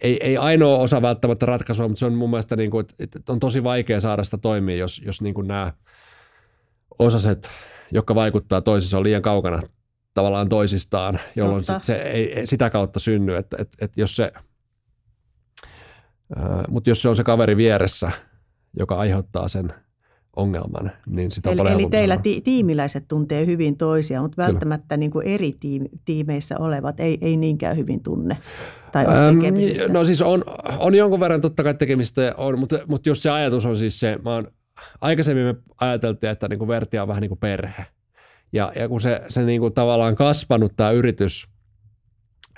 ei, 0.00 0.18
ei 0.20 0.36
ainoa 0.36 0.78
osa 0.78 1.02
välttämättä 1.02 1.46
ratkaisua, 1.46 1.88
mutta 1.88 1.98
se 1.98 2.06
on 2.06 2.14
mun 2.14 2.30
mielestä 2.30 2.56
niin 2.56 2.70
kuin, 2.70 2.86
että 2.98 3.32
on 3.32 3.40
tosi 3.40 3.64
vaikea 3.64 4.00
saada 4.00 4.24
sitä 4.24 4.38
toimia, 4.38 4.76
jos, 4.76 5.02
jos 5.04 5.20
niin 5.20 5.34
kuin 5.34 5.48
nämä 5.48 5.72
osaset, 6.98 7.50
jotka 7.90 8.14
vaikuttaa 8.14 8.60
toisissa, 8.60 8.96
on 8.96 9.04
liian 9.04 9.22
kaukana 9.22 9.62
tavallaan 10.14 10.48
toisistaan, 10.48 11.20
jolloin 11.36 11.64
sit 11.64 11.84
se 11.84 11.94
ei, 11.94 12.38
ei 12.38 12.46
sitä 12.46 12.70
kautta 12.70 13.00
synny, 13.00 13.34
että, 13.34 13.56
että, 13.60 13.84
että 13.84 14.00
jos 14.00 14.16
se, 14.16 14.32
mutta 16.68 16.90
jos 16.90 17.02
se 17.02 17.08
on 17.08 17.16
se 17.16 17.24
kaveri 17.24 17.56
vieressä– 17.56 18.10
joka 18.78 18.96
aiheuttaa 18.96 19.48
sen 19.48 19.74
ongelman, 20.36 20.92
niin 21.06 21.30
sitä 21.30 21.50
eli, 21.50 21.60
on 21.60 21.66
Eli 21.66 21.86
teillä 21.90 22.16
ti- 22.16 22.40
tiimiläiset 22.40 23.04
tuntee 23.08 23.46
hyvin 23.46 23.76
toisia, 23.76 24.22
mutta 24.22 24.42
välttämättä 24.42 24.96
niin 24.96 25.10
kuin 25.10 25.26
eri 25.26 25.52
tiim- 25.52 25.98
tiimeissä 26.04 26.58
olevat 26.58 27.00
ei, 27.00 27.18
ei 27.20 27.36
niinkään 27.36 27.76
hyvin 27.76 28.02
tunne 28.02 28.36
tai 28.92 29.06
on 29.06 29.42
No 29.92 30.04
siis 30.04 30.22
on, 30.22 30.44
on 30.78 30.94
jonkun 30.94 31.20
verran 31.20 31.40
totta 31.40 31.62
kai 31.62 31.74
tekemistä, 31.74 32.34
on, 32.36 32.58
mutta, 32.58 32.78
mutta 32.86 33.08
just 33.08 33.22
se 33.22 33.30
ajatus 33.30 33.66
on 33.66 33.76
siis 33.76 34.00
se, 34.00 34.18
mä 34.24 34.34
oon, 34.34 34.48
aikaisemmin 35.00 35.44
me 35.44 35.54
ajateltiin, 35.80 36.30
että 36.30 36.48
niin 36.48 36.58
kuin 36.58 36.68
Vertia 36.68 37.02
on 37.02 37.08
vähän 37.08 37.20
niin 37.20 37.30
kuin 37.30 37.38
perhe. 37.38 37.86
Ja, 38.52 38.72
ja 38.76 38.88
kun 38.88 39.00
se, 39.00 39.22
se 39.28 39.42
niin 39.42 39.60
kuin 39.60 39.74
tavallaan 39.74 40.16
kasvanut 40.16 40.72
tämä 40.76 40.90
yritys 40.90 41.48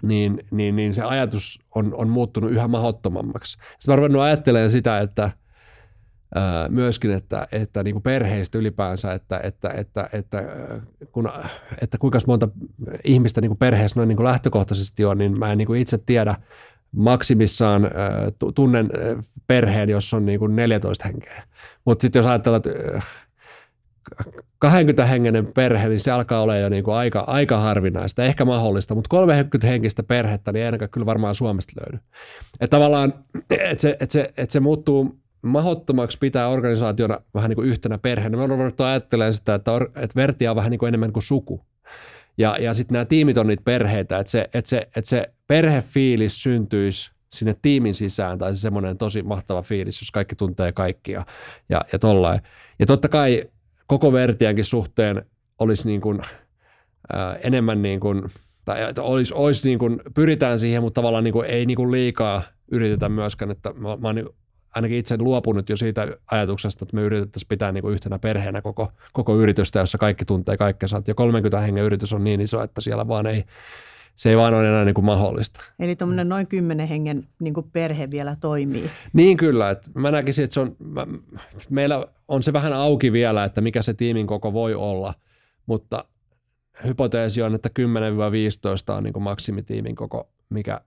niin, 0.03 0.45
niin, 0.51 0.77
niin 0.77 0.95
se 0.95 1.03
ajatus 1.03 1.61
on, 1.75 1.95
on 1.95 2.09
muuttunut 2.09 2.51
yhä 2.51 2.69
mahottomammaksi. 2.69 3.53
Sitten 3.53 3.93
mä 3.93 3.97
ruvennut 3.97 4.23
ajattelemaan 4.23 4.71
sitä, 4.71 4.99
että 4.99 5.31
myöskin, 6.69 7.11
että, 7.11 7.47
että 7.53 7.83
niin 7.83 7.95
kuin 7.95 8.03
perheistä 8.03 8.59
ylipäänsä, 8.59 9.13
että, 9.13 9.41
että, 9.43 9.69
että, 9.69 10.09
että, 10.13 10.43
kun, 11.13 11.33
että 11.83 11.99
kuinka 11.99 12.19
monta 12.27 12.49
ihmistä 13.05 13.41
niin 13.41 13.49
kuin 13.49 13.59
perheessä 13.59 14.01
noin 14.01 14.09
niin 14.09 14.17
kuin 14.17 14.27
lähtökohtaisesti 14.27 15.05
on, 15.05 15.19
niin 15.19 15.39
mä 15.39 15.53
en 15.53 15.59
niin 15.59 15.67
kuin 15.67 15.81
itse 15.81 15.99
tiedä 15.99 16.35
maksimissaan, 16.93 17.91
tunnen 18.55 18.91
perheen, 19.47 19.89
jossa 19.89 20.17
on 20.17 20.27
niin 20.27 20.39
kuin 20.39 20.57
14 20.57 21.05
henkeä. 21.05 21.43
Mutta 21.85 22.03
sitten 22.03 22.21
jos 22.21 22.27
ajatellaan, 22.27 22.63
että 22.67 23.03
20 24.59 25.07
hengenen 25.07 25.47
perhe, 25.47 25.89
niin 25.89 26.01
se 26.01 26.11
alkaa 26.11 26.43
olla 26.43 26.57
jo 26.57 26.69
niin 26.69 26.85
kuin 26.85 26.95
aika, 26.95 27.21
aika 27.21 27.59
harvinaista, 27.59 28.25
ehkä 28.25 28.45
mahdollista, 28.45 28.95
mutta 28.95 29.09
30 29.09 29.67
henkistä 29.67 30.03
perhettä, 30.03 30.53
niin 30.53 30.61
ei 30.61 30.67
ainakaan 30.67 30.91
kyllä 30.91 31.07
varmaan 31.07 31.35
Suomesta 31.35 31.73
löydy. 31.81 32.05
Että 32.61 32.77
tavallaan, 32.77 33.15
että 33.51 33.83
se, 33.83 33.97
että 34.01 34.13
se, 34.13 34.33
että 34.37 34.53
se 34.53 34.61
muuttuu 34.61 35.24
mahottomaksi 35.45 36.19
pitää 36.19 36.49
organisaationa 36.49 37.21
vähän 37.35 37.49
niin 37.49 37.57
kuin 37.57 37.69
yhtenä 37.69 37.99
perheenä. 37.99 38.37
Mä 38.37 38.43
olen 38.45 38.73
ajattelemaan 38.79 39.33
sitä, 39.33 39.55
että, 39.55 39.73
or, 39.73 39.85
että 39.85 40.17
Vertia 40.17 40.51
on 40.51 40.57
vähän 40.57 40.71
niin 40.71 40.79
kuin 40.79 40.89
enemmän 40.89 41.13
kuin 41.13 41.23
suku. 41.23 41.65
Ja, 42.39 42.57
ja 42.61 42.75
sitten 42.75 42.95
nämä 42.95 43.05
tiimit 43.05 43.39
on 43.39 43.47
niitä 43.47 43.63
perheitä, 43.65 44.19
että 44.19 44.31
se, 44.31 44.49
että 44.55 44.69
se, 44.69 44.77
että 44.79 45.09
se 45.09 45.33
perhefiilis 45.47 46.43
syntyisi 46.43 47.11
sinne 47.35 47.57
tiimin 47.63 47.95
sisään, 47.95 48.39
tai 48.39 48.55
se 48.55 48.61
semmoinen 48.61 48.99
tosi 48.99 49.23
mahtava 49.23 49.63
fiilis, 49.63 50.01
jos 50.01 50.11
kaikki 50.11 50.37
tuntee 50.37 50.73
kaikkia 50.73 51.25
ja, 51.69 51.81
ja 51.93 51.99
tollain. 51.99 52.41
Ja 52.79 52.87
totta 52.87 53.09
kai 53.09 53.45
koko 53.87 54.13
Vertiankin 54.13 54.65
suhteen 54.65 55.23
olisi 55.59 55.89
niin 55.89 56.01
kuin, 56.01 56.21
ää, 57.13 57.37
enemmän 57.37 57.83
niin 57.83 58.01
kuin, 58.01 58.23
tai 58.65 58.79
olisi, 58.99 59.35
olisi 59.35 59.69
niin 59.69 59.79
kuin, 59.79 60.01
pyritään 60.15 60.59
siihen, 60.59 60.83
mutta 60.83 61.01
tavallaan 61.01 61.25
niin 61.25 61.33
kuin, 61.33 61.47
ei 61.47 61.67
niin 61.67 61.77
kuin 61.77 61.91
liikaa 61.91 62.43
yritetä 62.71 63.09
myöskään, 63.09 63.51
että 63.51 63.73
mä, 63.73 63.97
mä 63.97 64.09
oon 64.09 64.15
niin 64.15 64.29
ainakin 64.75 64.99
itse 64.99 65.17
luopunut 65.19 65.69
jo 65.69 65.77
siitä 65.77 66.09
ajatuksesta, 66.31 66.85
että 66.85 66.97
me 66.97 67.03
yritettäisiin 67.03 67.49
pitää 67.49 67.73
niin 67.73 67.83
kuin 67.83 67.93
yhtenä 67.93 68.19
perheenä 68.19 68.63
koko, 68.63 68.93
koko 69.13 69.37
yritystä, 69.37 69.79
jossa 69.79 69.99
kaikki 69.99 70.25
tuntee 70.25 70.57
kaikkea. 70.57 70.89
Ja 71.07 71.15
30 71.15 71.61
hengen 71.61 71.85
yritys 71.85 72.13
on 72.13 72.25
niin 72.25 72.41
iso, 72.41 72.63
että 72.63 72.81
siellä 72.81 73.09
vaan 73.09 73.27
ei, 73.27 73.45
se 74.17 74.31
ei 74.31 74.37
vaan 74.37 74.55
ole 74.55 74.69
enää 74.69 74.85
niin 74.85 74.95
kuin 74.95 75.05
mahdollista. 75.05 75.61
Eli 75.79 75.97
tuommoinen 75.97 76.29
noin 76.29 76.47
kymmenen 76.47 76.89
hengen 76.89 77.25
niin 77.41 77.55
kuin 77.55 77.71
perhe 77.73 78.11
vielä 78.11 78.37
toimii. 78.41 78.91
Niin 79.13 79.37
kyllä, 79.37 79.71
että 79.71 79.91
mä 79.95 80.11
näkisin, 80.11 80.45
että 80.45 80.55
se 80.55 80.61
on, 80.61 80.77
mä, 80.79 81.07
meillä 81.71 82.07
on 82.29 82.43
se 82.43 82.53
vähän 82.53 82.73
auki 82.73 83.13
vielä, 83.13 83.45
että 83.45 83.61
mikä 83.61 83.83
se 83.83 83.95
tiimin 83.95 84.27
koko 84.27 84.53
voi 84.53 84.75
olla, 84.75 85.15
mutta 85.67 86.05
hypoteesi 86.85 87.43
on, 87.43 87.55
että 87.55 87.71
10-15 88.91 88.93
on 88.93 89.03
niin 89.03 89.13
kuin 89.13 89.23
maksimitiimin 89.23 89.95
koko, 89.95 90.29
mikä 90.51 90.81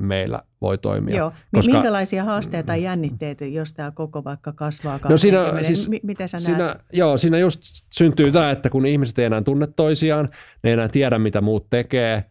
meillä 0.00 0.42
voi 0.60 0.78
toimia. 0.78 1.16
Joo. 1.16 1.32
Koska, 1.54 1.72
Minkälaisia 1.72 2.24
haasteita 2.24 2.76
ja 2.76 2.82
jännitteitä, 2.82 3.44
jos 3.44 3.74
tämä 3.74 3.90
koko 3.90 4.24
vaikka 4.24 4.52
kasvaa? 4.52 4.98
No 5.08 5.16
siinä, 5.16 5.38
siis, 5.62 5.88
M- 5.88 5.94
miten 6.02 6.28
sä 6.28 6.38
siinä, 6.38 6.58
näet? 6.58 6.78
Joo, 6.92 7.18
siinä 7.18 7.38
just 7.38 7.60
syntyy 7.92 8.32
tämä, 8.32 8.50
että 8.50 8.70
kun 8.70 8.86
ihmiset 8.86 9.18
ei 9.18 9.24
enää 9.24 9.42
tunne 9.42 9.66
toisiaan, 9.66 10.28
ne 10.62 10.70
ei 10.70 10.72
enää 10.72 10.88
tiedä, 10.88 11.18
mitä 11.18 11.40
muut 11.40 11.70
tekee, 11.70 12.24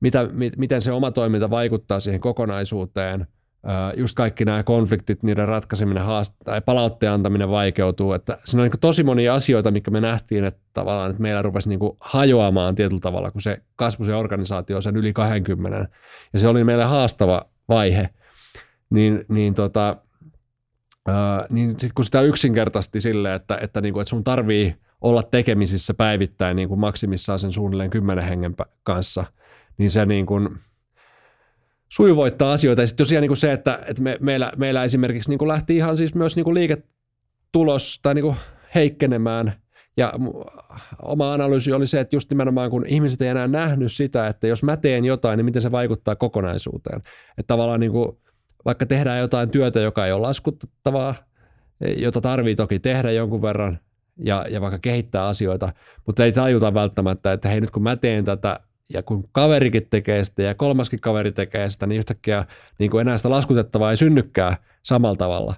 mitä, 0.00 0.28
mi, 0.32 0.50
miten 0.56 0.82
se 0.82 0.92
oma 0.92 1.10
toiminta 1.10 1.50
vaikuttaa 1.50 2.00
siihen 2.00 2.20
kokonaisuuteen– 2.20 3.26
just 3.96 4.14
kaikki 4.14 4.44
nämä 4.44 4.62
konfliktit, 4.62 5.22
niiden 5.22 5.48
ratkaiseminen 5.48 6.04
haast- 6.04 6.36
tai 6.44 6.60
palautteen 6.60 7.12
antaminen 7.12 7.50
vaikeutuu. 7.50 8.12
Että 8.12 8.38
siinä 8.44 8.62
on 8.62 8.68
niin 8.68 8.80
tosi 8.80 9.02
monia 9.02 9.34
asioita, 9.34 9.70
mikä 9.70 9.90
me 9.90 10.00
nähtiin, 10.00 10.44
että 10.44 10.60
tavallaan 10.72 11.10
että 11.10 11.22
meillä 11.22 11.42
rupesi 11.42 11.68
niin 11.68 11.80
hajoamaan 12.00 12.74
tietyllä 12.74 13.00
tavalla, 13.00 13.30
kun 13.30 13.40
se 13.40 13.62
kasvu 13.76 14.04
se 14.04 14.14
organisaatio 14.14 14.80
sen 14.80 14.96
yli 14.96 15.12
20. 15.12 15.88
Ja 16.32 16.38
se 16.38 16.48
oli 16.48 16.64
meille 16.64 16.84
haastava 16.84 17.42
vaihe. 17.68 18.08
Niin, 18.90 19.24
niin 19.28 19.54
tota, 19.54 19.96
niin 21.50 21.70
sitten 21.70 21.90
kun 21.94 22.04
sitä 22.04 22.20
yksinkertaisesti 22.20 23.00
silleen, 23.00 23.34
että, 23.34 23.58
että, 23.60 23.80
niin 23.80 23.92
kuin, 23.92 24.00
että 24.00 24.10
sun 24.10 24.24
tarvii 24.24 24.76
olla 25.00 25.22
tekemisissä 25.22 25.94
päivittäin 25.94 26.56
niin 26.56 26.68
kuin 26.68 26.80
maksimissaan 26.80 27.38
sen 27.38 27.52
suunnilleen 27.52 27.90
kymmenen 27.90 28.24
hengen 28.24 28.54
kanssa, 28.82 29.24
niin 29.78 29.90
se 29.90 30.06
niin 30.06 30.26
kuin, 30.26 30.58
sujuvoittaa 31.88 32.52
asioita. 32.52 32.82
Ja 32.82 32.86
sitten 32.86 33.04
tosiaan 33.04 33.20
niin 33.22 33.28
kuin 33.28 33.36
se, 33.36 33.52
että, 33.52 33.78
että 33.86 34.02
me, 34.02 34.18
meillä, 34.20 34.52
meillä 34.56 34.84
esimerkiksi 34.84 35.30
niin 35.30 35.38
kuin 35.38 35.48
lähti 35.48 35.76
ihan 35.76 35.96
siis 35.96 36.14
myös 36.14 36.36
niin 36.36 36.44
kuin 36.44 36.54
liiketulos 36.54 38.00
tai 38.02 38.14
niin 38.14 38.22
kuin 38.22 38.36
heikkenemään. 38.74 39.52
Ja 39.96 40.12
oma 41.02 41.32
analyysi 41.32 41.72
oli 41.72 41.86
se, 41.86 42.00
että 42.00 42.16
just 42.16 42.30
nimenomaan 42.30 42.70
kun 42.70 42.86
ihmiset 42.86 43.22
ei 43.22 43.28
enää 43.28 43.46
nähnyt 43.48 43.92
sitä, 43.92 44.26
että 44.26 44.46
jos 44.46 44.62
mä 44.62 44.76
teen 44.76 45.04
jotain, 45.04 45.36
niin 45.36 45.44
miten 45.44 45.62
se 45.62 45.72
vaikuttaa 45.72 46.16
kokonaisuuteen. 46.16 46.96
Että 47.38 47.46
tavallaan 47.46 47.80
niin 47.80 47.92
kuin, 47.92 48.18
vaikka 48.64 48.86
tehdään 48.86 49.18
jotain 49.18 49.50
työtä, 49.50 49.80
joka 49.80 50.06
ei 50.06 50.12
ole 50.12 50.20
laskuttavaa, 50.20 51.14
jota 51.96 52.20
tarvii 52.20 52.54
toki 52.54 52.78
tehdä 52.78 53.10
jonkun 53.10 53.42
verran, 53.42 53.78
ja, 54.24 54.46
ja 54.50 54.60
vaikka 54.60 54.78
kehittää 54.78 55.26
asioita, 55.26 55.72
mutta 56.06 56.24
ei 56.24 56.32
tajuta 56.32 56.74
välttämättä, 56.74 57.32
että 57.32 57.48
hei 57.48 57.60
nyt 57.60 57.70
kun 57.70 57.82
mä 57.82 57.96
teen 57.96 58.24
tätä, 58.24 58.60
ja 58.92 59.02
kun 59.02 59.28
kaverikin 59.32 59.86
tekee 59.90 60.24
sitä 60.24 60.42
ja 60.42 60.54
kolmaskin 60.54 61.00
kaveri 61.00 61.32
tekee 61.32 61.70
sitä, 61.70 61.86
niin 61.86 61.98
yhtäkkiä 61.98 62.44
niin 62.78 62.90
kuin 62.90 63.00
enää 63.00 63.16
sitä 63.16 63.30
laskutettavaa 63.30 63.90
ei 63.90 63.96
synnykään 63.96 64.56
samalla 64.82 65.16
tavalla 65.16 65.54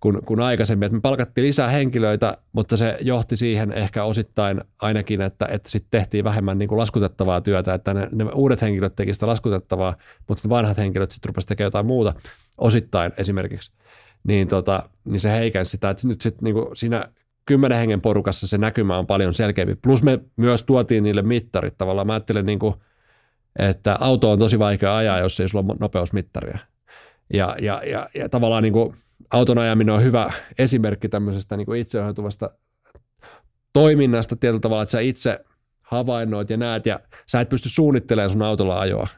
kuin, 0.00 0.18
kuin 0.26 0.40
aikaisemmin. 0.40 0.86
Et 0.86 0.92
me 0.92 1.00
palkattiin 1.00 1.46
lisää 1.46 1.68
henkilöitä, 1.68 2.36
mutta 2.52 2.76
se 2.76 2.96
johti 3.00 3.36
siihen 3.36 3.72
ehkä 3.72 4.04
osittain 4.04 4.60
ainakin, 4.78 5.20
että, 5.20 5.46
että 5.50 5.70
sitten 5.70 6.00
tehtiin 6.00 6.24
vähemmän 6.24 6.58
niin 6.58 6.68
kuin 6.68 6.78
laskutettavaa 6.78 7.40
työtä, 7.40 7.74
että 7.74 7.94
ne, 7.94 8.08
ne 8.12 8.24
uudet 8.34 8.62
henkilöt 8.62 8.96
tekivät 8.96 9.16
sitä 9.16 9.26
laskutettavaa, 9.26 9.96
mutta 10.28 10.48
vanhat 10.48 10.78
henkilöt 10.78 11.10
sitten 11.10 11.28
rupesivat 11.28 11.48
tekemään 11.48 11.66
jotain 11.66 11.86
muuta 11.86 12.14
osittain 12.58 13.12
esimerkiksi. 13.16 13.72
Niin, 14.24 14.48
tota, 14.48 14.88
niin 15.04 15.20
se 15.20 15.30
heikensi 15.30 15.70
sitä, 15.70 15.90
että 15.90 16.08
nyt 16.08 16.20
sitten 16.20 16.44
niin 16.44 16.54
kuin 16.54 16.76
siinä 16.76 17.04
kymmenen 17.46 17.78
hengen 17.78 18.00
porukassa 18.00 18.46
se 18.46 18.58
näkymä 18.58 18.98
on 18.98 19.06
paljon 19.06 19.34
selkeämpi. 19.34 19.74
Plus 19.74 20.02
me 20.02 20.18
myös 20.36 20.62
tuotiin 20.62 21.04
niille 21.04 21.22
mittarit 21.22 21.78
tavallaan. 21.78 22.06
Mä 22.06 22.12
ajattelen, 22.12 22.46
niin 22.46 22.58
kuin, 22.58 22.74
että 23.58 23.96
auto 24.00 24.30
on 24.30 24.38
tosi 24.38 24.58
vaikea 24.58 24.96
ajaa, 24.96 25.18
jos 25.18 25.40
ei 25.40 25.48
sulla 25.48 25.64
ole 25.68 25.76
nopeusmittaria. 25.80 26.58
Ja, 27.32 27.56
ja, 27.60 27.82
ja, 27.86 28.08
ja 28.14 28.28
tavallaan 28.28 28.62
niin 28.62 28.72
kuin 28.72 28.94
auton 29.30 29.58
ajaminen 29.58 29.94
on 29.94 30.02
hyvä 30.02 30.32
esimerkki 30.58 31.08
tämmöisestä 31.08 31.56
niin 31.56 31.66
kuin 31.66 31.80
itseohjautuvasta 31.80 32.50
toiminnasta 33.72 34.36
tietyllä 34.36 34.60
tavalla, 34.60 34.82
että 34.82 34.90
sä 34.90 35.00
itse 35.00 35.44
havainnoit 35.82 36.50
ja 36.50 36.56
näet 36.56 36.86
ja 36.86 37.00
sä 37.26 37.40
et 37.40 37.48
pysty 37.48 37.68
suunnittelemaan 37.68 38.30
sun 38.30 38.42
autolla 38.42 38.80
ajoa. 38.80 39.08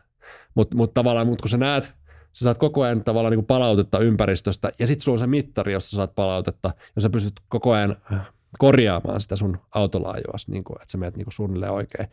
Mutta 0.55 0.77
mut 0.77 0.95
tavallaan, 0.95 1.27
mut 1.27 1.41
kun 1.41 1.51
sä 1.51 1.57
näet 1.57 1.95
sä 2.33 2.43
saat 2.45 2.59
koko 2.59 2.83
ajan 2.83 3.05
tavallaan 3.05 3.37
niin 3.37 3.47
palautetta 3.47 3.99
ympäristöstä 3.99 4.71
ja 4.79 4.87
sitten 4.87 5.05
sulla 5.05 5.15
on 5.15 5.19
se 5.19 5.27
mittari, 5.27 5.73
jossa 5.73 5.97
saat 5.97 6.15
palautetta 6.15 6.71
ja 6.97 7.03
sä 7.03 7.11
pystyt 7.11 7.41
koko 7.49 7.73
ajan 7.73 7.97
äh, 8.13 8.21
korjaamaan 8.59 9.21
sitä 9.21 9.37
sun 9.37 9.59
autolaajoas, 9.75 10.49
niin 10.49 10.65
kuin, 10.65 10.77
että 10.83 10.93
sä 10.93 10.99
menet 10.99 11.17
niin 11.17 11.25
kuin 11.25 11.35
suunnilleen 11.35 11.73
oikein. 11.73 12.09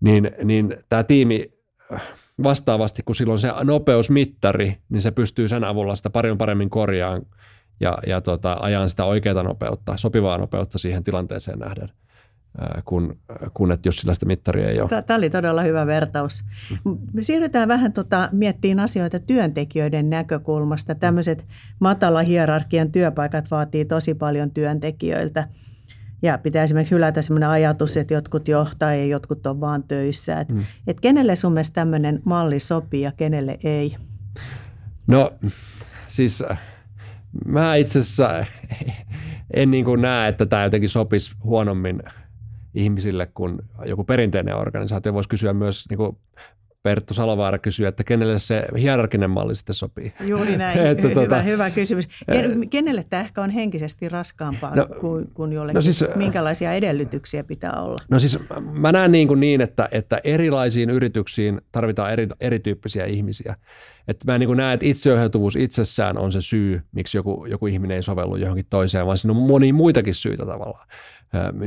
Niin, 0.00 0.30
niin 0.44 0.76
tämä 0.88 1.02
tiimi 1.02 1.52
äh, 1.92 2.02
vastaavasti, 2.42 3.02
kun 3.02 3.14
silloin 3.14 3.38
se 3.38 3.52
nopeusmittari, 3.64 4.78
niin 4.88 5.02
se 5.02 5.10
pystyy 5.10 5.48
sen 5.48 5.64
avulla 5.64 5.96
sitä 5.96 6.10
paljon 6.10 6.38
paremmin 6.38 6.70
korjaamaan 6.70 7.26
ja, 7.80 7.98
ja 8.06 8.20
tota, 8.20 8.56
ajan 8.60 8.88
sitä 8.88 9.04
oikeaa 9.04 9.42
nopeutta, 9.42 9.96
sopivaa 9.96 10.38
nopeutta 10.38 10.78
siihen 10.78 11.04
tilanteeseen 11.04 11.58
nähden 11.58 11.88
kun, 12.84 13.18
kun 13.54 13.72
että 13.72 13.88
jos 13.88 13.96
sillä 13.96 14.14
sitä 14.14 14.26
mittaria 14.26 14.68
ei 14.68 14.80
ole. 14.80 15.02
Tämä 15.02 15.16
oli 15.16 15.30
todella 15.30 15.62
hyvä 15.62 15.86
vertaus. 15.86 16.44
Me 17.12 17.22
siirrytään 17.22 17.68
vähän 17.68 17.92
tota, 17.92 18.28
miettiin 18.32 18.80
asioita 18.80 19.18
työntekijöiden 19.18 20.10
näkökulmasta. 20.10 20.94
Tämmöiset 20.94 21.46
matala 21.80 22.22
hierarkian 22.22 22.92
työpaikat 22.92 23.50
vaatii 23.50 23.84
tosi 23.84 24.14
paljon 24.14 24.50
työntekijöiltä. 24.50 25.48
Ja 26.22 26.38
pitää 26.38 26.64
esimerkiksi 26.64 26.94
hylätä 26.94 27.22
sellainen 27.22 27.48
ajatus, 27.48 27.96
että 27.96 28.14
jotkut 28.14 28.48
johtaa 28.48 28.94
ja 28.94 29.04
jotkut 29.04 29.46
on 29.46 29.60
vaan 29.60 29.82
töissä. 29.82 30.40
Että 30.40 30.54
mm. 30.54 30.64
et 30.86 31.00
kenelle 31.00 31.36
sun 31.36 31.52
mielestä 31.52 31.74
tämmöinen 31.74 32.20
malli 32.24 32.60
sopii 32.60 33.02
ja 33.02 33.12
kenelle 33.12 33.58
ei? 33.64 33.96
No 35.06 35.32
siis 36.08 36.42
mä 37.46 37.76
itse 37.76 37.98
asiassa 37.98 38.44
en 39.54 39.70
niin 39.70 39.84
kuin 39.84 40.02
näe, 40.02 40.28
että 40.28 40.46
tämä 40.46 40.64
jotenkin 40.64 40.88
sopisi 40.88 41.34
huonommin– 41.44 42.02
ihmisille 42.74 43.26
kuin 43.34 43.58
joku 43.86 44.04
perinteinen 44.04 44.56
organisaatio. 44.56 45.14
Voisi 45.14 45.28
kysyä 45.28 45.52
myös 45.52 45.84
niin 45.90 45.98
kuin 45.98 46.16
Perttu 46.84 47.14
Salovaara 47.14 47.58
kysyä, 47.58 47.88
että 47.88 48.04
kenelle 48.04 48.38
se 48.38 48.64
hierarkinen 48.78 49.30
malli 49.30 49.54
sitten 49.54 49.74
sopii. 49.74 50.12
Juuri 50.20 50.56
näin, 50.58 50.78
että, 50.78 51.02
hyvä, 51.02 51.14
tuota, 51.14 51.42
hyvä 51.42 51.70
kysymys. 51.70 52.08
Kenelle 52.70 53.04
tämä 53.10 53.22
ehkä 53.22 53.42
on 53.42 53.50
henkisesti 53.50 54.08
raskaampaa 54.08 54.76
no, 54.76 54.86
kuin, 55.00 55.28
kuin 55.34 55.52
jollekin? 55.52 55.74
No 55.74 55.82
siis, 55.82 56.04
Minkälaisia 56.16 56.72
edellytyksiä 56.72 57.44
pitää 57.44 57.72
olla? 57.72 58.00
No 58.10 58.18
siis 58.18 58.38
mä 58.60 58.92
näen 58.92 59.12
niin, 59.12 59.28
kuin 59.28 59.40
niin 59.40 59.60
että, 59.60 59.88
että 59.92 60.20
erilaisiin 60.24 60.90
yrityksiin 60.90 61.60
tarvitaan 61.72 62.12
eri, 62.12 62.28
erityyppisiä 62.40 63.04
ihmisiä. 63.04 63.56
Että 64.08 64.32
mä 64.32 64.38
niin 64.38 64.46
kuin 64.46 64.56
näen, 64.56 64.74
että 64.74 64.86
itseohjautuvuus 64.86 65.56
itsessään 65.56 66.18
on 66.18 66.32
se 66.32 66.40
syy, 66.40 66.82
miksi 66.92 67.18
joku, 67.18 67.46
joku 67.46 67.66
ihminen 67.66 67.96
ei 67.96 68.02
sovellu 68.02 68.36
johonkin 68.36 68.66
toiseen, 68.70 69.06
vaan 69.06 69.18
siinä 69.18 69.38
on 69.38 69.46
monia 69.46 69.74
muitakin 69.74 70.14
syitä 70.14 70.46
tavallaan 70.46 70.86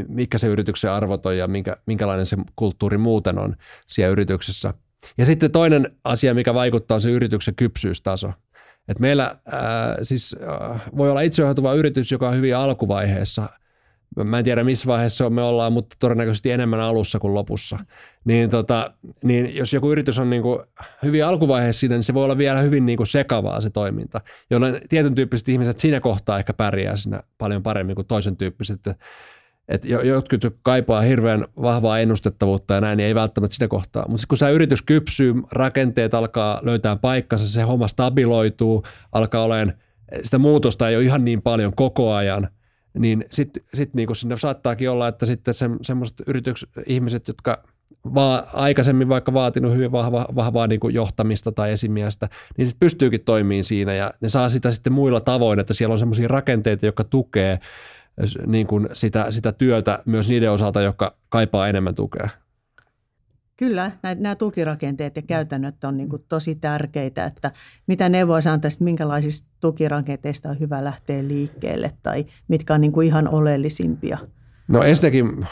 mikä 0.08 0.38
se 0.38 0.48
yrityksen 0.48 0.92
arvot 0.92 1.26
on 1.26 1.38
ja 1.38 1.48
minkä, 1.48 1.78
minkälainen 1.86 2.26
se 2.26 2.38
kulttuuri 2.56 2.98
muuten 2.98 3.40
on 3.40 3.56
siellä 3.88 4.12
yrityksessä. 4.12 4.74
Ja 5.18 5.26
sitten 5.26 5.52
toinen 5.52 5.92
asia, 6.04 6.34
mikä 6.34 6.54
vaikuttaa, 6.54 6.96
on 6.96 7.02
se 7.02 7.10
yrityksen 7.10 7.56
kypsyystaso. 7.56 8.32
Et 8.88 9.00
meillä 9.00 9.36
ää, 9.52 9.98
siis 10.04 10.36
ää, 10.48 10.80
voi 10.98 11.12
olla 11.12 11.22
itseohjautuva 11.22 11.74
yritys, 11.74 12.12
joka 12.12 12.28
on 12.28 12.36
hyvin 12.36 12.56
alkuvaiheessa. 12.56 13.50
Mä 14.24 14.38
en 14.38 14.44
tiedä, 14.44 14.64
missä 14.64 14.88
vaiheessa 14.88 15.30
me 15.30 15.42
ollaan, 15.42 15.74
mutta 15.74 15.96
todennäköisesti 16.00 16.52
enemmän 16.52 16.80
alussa 16.80 17.20
kuin 17.20 17.34
lopussa. 17.34 17.80
Niin, 18.26 18.50
tota, 18.50 18.94
niin 19.24 19.56
jos 19.56 19.74
joku 19.74 19.92
yritys 19.92 20.20
on 20.20 20.30
niin 20.30 20.42
kuin 20.42 20.60
hyvin 21.04 21.26
alkuvaiheessa 21.26 21.80
siinä, 21.80 21.96
niin 21.96 22.04
se 22.04 22.14
voi 22.14 22.24
olla 22.24 22.38
vielä 22.38 22.62
hyvin 22.62 22.86
niin 22.86 22.98
kuin 22.98 23.08
sekavaa 23.08 23.62
se 23.62 23.70
toiminta, 23.70 24.22
jolloin 24.50 24.82
tietyn 24.90 25.16
tyyppiset 25.16 25.50
ihmiset 25.50 25.80
siinä 25.80 26.00
kohtaa 26.00 26.40
ehkä 26.40 26.54
pärjää 26.54 26.98
siinä 26.98 27.20
paljon 27.38 27.64
paremmin 27.64 27.96
kuin 27.96 28.08
toisen 28.08 28.38
tyyppiset 28.38 28.82
että 29.68 29.88
jotkut 29.88 30.56
kaipaa 30.64 31.02
hirveän 31.02 31.46
vahvaa 31.62 32.00
ennustettavuutta 32.00 32.74
ja 32.74 32.82
näin, 32.82 32.98
niin 32.98 33.08
ei 33.08 33.16
välttämättä 33.16 33.54
sitä 33.54 33.68
kohtaa. 33.68 34.06
Mutta 34.08 34.28
kun 34.28 34.38
se 34.38 34.52
yritys 34.52 34.82
kypsyy, 34.82 35.34
rakenteet 35.52 36.14
alkaa 36.14 36.60
löytää 36.64 36.96
paikkansa, 36.96 37.48
se 37.48 37.62
homma 37.62 37.88
stabiloituu, 37.88 38.84
alkaa 39.12 39.44
olemaan, 39.44 39.74
sitä 40.24 40.38
muutosta 40.38 40.90
ei 40.90 40.96
ole 40.96 41.04
ihan 41.04 41.26
niin 41.26 41.42
paljon 41.42 41.74
koko 41.76 42.14
ajan, 42.14 42.48
niin 43.00 43.26
sitten 43.32 43.64
sit 43.74 43.94
niinku 43.94 44.16
sinne 44.16 44.38
saattaakin 44.38 44.90
olla, 44.90 45.08
että 45.08 45.26
sitten 45.26 45.54
se, 45.54 45.70
semmoiset 45.82 46.22
ihmiset, 46.86 47.28
jotka 47.28 47.64
vaan 48.14 48.44
aikaisemmin 48.54 49.10
vaikka 49.10 49.34
vaatinut 49.34 49.74
hyvin 49.74 49.92
vahva, 49.92 50.26
vahvaa 50.36 50.68
niin 50.68 50.80
kuin 50.80 50.94
johtamista 50.94 51.52
tai 51.52 51.72
esimiestä, 51.72 52.30
niin 52.58 52.68
sitten 52.68 52.86
pystyykin 52.86 53.24
toimimaan 53.26 53.64
siinä 53.64 53.94
ja 53.94 54.12
ne 54.22 54.30
saa 54.30 54.50
sitä 54.50 54.72
sitten 54.72 54.94
muilla 54.94 55.20
tavoin, 55.20 55.60
että 55.60 55.74
siellä 55.74 55.94
on 55.94 56.00
semmoisia 56.00 56.28
rakenteita, 56.28 56.86
jotka 56.86 57.04
tukee 57.04 57.60
niin 58.46 58.68
kuin 58.68 58.90
sitä, 58.94 59.32
sitä 59.32 59.52
työtä 59.52 60.00
myös 60.06 60.30
niiden 60.30 60.52
osalta, 60.52 60.82
jotka 60.82 61.16
kaipaa 61.30 61.68
enemmän 61.68 61.96
tukea. 61.96 62.30
Kyllä, 63.58 63.92
nämä 64.04 64.36
tukirakenteet 64.36 65.16
ja 65.16 65.22
käytännöt 65.22 65.84
on 65.84 65.98
niin 65.98 66.10
kuin 66.10 66.26
tosi 66.30 66.56
tärkeitä, 66.56 67.26
että 67.26 67.52
mitä 67.88 68.06
antaa, 68.06 68.54
että 68.54 68.84
minkälaisista 68.84 69.48
tukirakenteista 69.62 70.50
on 70.50 70.60
hyvä 70.60 70.84
lähteä 70.84 71.28
liikkeelle 71.28 71.92
tai 72.04 72.26
mitkä 72.48 72.74
on 72.74 72.82
niin 72.82 72.92
kuin 72.92 73.08
ihan 73.08 73.28
oleellisimpia? 73.28 74.18
No 74.68 74.84
ensinnäkin 74.84 75.48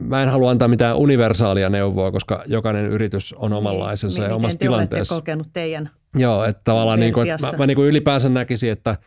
mä 0.00 0.22
en 0.22 0.28
halua 0.28 0.50
antaa 0.50 0.68
mitään 0.68 0.96
universaalia 0.96 1.70
neuvoa, 1.70 2.12
koska 2.12 2.42
jokainen 2.46 2.86
yritys 2.86 3.32
on 3.32 3.50
niin, 3.50 3.58
omanlaisensa 3.58 4.20
niin, 4.20 4.28
ja 4.28 4.36
omassa 4.36 4.58
te 4.58 4.64
tilanteessa. 4.64 5.14
kokenut 5.14 5.48
teidän 5.52 5.90
Joo, 6.16 6.44
että 6.44 6.62
tavallaan 6.64 7.00
niin 7.00 7.12
kuin, 7.12 7.30
että 7.30 7.46
mä, 7.46 7.52
mä 7.58 7.66
niin 7.66 7.76
kuin 7.76 7.88
ylipäänsä 7.88 8.28
näkisin, 8.28 8.72
että– 8.72 8.96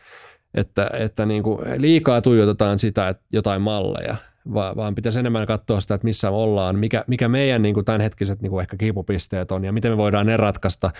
että, 0.56 0.90
että 0.92 1.26
niin 1.26 1.42
kuin 1.42 1.58
liikaa 1.76 2.22
tuijotetaan 2.22 2.78
sitä, 2.78 3.08
että 3.08 3.24
jotain 3.32 3.62
malleja, 3.62 4.16
vaan, 4.54 4.76
vaan 4.76 4.94
pitäisi 4.94 5.18
enemmän 5.18 5.46
katsoa 5.46 5.80
sitä, 5.80 5.94
että 5.94 6.04
missä 6.04 6.30
ollaan, 6.30 6.78
mikä, 6.78 7.04
mikä 7.06 7.28
meidän 7.28 7.62
niin 7.62 7.74
kuin 7.74 7.84
tämänhetkiset 7.84 8.42
niin 8.42 8.50
kuin 8.50 8.60
ehkä 8.60 8.76
kipupisteet 8.76 9.52
on 9.52 9.64
ja 9.64 9.72
miten 9.72 9.92
me 9.92 9.96
voidaan 9.96 10.26
ne 10.26 10.36
ratkaista. 10.36 10.90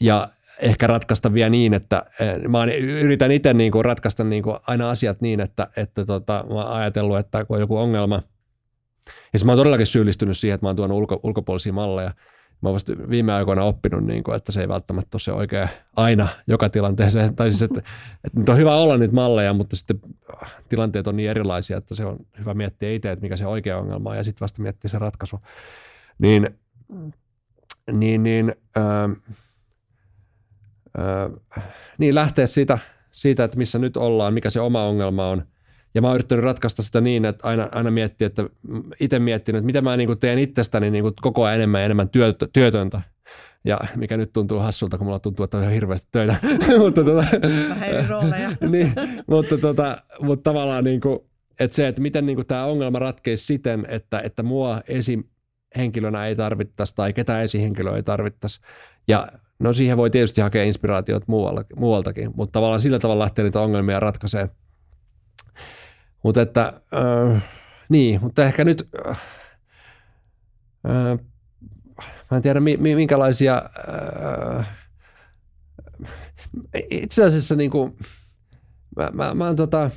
Ja 0.00 0.28
ehkä 0.58 0.86
ratkaista 0.86 1.34
vielä 1.34 1.50
niin, 1.50 1.74
että 1.74 2.04
eh, 2.20 2.38
mä 2.48 2.64
yritän 2.80 3.30
itse 3.30 3.54
niin 3.54 3.72
kuin 3.72 3.84
ratkaista 3.84 4.24
niin 4.24 4.42
kuin 4.42 4.56
aina 4.66 4.90
asiat 4.90 5.20
niin, 5.20 5.40
että, 5.40 5.68
että 5.76 6.04
tota, 6.04 6.44
mä 6.48 6.54
oon 6.54 6.72
ajatellut, 6.72 7.18
että 7.18 7.44
kun 7.44 7.56
on 7.56 7.60
joku 7.60 7.76
ongelma, 7.76 8.22
ja 9.32 9.44
mä 9.44 9.52
oon 9.52 9.58
todellakin 9.58 9.86
syyllistynyt 9.86 10.36
siihen, 10.36 10.54
että 10.54 10.64
mä 10.64 10.68
oon 10.68 10.76
tuonut 10.76 10.98
ulko, 10.98 11.20
ulkopuolisia 11.22 11.72
malleja– 11.72 12.10
mä 12.66 12.70
oon 12.70 12.74
vasta 12.74 12.92
viime 13.10 13.32
aikoina 13.32 13.64
oppinut, 13.64 14.04
niin 14.04 14.22
kuin, 14.22 14.36
että 14.36 14.52
se 14.52 14.60
ei 14.60 14.68
välttämättä 14.68 15.14
ole 15.14 15.20
se 15.20 15.32
oikea 15.32 15.68
aina 15.96 16.28
joka 16.46 16.68
tilanteeseen. 16.68 17.36
Tai 17.36 17.50
siis, 17.50 17.62
että, 17.62 17.78
että 18.24 18.40
nyt 18.40 18.48
on 18.48 18.56
hyvä 18.56 18.76
olla 18.76 18.96
niitä 18.96 19.14
malleja, 19.14 19.52
mutta 19.52 19.76
sitten 19.76 20.00
äh, 20.42 20.54
tilanteet 20.68 21.06
on 21.06 21.16
niin 21.16 21.30
erilaisia, 21.30 21.76
että 21.76 21.94
se 21.94 22.04
on 22.04 22.18
hyvä 22.38 22.54
miettiä 22.54 22.92
itse, 22.92 23.12
että 23.12 23.22
mikä 23.22 23.36
se 23.36 23.46
oikea 23.46 23.78
ongelma 23.78 24.10
on 24.10 24.16
ja 24.16 24.24
sitten 24.24 24.40
vasta 24.40 24.62
miettiä 24.62 24.90
se 24.90 24.98
ratkaisu. 24.98 25.40
Niin, 26.18 26.50
niin, 27.92 28.22
niin, 28.22 28.54
äh, 28.76 28.84
äh, 30.98 31.64
niin 31.98 32.14
lähteä 32.14 32.46
siitä, 32.46 32.78
siitä, 33.12 33.44
että 33.44 33.58
missä 33.58 33.78
nyt 33.78 33.96
ollaan, 33.96 34.34
mikä 34.34 34.50
se 34.50 34.60
oma 34.60 34.82
ongelma 34.82 35.28
on– 35.28 35.46
ja 35.94 36.02
mä 36.02 36.08
oon 36.08 36.14
yrittänyt 36.14 36.44
ratkaista 36.44 36.82
sitä 36.82 37.00
niin, 37.00 37.24
että 37.24 37.48
aina, 37.48 37.68
aina 37.72 37.90
miettiä, 37.90 38.26
että 38.26 38.44
itse 39.00 39.18
miettinyt, 39.18 39.58
että 39.58 39.66
miten 39.66 39.84
mä 39.84 39.96
niin 39.96 40.06
kuin 40.06 40.18
teen 40.18 40.38
itsestäni 40.38 40.90
niin 40.90 41.02
kuin 41.02 41.14
koko 41.20 41.44
ajan 41.44 41.56
enemmän 41.56 41.80
ja 41.80 41.84
enemmän 41.84 42.08
työt, 42.08 42.36
työtöntä. 42.52 43.00
Ja 43.64 43.78
mikä 43.96 44.16
nyt 44.16 44.32
tuntuu 44.32 44.58
hassulta, 44.58 44.98
kun 44.98 45.06
mulla 45.06 45.18
tuntuu, 45.18 45.44
että 45.44 45.56
on 45.56 45.62
ihan 45.62 45.74
hirveästi 45.74 46.08
töitä. 46.12 46.36
mutta 46.78 47.04
tota, 47.04 47.24
niin, 48.70 48.92
mutta, 49.26 49.58
tota, 49.58 49.96
mutta 50.20 50.50
tavallaan 50.50 50.84
niin 50.84 51.00
kuin, 51.00 51.18
että 51.60 51.74
se, 51.74 51.88
että 51.88 52.00
miten 52.00 52.26
niin 52.26 52.36
kuin 52.36 52.46
tämä 52.46 52.64
ongelma 52.64 52.98
ratkeisi 52.98 53.46
siten, 53.46 53.86
että, 53.88 54.20
että 54.20 54.42
mua 54.42 54.80
esihenkilönä 54.88 56.26
ei 56.26 56.36
tarvittaisi 56.36 56.94
tai 56.94 57.12
ketään 57.12 57.42
esihenkilöä 57.42 57.96
ei 57.96 58.02
tarvittaisi. 58.02 58.60
Ja 59.08 59.26
no 59.58 59.72
siihen 59.72 59.96
voi 59.96 60.10
tietysti 60.10 60.40
hakea 60.40 60.64
inspiraatiot 60.64 61.24
muualtakin, 61.76 62.30
mutta 62.34 62.52
tavallaan 62.52 62.80
sillä 62.80 62.98
tavalla 62.98 63.22
lähtee 63.22 63.44
niitä 63.44 63.60
ongelmia 63.60 64.00
ratkaisemaan– 64.00 64.50
mutta 66.26 66.42
että, 66.42 66.72
äh, 66.94 67.42
niin, 67.88 68.20
mutta 68.22 68.44
ehkä 68.44 68.64
nyt, 68.64 68.88
äh, 69.08 69.20
äh, 70.88 71.18
mä 72.30 72.36
en 72.36 72.42
tiedä 72.42 72.60
minkälaisia, 72.60 73.62
äh, 74.58 74.68
itse 76.90 77.24
asiassa 77.24 77.56
niin 77.56 77.70
kuin, 77.70 77.96
mä, 78.96 79.10
mä, 79.12 79.34
mä 79.34 79.46
oon 79.46 79.56
tota, 79.56 79.90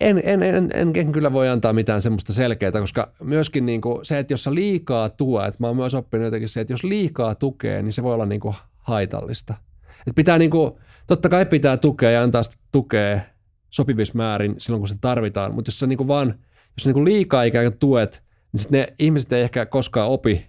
en, 0.00 0.22
en, 0.24 0.42
en, 0.42 0.70
en, 0.74 0.90
en 0.94 1.12
kyllä 1.12 1.32
voi 1.32 1.48
antaa 1.48 1.72
mitään 1.72 2.02
semmoista 2.02 2.32
selkeää, 2.32 2.72
koska 2.72 3.12
myöskin 3.22 3.66
niin 3.66 3.80
kuin 3.80 4.04
se, 4.04 4.18
että 4.18 4.32
jos 4.32 4.46
liikaa 4.46 5.08
tuo, 5.08 5.44
että 5.44 5.56
mä 5.60 5.66
oon 5.66 5.76
myös 5.76 5.94
oppinut 5.94 6.24
jotenkin 6.24 6.48
se, 6.48 6.60
että 6.60 6.72
jos 6.72 6.84
liikaa 6.84 7.34
tukee, 7.34 7.82
niin 7.82 7.92
se 7.92 8.02
voi 8.02 8.14
olla 8.14 8.26
niin 8.26 8.40
kuin 8.40 8.54
haitallista. 8.76 9.54
Että 9.98 10.16
pitää 10.16 10.38
niin 10.38 10.50
kuin, 10.50 10.72
totta 11.06 11.28
kai 11.28 11.46
pitää 11.46 11.76
tukea 11.76 12.10
ja 12.10 12.22
antaa 12.22 12.42
sitä 12.42 12.56
tukea 12.72 13.35
sopivissa 13.70 14.16
määrin 14.16 14.54
silloin, 14.58 14.80
kun 14.80 14.88
se 14.88 14.94
tarvitaan. 15.00 15.54
Mutta 15.54 15.68
jos 15.68 15.78
sä 15.78 15.86
niin 15.86 15.96
kuin 15.96 16.08
vaan, 16.08 16.26
jos 16.26 16.82
sä 16.82 16.88
niin 16.88 16.94
kuin 16.94 17.04
liikaa 17.04 17.42
ikään 17.42 17.72
kuin 17.72 17.78
tuet, 17.78 18.22
niin 18.52 18.60
sitten 18.60 18.80
ne 18.80 18.94
ihmiset 18.98 19.32
ei 19.32 19.42
ehkä 19.42 19.66
koskaan 19.66 20.08
opi 20.08 20.46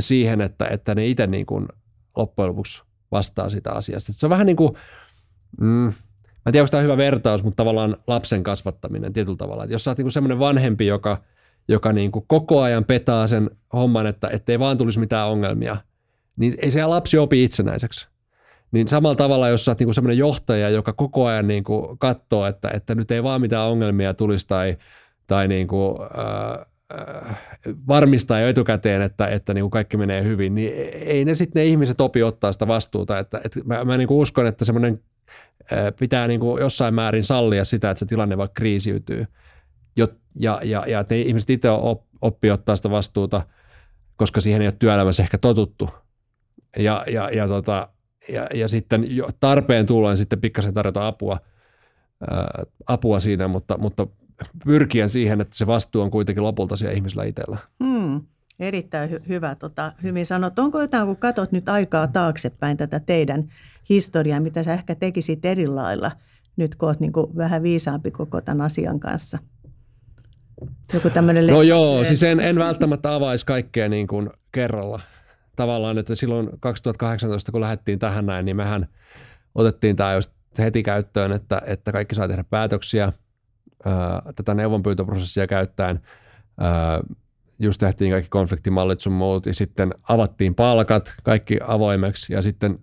siihen, 0.00 0.40
että, 0.40 0.66
että 0.66 0.94
ne 0.94 1.06
itse 1.06 1.26
niin 1.26 1.46
kuin 1.46 1.68
loppujen 2.16 2.48
lopuksi 2.48 2.82
vastaa 3.12 3.50
sitä 3.50 3.72
asiasta. 3.72 4.12
se 4.12 4.26
on 4.26 4.30
vähän 4.30 4.46
niin 4.46 4.56
kuin, 4.56 4.72
mm, 5.60 5.66
mä 5.66 5.92
en 6.46 6.52
tiedä, 6.52 6.62
onko 6.62 6.70
tämä 6.70 6.82
hyvä 6.82 6.96
vertaus, 6.96 7.44
mutta 7.44 7.56
tavallaan 7.56 7.96
lapsen 8.06 8.42
kasvattaminen 8.42 9.12
tietyllä 9.12 9.36
tavalla. 9.36 9.64
Että 9.64 9.74
jos 9.74 9.84
sä 9.84 9.90
oot 9.90 9.98
niin 9.98 10.12
semmoinen 10.12 10.38
vanhempi, 10.38 10.86
joka, 10.86 11.22
joka 11.68 11.92
niin 11.92 12.12
kuin 12.12 12.24
koko 12.28 12.62
ajan 12.62 12.84
petaa 12.84 13.26
sen 13.26 13.50
homman, 13.72 14.06
että 14.06 14.30
ei 14.48 14.58
vaan 14.58 14.78
tulisi 14.78 15.00
mitään 15.00 15.28
ongelmia, 15.28 15.76
niin 16.36 16.54
ei 16.62 16.70
se 16.70 16.86
lapsi 16.86 17.18
opi 17.18 17.44
itsenäiseksi. 17.44 18.08
Niin 18.72 18.88
samalla 18.88 19.16
tavalla, 19.16 19.48
jos 19.48 19.64
sä 19.64 19.70
oot 19.70 19.78
niinku 19.78 19.92
semmoinen 19.92 20.18
johtaja, 20.18 20.68
joka 20.68 20.92
koko 20.92 21.26
ajan 21.26 21.48
niinku 21.48 21.96
katsoo, 21.98 22.46
että, 22.46 22.70
että 22.74 22.94
nyt 22.94 23.10
ei 23.10 23.22
vaan 23.22 23.40
mitään 23.40 23.68
ongelmia 23.68 24.14
tulisi 24.14 24.46
tai, 24.46 24.76
tai 25.26 25.48
niinku, 25.48 25.98
äh, 26.02 26.66
äh, 27.28 27.38
varmistaa 27.88 28.40
jo 28.40 28.48
etukäteen, 28.48 29.02
että, 29.02 29.26
että 29.26 29.54
niinku 29.54 29.70
kaikki 29.70 29.96
menee 29.96 30.24
hyvin, 30.24 30.54
niin 30.54 30.72
ei 30.92 31.24
ne 31.24 31.34
sitten 31.34 31.60
ne 31.60 31.66
ihmiset 31.66 32.00
opi 32.00 32.22
ottaa 32.22 32.52
sitä 32.52 32.66
vastuuta. 32.66 33.18
Että, 33.18 33.40
että 33.44 33.60
mä 33.64 33.84
mä 33.84 33.96
niinku 33.96 34.20
uskon, 34.20 34.46
että 34.46 34.64
semmoinen 34.64 35.02
äh, 35.72 35.78
pitää 35.98 36.26
niinku 36.26 36.58
jossain 36.58 36.94
määrin 36.94 37.24
sallia 37.24 37.64
sitä, 37.64 37.90
että 37.90 37.98
se 37.98 38.06
tilanne 38.06 38.36
vaikka 38.36 38.60
kriisiytyy. 38.60 39.26
Ja, 40.34 40.60
ja, 40.64 40.84
ja 40.86 41.00
että 41.00 41.14
ne 41.14 41.20
ihmiset 41.20 41.50
itse 41.50 41.70
op, 41.70 42.04
oppii 42.22 42.50
ottaa 42.50 42.76
sitä 42.76 42.90
vastuuta, 42.90 43.42
koska 44.16 44.40
siihen 44.40 44.62
ei 44.62 44.66
ole 44.66 44.74
työelämässä 44.78 45.22
ehkä 45.22 45.38
totuttu. 45.38 45.90
Ja, 46.76 47.04
ja, 47.06 47.30
ja 47.30 47.48
tota, 47.48 47.88
ja, 48.32 48.46
ja 48.54 48.68
sitten 48.68 49.16
jo 49.16 49.28
tarpeen 49.40 49.86
tullen 49.86 50.16
sitten 50.16 50.40
pikkasen 50.40 50.74
tarjota 50.74 51.06
apua, 51.06 51.38
ää, 52.30 52.64
apua 52.86 53.20
siinä, 53.20 53.48
mutta, 53.48 53.78
mutta 53.78 54.06
pyrkien 54.64 55.10
siihen, 55.10 55.40
että 55.40 55.56
se 55.56 55.66
vastuu 55.66 56.02
on 56.02 56.10
kuitenkin 56.10 56.44
lopulta 56.44 56.76
siellä 56.76 56.94
ihmisellä 56.94 57.24
itsellä. 57.24 57.58
Hmm. 57.84 58.20
Erittäin 58.60 59.10
hy- 59.10 59.28
hyvä, 59.28 59.54
tota, 59.54 59.92
hyvin 60.02 60.26
sanottu. 60.26 60.62
Onko 60.62 60.80
jotain, 60.80 61.06
kun 61.06 61.16
katsot 61.16 61.52
nyt 61.52 61.68
aikaa 61.68 62.06
taaksepäin 62.06 62.76
tätä 62.76 63.00
teidän 63.00 63.48
historiaa, 63.88 64.40
mitä 64.40 64.62
sä 64.62 64.72
ehkä 64.72 64.94
tekisit 64.94 65.44
eri 65.44 65.66
lailla 65.66 66.10
nyt, 66.56 66.74
kun 66.74 66.88
olet 66.88 67.00
niin 67.00 67.12
vähän 67.36 67.62
viisaampi 67.62 68.10
koko 68.10 68.40
tämän 68.40 68.66
asian 68.66 69.00
kanssa? 69.00 69.38
Joku 70.94 71.10
tämmöinen 71.10 71.46
No 71.46 71.62
joo, 71.62 72.04
siis 72.04 72.22
en, 72.22 72.40
en 72.40 72.58
välttämättä 72.58 73.14
avaisi 73.14 73.46
kaikkea 73.46 73.88
niin 73.88 74.06
kuin 74.06 74.30
kerralla 74.52 75.00
tavallaan, 75.60 75.98
että 75.98 76.14
silloin 76.14 76.50
2018, 76.60 77.52
kun 77.52 77.60
lähdettiin 77.60 77.98
tähän 77.98 78.26
näin, 78.26 78.44
niin 78.44 78.56
mehän 78.56 78.88
otettiin 79.54 79.96
tämä 79.96 80.14
just 80.14 80.30
heti 80.58 80.82
käyttöön, 80.82 81.32
että, 81.32 81.62
että 81.66 81.92
kaikki 81.92 82.14
saa 82.14 82.28
tehdä 82.28 82.44
päätöksiä 82.44 83.12
ää, 83.84 84.22
tätä 84.36 84.54
neuvonpyytöprosessia 84.54 85.46
käyttäen. 85.46 86.00
Ää, 86.60 87.00
just 87.58 87.78
tehtiin 87.78 88.10
kaikki 88.10 88.28
konfliktimallit 88.28 89.00
sun 89.00 89.12
muut, 89.12 89.46
ja 89.46 89.54
sitten 89.54 89.94
avattiin 90.08 90.54
palkat, 90.54 91.12
kaikki 91.22 91.58
avoimeksi, 91.66 92.32
ja 92.32 92.42
sitten 92.42 92.78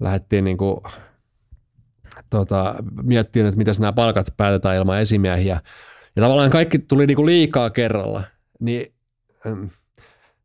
lähdettiin 0.00 0.44
niin 0.44 0.58
kuin, 0.58 0.80
tota, 2.30 2.74
miettimään, 3.02 3.48
että 3.48 3.58
miten 3.58 3.74
nämä 3.78 3.92
palkat 3.92 4.34
päätetään 4.36 4.76
ilman 4.76 5.00
esimiehiä. 5.00 5.60
Ja 6.16 6.22
tavallaan 6.22 6.50
kaikki 6.50 6.78
tuli 6.78 7.06
niin 7.06 7.16
kuin 7.16 7.26
liikaa 7.26 7.70
kerralla. 7.70 8.22
Niin, 8.60 8.92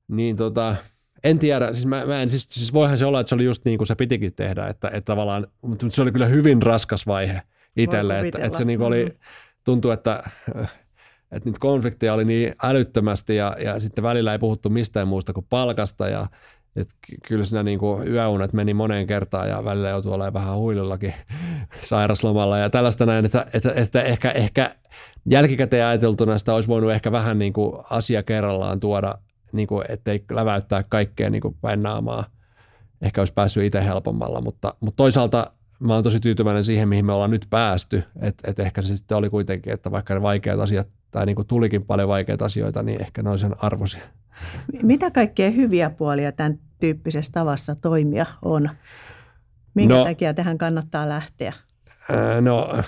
niin 0.08 0.36
tota, 0.36 0.76
en 1.26 1.40
tiedä, 1.40 1.74
siis, 1.74 1.86
mä, 1.86 2.06
mä 2.06 2.22
en, 2.22 2.30
siis, 2.30 2.48
siis 2.52 2.74
voihan 2.74 2.98
se 2.98 3.06
olla, 3.06 3.20
että 3.20 3.30
se 3.30 3.36
oli 3.36 3.46
just 3.46 3.66
niin 3.66 3.78
kuin 3.78 3.88
se 3.88 3.96
pitikin 3.96 4.34
tehdä, 4.34 4.68
että, 4.68 4.88
että 4.88 5.02
tavallaan, 5.02 5.48
mutta 5.62 5.86
se 5.90 6.02
oli 6.02 6.12
kyllä 6.12 6.26
hyvin 6.26 6.62
raskas 6.62 7.08
vaihe 7.08 7.42
itselle, 7.78 8.20
että, 8.20 8.40
että 8.42 8.58
se 8.58 8.66
niin 8.66 8.80
kuin 8.80 8.88
oli, 8.88 9.04
mm-hmm. 9.04 9.20
tuntui, 9.64 9.94
että, 9.94 10.24
että 11.32 11.46
niitä 11.50 11.60
konflikteja 11.60 12.14
oli 12.14 12.26
niin 12.26 12.56
älyttömästi 12.64 13.36
ja, 13.36 13.58
ja 13.64 13.80
sitten 13.80 14.04
välillä 14.04 14.32
ei 14.32 14.40
puhuttu 14.40 14.70
mistään 14.70 15.08
muusta 15.08 15.34
kuin 15.34 15.46
palkasta 15.50 16.08
ja 16.10 16.28
et 16.76 16.88
kyllä 17.28 17.46
siinä 17.46 17.64
niin 17.64 17.80
kuin 17.80 18.08
yöunet 18.08 18.54
meni 18.54 18.74
moneen 18.74 19.08
kertaan 19.08 19.50
ja 19.50 19.64
välillä 19.64 19.90
joutui 19.90 20.14
olemaan 20.14 20.34
vähän 20.34 20.58
huilullakin 20.58 21.14
sairaslomalla 21.90 22.58
ja 22.58 22.70
tällaista 22.70 23.06
näin, 23.06 23.26
että, 23.26 23.46
että, 23.54 23.72
että 23.76 24.02
ehkä, 24.02 24.32
ehkä 24.32 24.76
jälkikäteen 25.30 25.86
ajateltuna 25.86 26.38
sitä 26.38 26.54
olisi 26.54 26.70
voinut 26.70 26.92
ehkä 26.92 27.12
vähän 27.12 27.40
niin 27.40 27.54
kuin 27.54 27.84
asia 27.90 28.24
kerrallaan 28.24 28.80
tuoda, 28.80 29.18
niin 29.56 29.68
kuin, 29.68 29.86
ettei 29.90 30.26
läväyttää 30.32 30.84
kaikkea 30.84 31.30
niin 31.30 31.42
kuin 31.42 31.58
päin 31.62 31.84
naamaa. 31.84 32.26
Ehkä 33.02 33.22
olisi 33.22 33.34
päässyt 33.34 33.64
itse 33.64 33.86
helpommalla, 33.86 34.42
mutta, 34.42 34.74
mutta 34.80 34.98
toisaalta 34.98 35.52
mä 35.80 35.94
oon 35.94 36.04
tosi 36.04 36.20
tyytyväinen 36.20 36.64
siihen, 36.64 36.90
mihin 36.90 37.06
me 37.06 37.14
ollaan 37.14 37.32
nyt 37.32 37.48
päästy. 37.50 38.04
Että 38.22 38.52
et 38.52 38.60
ehkä 38.60 38.82
se 38.82 38.98
sitten 38.98 39.18
oli 39.18 39.30
kuitenkin, 39.30 39.74
että 39.74 39.92
vaikka 39.92 40.14
ne 40.14 40.22
vaikeat 40.22 40.60
asiat, 40.60 40.88
tai 41.12 41.26
niin 41.26 41.36
kuin 41.36 41.48
tulikin 41.48 41.86
paljon 41.86 42.10
vaikeita 42.10 42.46
asioita, 42.46 42.84
niin 42.84 43.02
ehkä 43.02 43.24
ne 43.24 43.30
on 43.30 43.40
sen 43.40 43.56
arvoisia. 43.64 44.02
Mitä 44.84 45.12
kaikkea 45.12 45.52
hyviä 45.52 45.90
puolia 45.90 46.32
tämän 46.32 46.60
tyyppisessä 46.80 47.32
tavassa 47.32 47.76
toimia 47.76 48.26
on? 48.42 48.70
Minkä 49.74 49.96
no, 49.96 50.04
takia 50.04 50.34
tähän 50.34 50.58
kannattaa 50.58 51.10
lähteä? 51.10 51.54
No 52.42 52.84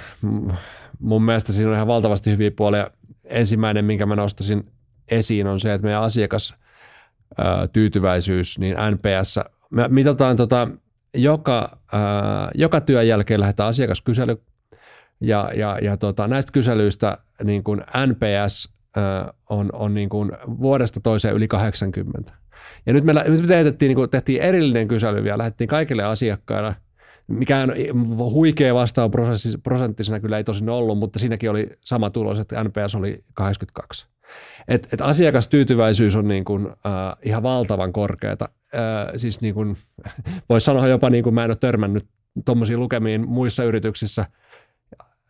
mun 0.99 1.23
mielestä 1.23 1.53
siinä 1.53 1.69
on 1.69 1.75
ihan 1.75 1.87
valtavasti 1.87 2.31
hyviä 2.31 2.51
puolia. 2.51 2.91
Ensimmäinen, 3.23 3.85
minkä 3.85 4.05
mä 4.05 4.15
nostasin 4.15 4.71
esiin, 5.11 5.47
on 5.47 5.59
se, 5.59 5.73
että 5.73 5.85
meidän 5.85 6.01
asiakas 6.01 6.53
tyytyväisyys, 7.73 8.59
niin 8.59 8.75
NPS, 8.91 9.39
me 9.69 9.87
mitataan 9.87 10.37
tota, 10.37 10.67
joka, 11.13 11.77
ää, 11.93 12.51
joka 12.55 12.81
työn 12.81 13.07
jälkeen 13.07 13.39
lähdetään 13.39 13.69
asiakaskysely, 13.69 14.41
ja, 15.21 15.51
ja, 15.55 15.77
ja 15.81 15.97
tota, 15.97 16.27
näistä 16.27 16.51
kyselyistä 16.51 17.17
niin 17.43 17.63
kuin 17.63 17.81
NPS 18.07 18.73
ää, 18.95 19.33
on, 19.49 19.69
on 19.73 19.93
niin 19.93 20.09
kuin 20.09 20.31
vuodesta 20.45 20.99
toiseen 20.99 21.35
yli 21.35 21.47
80. 21.47 22.33
Ja 22.85 22.93
nyt 22.93 23.03
me, 23.03 23.13
nyt 23.13 23.41
me 23.41 23.47
tehtiin, 23.47 23.89
niin 23.89 23.95
kuin, 23.95 24.09
tehtiin 24.09 24.41
erillinen 24.41 24.87
kysely 24.87 25.23
vielä, 25.23 25.37
lähdettiin 25.37 25.67
kaikille 25.67 26.03
asiakkaille– 26.03 26.75
mikään 27.27 27.73
huikea 28.17 28.73
vastaava 28.73 29.11
prosenttisena 29.63 30.19
kyllä 30.19 30.37
ei 30.37 30.43
tosin 30.43 30.69
ollut, 30.69 30.97
mutta 30.97 31.19
siinäkin 31.19 31.49
oli 31.49 31.69
sama 31.81 32.09
tulos, 32.09 32.39
että 32.39 32.63
NPS 32.63 32.95
oli 32.95 33.23
82. 33.33 34.07
Et, 34.67 34.87
et 34.93 35.01
asiakastyytyväisyys 35.01 36.15
on 36.15 36.27
niin 36.27 36.45
kuin, 36.45 36.67
äh, 36.67 37.17
ihan 37.23 37.43
valtavan 37.43 37.93
korkeata. 37.93 38.49
Äh, 38.75 39.13
siis 39.17 39.41
niin 39.41 39.53
kuin, 39.53 39.75
voisi 40.49 40.65
sanoa 40.65 40.87
jopa, 40.87 41.09
niin 41.09 41.23
kuin 41.23 41.33
mä 41.33 41.43
en 41.43 41.51
ole 41.51 41.57
törmännyt 41.59 42.07
tuommoisiin 42.45 42.79
lukemiin 42.79 43.29
muissa 43.29 43.63
yrityksissä. 43.63 44.25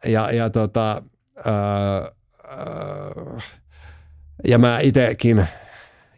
Ja, 0.06 0.32
ja, 0.32 0.50
tota, 0.50 1.04
äh, 1.38 1.54
äh, 3.38 3.44
ja 4.48 4.58
mä 4.58 4.80
itsekin 4.80 5.48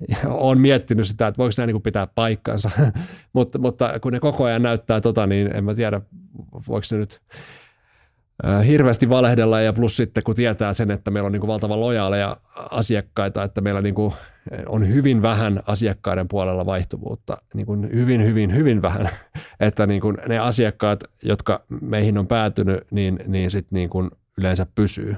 olen 0.25 0.59
miettinyt 0.59 1.07
sitä, 1.07 1.27
että 1.27 1.37
voiko 1.37 1.53
nämä 1.57 1.67
niin 1.67 1.81
pitää 1.81 2.07
paikkansa, 2.07 2.71
mutta, 3.33 3.59
mutta 3.59 3.99
kun 3.99 4.13
ne 4.13 4.19
koko 4.19 4.43
ajan 4.43 4.61
näyttää 4.61 5.01
tota, 5.01 5.27
niin 5.27 5.55
en 5.55 5.63
mä 5.63 5.75
tiedä, 5.75 6.01
voiko 6.67 6.87
ne 6.91 6.97
nyt 6.97 7.21
hirveästi 8.67 9.09
valehdella 9.09 9.61
ja 9.61 9.73
plus 9.73 9.97
sitten 9.97 10.23
kun 10.23 10.35
tietää 10.35 10.73
sen, 10.73 10.91
että 10.91 11.11
meillä 11.11 11.27
on 11.27 11.31
niin 11.31 11.39
kuin 11.39 11.47
valtavan 11.47 11.79
lojaaleja 11.81 12.37
asiakkaita, 12.71 13.43
että 13.43 13.61
meillä 13.61 13.81
niin 13.81 13.95
kuin 13.95 14.13
on 14.65 14.87
hyvin 14.87 15.21
vähän 15.21 15.59
asiakkaiden 15.67 16.27
puolella 16.27 16.65
vaihtuvuutta, 16.65 17.37
niin 17.53 17.65
kuin 17.65 17.89
hyvin, 17.93 18.25
hyvin, 18.25 18.55
hyvin 18.55 18.81
vähän, 18.81 19.09
että 19.59 19.87
niin 19.87 20.01
kuin 20.01 20.17
ne 20.27 20.39
asiakkaat, 20.39 21.03
jotka 21.23 21.65
meihin 21.81 22.17
on 22.17 22.27
päätynyt, 22.27 22.79
niin, 22.91 23.19
niin 23.27 23.51
sitten 23.51 23.75
niin 23.75 23.89
yleensä 24.37 24.67
pysyy 24.75 25.15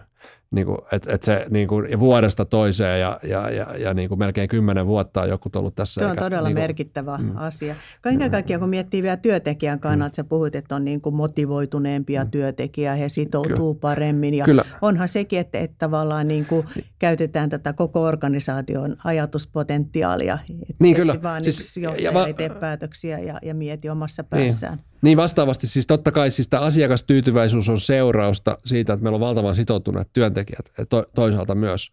niin 0.52 0.66
kuin, 0.66 0.78
et, 0.92 1.08
et 1.08 1.24
se, 1.24 1.46
niin 1.50 1.68
kuin, 1.68 1.92
ja 1.92 2.00
vuodesta 2.00 2.46
toiseen 2.46 3.00
ja, 3.00 3.20
ja, 3.24 3.50
ja, 3.50 3.68
ja 3.78 3.94
niin 3.94 4.10
kuin 4.10 4.20
melkein 4.20 4.50
kymmenen 4.50 4.88
vuotta 4.88 5.22
on 5.22 5.30
joku 5.30 5.50
ollut 5.56 5.76
tässä. 5.76 6.02
Se 6.02 6.06
on 6.06 6.12
eikä, 6.12 6.24
todella 6.24 6.48
niin 6.48 6.56
kuin, 6.56 6.64
merkittävä 6.64 7.18
mm. 7.18 7.32
asia. 7.36 7.76
Kaiken 8.02 8.28
mm. 8.28 8.32
kaikkiaan, 8.32 8.60
kun 8.60 8.70
miettii 8.70 9.04
vielä 9.04 9.18
työntekijän 9.18 9.80
kannalta, 9.80 10.12
mm. 10.12 10.16
sä 10.16 10.24
puhuit, 10.24 10.56
että 10.56 10.76
on 10.76 10.86
niin 10.86 11.02
kuin 11.02 11.16
motivoituneempia 11.16 12.24
mm. 12.24 12.32
työntekijä, 12.32 12.96
he 12.96 13.10
sitoutuu 13.10 13.74
Kyllä. 13.74 13.82
paremmin. 13.82 14.34
Ja 14.34 14.46
Kyllä. 14.46 14.66
onhan 14.82 15.08
sekin, 15.08 15.40
että, 15.40 15.60
että 15.60 15.76
tavallaan 15.80 16.28
niin 16.28 16.46
kuin 16.46 16.68
käytetään 17.00 17.50
tätä 17.50 17.74
koko 17.74 18.04
organisaation 18.04 18.96
ajatuspotentiaalia. 19.04 20.38
Että 20.62 20.76
niin 20.80 20.96
kyllä. 20.96 21.16
Vaan 21.24 21.44
siis, 21.44 21.78
ja 21.78 21.92
ei 22.28 22.34
tee 22.34 22.50
päätöksiä 22.50 23.20
ja, 23.20 23.40
ja 23.42 23.54
mieti 23.54 23.90
omassa 23.90 24.22
niin. 24.22 24.30
päässään. 24.30 24.76
Niin. 24.78 24.91
Niin 25.02 25.18
vastaavasti 25.18 25.68
siis 25.68 25.88
totta 25.88 26.12
kai 26.12 26.32
siis 26.32 26.50
asiakastyytyväisyys 26.60 27.70
on 27.70 27.80
seurausta 27.80 28.58
siitä, 28.66 28.94
että 28.94 29.04
meillä 29.04 29.16
on 29.16 29.22
valtavan 29.22 29.56
sitoutuneet 29.56 30.10
työntekijät 30.14 30.72
to, 30.90 31.06
toisaalta 31.16 31.56
myös. 31.56 31.92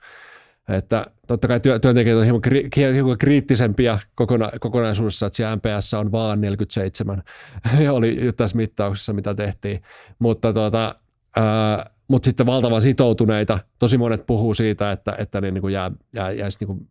Että 0.68 1.06
totta 1.26 1.48
kai 1.48 1.60
työ, 1.60 1.78
työntekijät 1.78 2.18
on 2.18 2.24
hieman, 2.24 2.40
kri, 2.40 2.68
hieman 2.76 3.18
kriittisempiä 3.18 3.98
kokona, 4.14 4.50
kokonaisuudessa, 4.60 5.26
että 5.26 5.36
siellä 5.36 5.56
MPS 5.56 5.94
on 5.94 6.12
vaan 6.12 6.40
47, 6.40 7.22
oli 7.90 8.18
tässä 8.36 8.56
mittauksessa, 8.56 9.12
mitä 9.12 9.34
tehtiin. 9.34 9.82
Mutta 10.18 10.52
tuota, 10.52 10.94
ää, 11.36 11.90
mutta 12.08 12.26
sitten 12.26 12.46
valtavan 12.46 12.82
sitoutuneita. 12.82 13.58
Tosi 13.78 13.98
monet 13.98 14.26
puhuu 14.26 14.54
siitä, 14.54 14.92
että, 14.92 15.14
että 15.18 15.40
ne 15.40 15.50
niin 15.50 15.62
kuin 15.62 15.74
jää, 15.74 15.90
jää, 16.12 16.30
jäisi 16.30 16.58
niin 16.60 16.66
kuin 16.66 16.88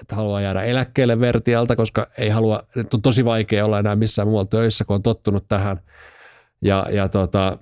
että 0.00 0.16
haluaa 0.16 0.40
jäädä 0.40 0.62
eläkkeelle 0.62 1.20
vertialta, 1.20 1.76
koska 1.76 2.06
ei 2.18 2.28
halua, 2.28 2.62
että 2.76 2.96
on 2.96 3.02
tosi 3.02 3.24
vaikea 3.24 3.64
olla 3.64 3.78
enää 3.78 3.96
missään 3.96 4.28
muualla 4.28 4.48
töissä, 4.48 4.84
kun 4.84 4.96
on 4.96 5.02
tottunut 5.02 5.44
tähän. 5.48 5.80
Ja, 6.62 6.86
ja 6.90 7.08
tota, 7.08 7.58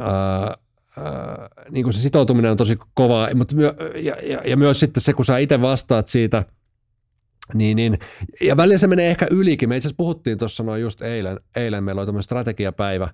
ää, 0.00 0.54
ää, 0.98 1.48
niin 1.70 1.84
kuin 1.84 1.92
se 1.92 2.00
sitoutuminen 2.00 2.50
on 2.50 2.56
tosi 2.56 2.78
kovaa, 2.94 3.34
mutta 3.34 3.56
myö, 3.56 3.74
ja, 3.94 4.16
ja, 4.22 4.40
ja 4.44 4.56
myös 4.56 4.80
sitten 4.80 5.00
se, 5.00 5.12
kun 5.12 5.24
sä 5.24 5.38
itse 5.38 5.60
vastaat 5.60 6.08
siitä, 6.08 6.44
niin, 7.54 7.76
niin, 7.76 7.98
ja 8.40 8.56
välillä 8.56 8.78
se 8.78 8.86
menee 8.86 9.10
ehkä 9.10 9.26
ylikin. 9.30 9.68
Me 9.68 9.76
itse 9.76 9.86
asiassa 9.86 9.96
puhuttiin 9.96 10.38
tuossa 10.38 10.62
noin 10.62 10.82
just 10.82 11.02
eilen, 11.02 11.40
eilen 11.56 11.84
meillä 11.84 12.00
oli 12.00 12.06
tämmöinen 12.06 12.22
strategiapäivä, 12.22 13.08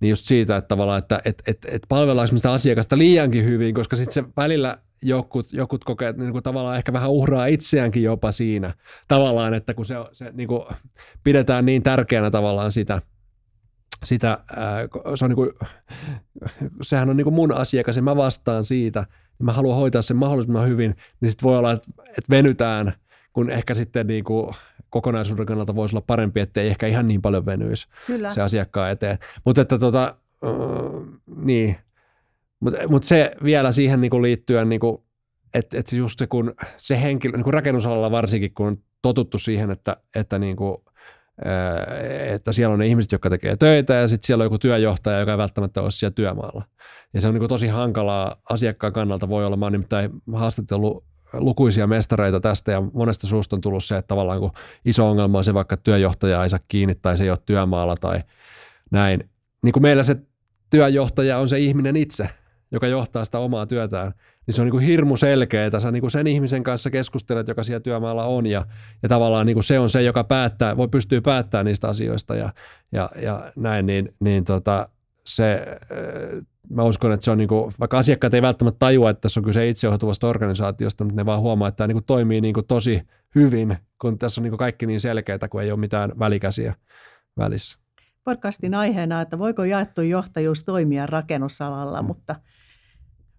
niin 0.00 0.10
just 0.10 0.24
siitä, 0.24 0.56
että 0.56 0.68
tavallaan, 0.68 0.98
että 0.98 1.20
et, 1.24 1.42
et, 1.46 1.58
et 1.70 1.82
palvellaanko 1.88 2.36
sitä 2.36 2.52
asiakasta 2.52 2.98
liiankin 2.98 3.44
hyvin, 3.44 3.74
koska 3.74 3.96
sitten 3.96 4.12
se 4.12 4.24
välillä 4.36 4.78
jokut, 5.02 5.52
jokut 5.52 5.84
kokee, 5.84 6.08
että 6.08 6.22
niin 6.22 6.32
kuin 6.32 6.42
tavallaan 6.42 6.76
ehkä 6.76 6.92
vähän 6.92 7.10
uhraa 7.10 7.46
itseäänkin 7.46 8.02
jopa 8.02 8.32
siinä. 8.32 8.74
Tavallaan, 9.08 9.54
että 9.54 9.74
kun 9.74 9.84
se, 9.84 9.94
se 10.12 10.30
niin 10.32 10.48
kuin 10.48 10.62
pidetään 11.24 11.66
niin 11.66 11.82
tärkeänä 11.82 12.30
tavallaan 12.30 12.72
sitä, 12.72 13.02
sitä 14.04 14.38
se 15.14 15.24
on 15.24 15.30
niin 15.30 15.36
kuin, 15.36 15.50
sehän 16.82 17.10
on 17.10 17.16
niin 17.16 17.24
kuin 17.24 17.34
mun 17.34 17.52
asiakas 17.52 17.96
ja 17.96 18.02
mä 18.02 18.16
vastaan 18.16 18.64
siitä, 18.64 19.06
niin 19.38 19.44
mä 19.44 19.52
haluan 19.52 19.76
hoitaa 19.76 20.02
sen 20.02 20.16
mahdollisimman 20.16 20.68
hyvin, 20.68 20.96
niin 21.20 21.30
sitten 21.30 21.46
voi 21.46 21.58
olla, 21.58 21.72
että, 21.72 21.90
että 22.08 22.30
venytään, 22.30 22.92
kun 23.32 23.50
ehkä 23.50 23.74
sitten 23.74 24.06
niin 24.06 24.24
kuin 24.24 24.54
kokonaisuuden 24.96 25.46
kannalta 25.46 25.74
voisi 25.74 25.96
olla 25.96 26.04
parempi, 26.06 26.40
ettei 26.40 26.68
ehkä 26.68 26.86
ihan 26.86 27.08
niin 27.08 27.22
paljon 27.22 27.46
venyisi 27.46 27.86
Kyllä. 28.06 28.34
se 28.34 28.42
asiakkaan 28.42 28.90
eteen. 28.90 29.18
Mutta 29.44 29.60
että 29.60 29.78
tota, 29.78 30.16
äh, 30.44 30.50
niin, 31.36 31.76
mutta 32.60 32.88
mut 32.88 33.04
se 33.04 33.32
vielä 33.44 33.72
siihen 33.72 34.00
niinku 34.00 34.22
liittyen, 34.22 34.68
niinku, 34.68 35.06
että 35.54 35.78
et 35.78 35.92
just 35.92 36.18
se, 36.18 36.26
kun 36.26 36.54
se 36.76 37.02
henkilö, 37.02 37.36
niinku 37.36 37.50
rakennusalalla 37.50 38.10
varsinkin, 38.10 38.54
kun 38.54 38.66
on 38.66 38.76
totuttu 39.02 39.38
siihen, 39.38 39.70
että, 39.70 39.96
että 40.14 40.38
niinku, 40.38 40.84
että 42.30 42.52
siellä 42.52 42.72
on 42.72 42.78
ne 42.78 42.86
ihmiset, 42.86 43.12
jotka 43.12 43.30
tekee 43.30 43.56
töitä 43.56 43.94
ja 43.94 44.08
sitten 44.08 44.26
siellä 44.26 44.42
on 44.42 44.46
joku 44.46 44.58
työjohtaja, 44.58 45.20
joka 45.20 45.32
ei 45.32 45.38
välttämättä 45.38 45.82
ole 45.82 45.90
siellä 45.90 46.14
työmaalla. 46.14 46.64
Ja 47.14 47.20
se 47.20 47.28
on 47.28 47.34
niin 47.34 47.48
tosi 47.48 47.66
hankalaa 47.66 48.36
asiakkaan 48.50 48.92
kannalta 48.92 49.28
voi 49.28 49.46
olla. 49.46 49.56
Mä 49.56 49.64
oon 49.64 49.72
nimittäin 49.72 50.10
haastatellut 50.32 51.04
lukuisia 51.32 51.86
mestareita 51.86 52.40
tästä 52.40 52.72
ja 52.72 52.80
monesta 52.80 53.26
suusta 53.26 53.56
on 53.56 53.60
tullut 53.60 53.84
se, 53.84 53.96
että 53.96 54.08
tavallaan 54.08 54.40
kun 54.40 54.50
iso 54.84 55.10
ongelma 55.10 55.38
on 55.38 55.44
se 55.44 55.54
vaikka 55.54 55.76
työjohtaja 55.76 56.42
ei 56.42 56.50
saa 56.50 56.60
kiinni 56.68 56.94
tai 56.94 57.16
se 57.16 57.24
ei 57.24 57.30
ole 57.30 57.38
työmaalla 57.46 57.94
tai 58.00 58.20
näin. 58.90 59.30
Niin 59.64 59.72
kuin 59.72 59.82
meillä 59.82 60.02
se 60.02 60.16
työjohtaja 60.70 61.38
on 61.38 61.48
se 61.48 61.58
ihminen 61.58 61.96
itse, 61.96 62.28
joka 62.70 62.86
johtaa 62.86 63.24
sitä 63.24 63.38
omaa 63.38 63.66
työtään, 63.66 64.12
niin 64.46 64.54
se 64.54 64.60
on 64.60 64.64
niin 64.64 64.72
kuin 64.72 64.84
hirmu 64.84 65.16
selkeää. 65.16 65.80
Sä 65.80 65.90
niin 65.90 66.00
kuin 66.00 66.10
sen 66.10 66.26
ihmisen 66.26 66.62
kanssa 66.62 66.90
keskustelet, 66.90 67.48
joka 67.48 67.62
siellä 67.62 67.80
työmaalla 67.80 68.24
on 68.24 68.46
ja, 68.46 68.66
ja 69.02 69.08
tavallaan 69.08 69.46
niin 69.46 69.54
kuin 69.54 69.64
se 69.64 69.78
on 69.78 69.90
se, 69.90 70.02
joka 70.02 70.24
päättää, 70.24 70.76
voi 70.76 70.88
pystyy 70.88 71.20
päättämään 71.20 71.66
niistä 71.66 71.88
asioista 71.88 72.36
ja, 72.36 72.52
ja, 72.92 73.10
ja 73.22 73.52
näin, 73.56 73.86
niin, 73.86 74.14
niin 74.20 74.44
tota, 74.44 74.88
se, 75.26 75.66
mä 76.70 76.82
uskon, 76.82 77.12
että 77.12 77.24
se 77.24 77.30
on 77.30 77.38
niin 77.38 77.48
kuin, 77.48 77.72
vaikka 77.80 77.98
asiakkaat 77.98 78.34
ei 78.34 78.42
välttämättä 78.42 78.78
tajua, 78.78 79.10
että 79.10 79.20
tässä 79.20 79.40
on 79.40 79.44
kyse 79.44 79.68
itseohjautuvasta 79.68 80.26
organisaatiosta, 80.26 81.04
mutta 81.04 81.16
ne 81.16 81.26
vaan 81.26 81.40
huomaa, 81.40 81.68
että 81.68 81.76
tämä 81.76 81.86
niin 81.88 81.94
kuin 81.94 82.04
toimii 82.04 82.40
niin 82.40 82.54
kuin 82.54 82.66
tosi 82.66 83.02
hyvin, 83.34 83.76
kun 84.00 84.18
tässä 84.18 84.40
on 84.40 84.42
niin 84.42 84.50
kuin 84.50 84.58
kaikki 84.58 84.86
niin 84.86 85.00
selkeää, 85.00 85.48
kun 85.50 85.62
ei 85.62 85.72
ole 85.72 85.80
mitään 85.80 86.12
välikäsiä 86.18 86.74
välissä. 87.38 87.78
Podcastin 88.24 88.74
aiheena, 88.74 89.20
että 89.20 89.38
voiko 89.38 89.64
jaettu 89.64 90.02
johtajuus 90.02 90.64
toimia 90.64 91.06
rakennusalalla, 91.06 92.02
mm. 92.02 92.06
mutta 92.06 92.34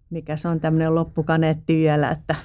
mikä 0.09 0.37
se 0.37 0.47
on 0.47 0.59
tämmöinen 0.59 0.95
loppukaneetti 0.95 1.77
vielä, 1.77 2.09
että 2.09 2.35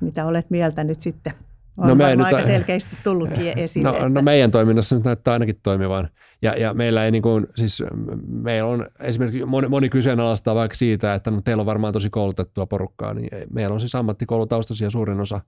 mitä 0.00 0.24
olet 0.24 0.50
mieltä 0.50 0.84
nyt 0.84 1.00
sitten 1.00 1.32
On 1.78 1.88
no 1.88 1.94
me 1.94 2.16
nyt, 2.16 2.26
aika 2.26 2.42
selkeästi 2.42 2.96
tullutkin 3.04 3.58
esille. 3.58 3.88
No, 3.88 3.94
että... 3.96 4.08
no 4.08 4.22
meidän 4.22 4.50
toiminnassa 4.50 4.94
nyt 4.94 5.04
näyttää 5.04 5.32
ainakin 5.32 5.60
toimivan. 5.62 6.08
Ja, 6.42 6.54
ja 6.54 6.74
meillä 6.74 7.04
ei 7.04 7.10
niin 7.10 7.22
kuin, 7.22 7.46
siis 7.56 7.82
meillä 8.26 8.70
on 8.70 8.86
esimerkiksi 9.00 9.44
moni, 9.44 9.68
moni 9.68 9.88
kyseenalaistaa 9.88 10.54
vaikka 10.54 10.74
siitä, 10.74 11.14
että 11.14 11.30
no, 11.30 11.40
teillä 11.40 11.60
on 11.60 11.66
varmaan 11.66 11.92
tosi 11.92 12.10
koulutettua 12.10 12.66
porukkaa, 12.66 13.14
niin 13.14 13.28
meillä 13.52 13.74
on 13.74 13.80
siis 13.80 13.94
ammattikoulutaustaisia 13.94 14.90
suurin 14.90 15.20
osa 15.20 15.40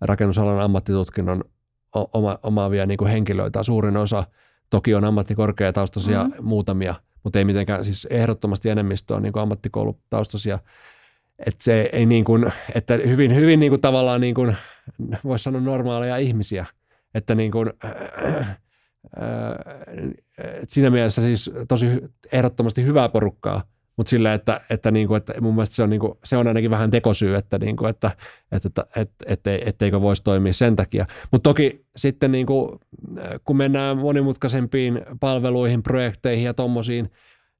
rakennusalan 0.00 0.60
ammattitutkinnon 0.60 1.44
oma, 1.94 2.38
omaavia 2.42 2.86
niin 2.86 2.98
kuin 2.98 3.10
henkilöitä. 3.10 3.62
Suurin 3.62 3.96
osa 3.96 4.24
toki 4.70 4.94
on 4.94 5.04
ammattikorkeataustaisia 5.04 6.24
mm-hmm. 6.24 6.44
muutamia, 6.44 6.94
mutta 7.22 7.38
ei 7.38 7.44
mitenkään, 7.44 7.84
siis 7.84 8.06
ehdottomasti 8.10 8.68
enemmistö 8.68 9.14
on 9.14 9.22
niin 9.22 9.32
kuin 9.32 9.42
ammattikoulutaustaisia. 9.42 10.58
Että 11.38 11.64
se 11.64 11.88
ei 11.92 12.06
niin 12.06 12.24
kuin, 12.24 12.52
että 12.74 12.94
hyvin, 12.94 13.34
hyvin 13.34 13.60
niin 13.60 13.70
kuin 13.70 13.80
tavallaan 13.80 14.20
niin 14.20 14.34
kuin, 14.34 14.56
voisi 15.24 15.42
sanoa 15.42 15.60
normaaleja 15.60 16.16
ihmisiä, 16.16 16.66
että 17.14 17.34
niin 17.34 17.50
kuin, 17.50 17.72
äh, 17.84 17.92
äh, 18.42 18.58
siinä 20.68 20.90
mielessä 20.90 21.22
siis 21.22 21.50
tosi 21.68 21.86
ehdottomasti 22.32 22.84
hyvää 22.84 23.08
porukkaa, 23.08 23.62
mutta 23.96 24.10
sillä, 24.10 24.34
että, 24.34 24.60
että, 24.70 24.90
niin 24.90 25.08
kuin, 25.08 25.16
että 25.16 25.40
mun 25.40 25.54
mielestä 25.54 25.74
se 25.74 25.82
on, 25.82 25.90
niin 25.90 26.00
kuin, 26.00 26.12
se 26.24 26.36
on 26.36 26.46
ainakin 26.46 26.70
vähän 26.70 26.90
tekosyy, 26.90 27.34
että, 27.34 27.58
niin 27.58 27.76
kuin, 27.76 27.90
että, 27.90 28.10
että, 28.52 28.68
että, 28.68 28.86
että, 28.96 29.24
että 29.26 29.58
etteikö 29.66 30.00
voisi 30.00 30.24
toimia 30.24 30.52
sen 30.52 30.76
takia. 30.76 31.06
Mutta 31.32 31.50
toki 31.50 31.86
sitten 31.96 32.32
niin 32.32 32.46
kuin, 32.46 32.78
kun 33.44 33.56
mennään 33.56 33.98
monimutkaisempiin 33.98 35.02
palveluihin, 35.20 35.82
projekteihin 35.82 36.44
ja 36.44 36.54
tommosiin, 36.54 37.10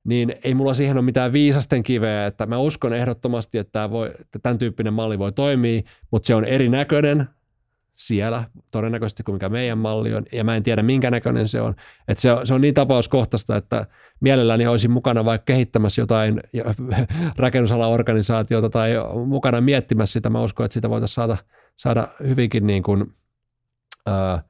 niin 0.05 0.34
ei 0.44 0.55
mulla 0.55 0.74
siihen 0.74 0.96
ole 0.96 1.05
mitään 1.05 1.32
viisasten 1.32 1.82
kiveä, 1.82 2.26
että 2.26 2.46
mä 2.46 2.59
uskon 2.59 2.92
ehdottomasti, 2.92 3.59
että, 3.59 3.72
tämä 3.72 3.90
voi, 3.90 4.11
että 4.20 4.38
tämän 4.38 4.59
tyyppinen 4.59 4.92
malli 4.92 5.18
voi 5.18 5.32
toimia, 5.32 5.82
mutta 6.11 6.26
se 6.26 6.34
on 6.34 6.44
erinäköinen 6.44 7.28
siellä 7.94 8.44
todennäköisesti 8.70 9.22
kuin 9.22 9.34
mikä 9.34 9.48
meidän 9.48 9.78
malli 9.78 10.14
on, 10.14 10.24
ja 10.32 10.44
mä 10.44 10.57
en 10.57 10.62
tiedä 10.62 10.82
minkä 10.82 11.11
näköinen 11.11 11.48
se 11.48 11.61
on. 11.61 11.74
Että 12.09 12.22
se, 12.22 12.32
on 12.32 12.46
se 12.46 12.55
on 12.55 12.61
niin 12.61 12.74
tapauskohtaista, 12.74 13.57
että 13.57 13.86
mielelläni 14.20 14.66
olisin 14.66 14.90
mukana 14.90 15.24
vaikka 15.24 15.44
kehittämässä 15.44 16.02
jotain 16.02 16.40
rakennusalan 17.36 17.90
organisaatiota 17.90 18.70
tai 18.70 18.90
mukana 19.26 19.61
miettimässä 19.61 20.12
sitä. 20.12 20.30
Mä 20.30 20.42
uskon, 20.42 20.64
että 20.66 20.74
sitä 20.74 20.90
voitaisiin 20.90 21.14
saada, 21.14 21.36
saada 21.76 22.09
hyvinkin 22.26 22.66
niin 22.66 22.82
kuin, 22.82 23.12
ää, 24.07 24.42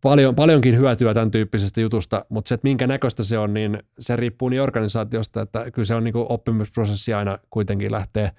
paljon, 0.00 0.34
paljonkin 0.34 0.78
hyötyä 0.78 1.14
tämän 1.14 1.30
tyyppisestä 1.30 1.80
jutusta, 1.80 2.24
mutta 2.28 2.48
se, 2.48 2.54
että 2.54 2.68
minkä 2.68 2.86
näköistä 2.86 3.24
se 3.24 3.38
on, 3.38 3.54
niin 3.54 3.78
se 3.98 4.16
riippuu 4.16 4.48
niin 4.48 4.62
organisaatiosta, 4.62 5.42
että 5.42 5.70
kyllä 5.70 5.86
se 5.86 5.94
on 5.94 6.04
niin 6.04 6.12
kuin 6.12 6.26
oppimisprosessi 6.28 7.14
aina 7.14 7.38
kuitenkin 7.50 7.92
lähtee 7.92 8.30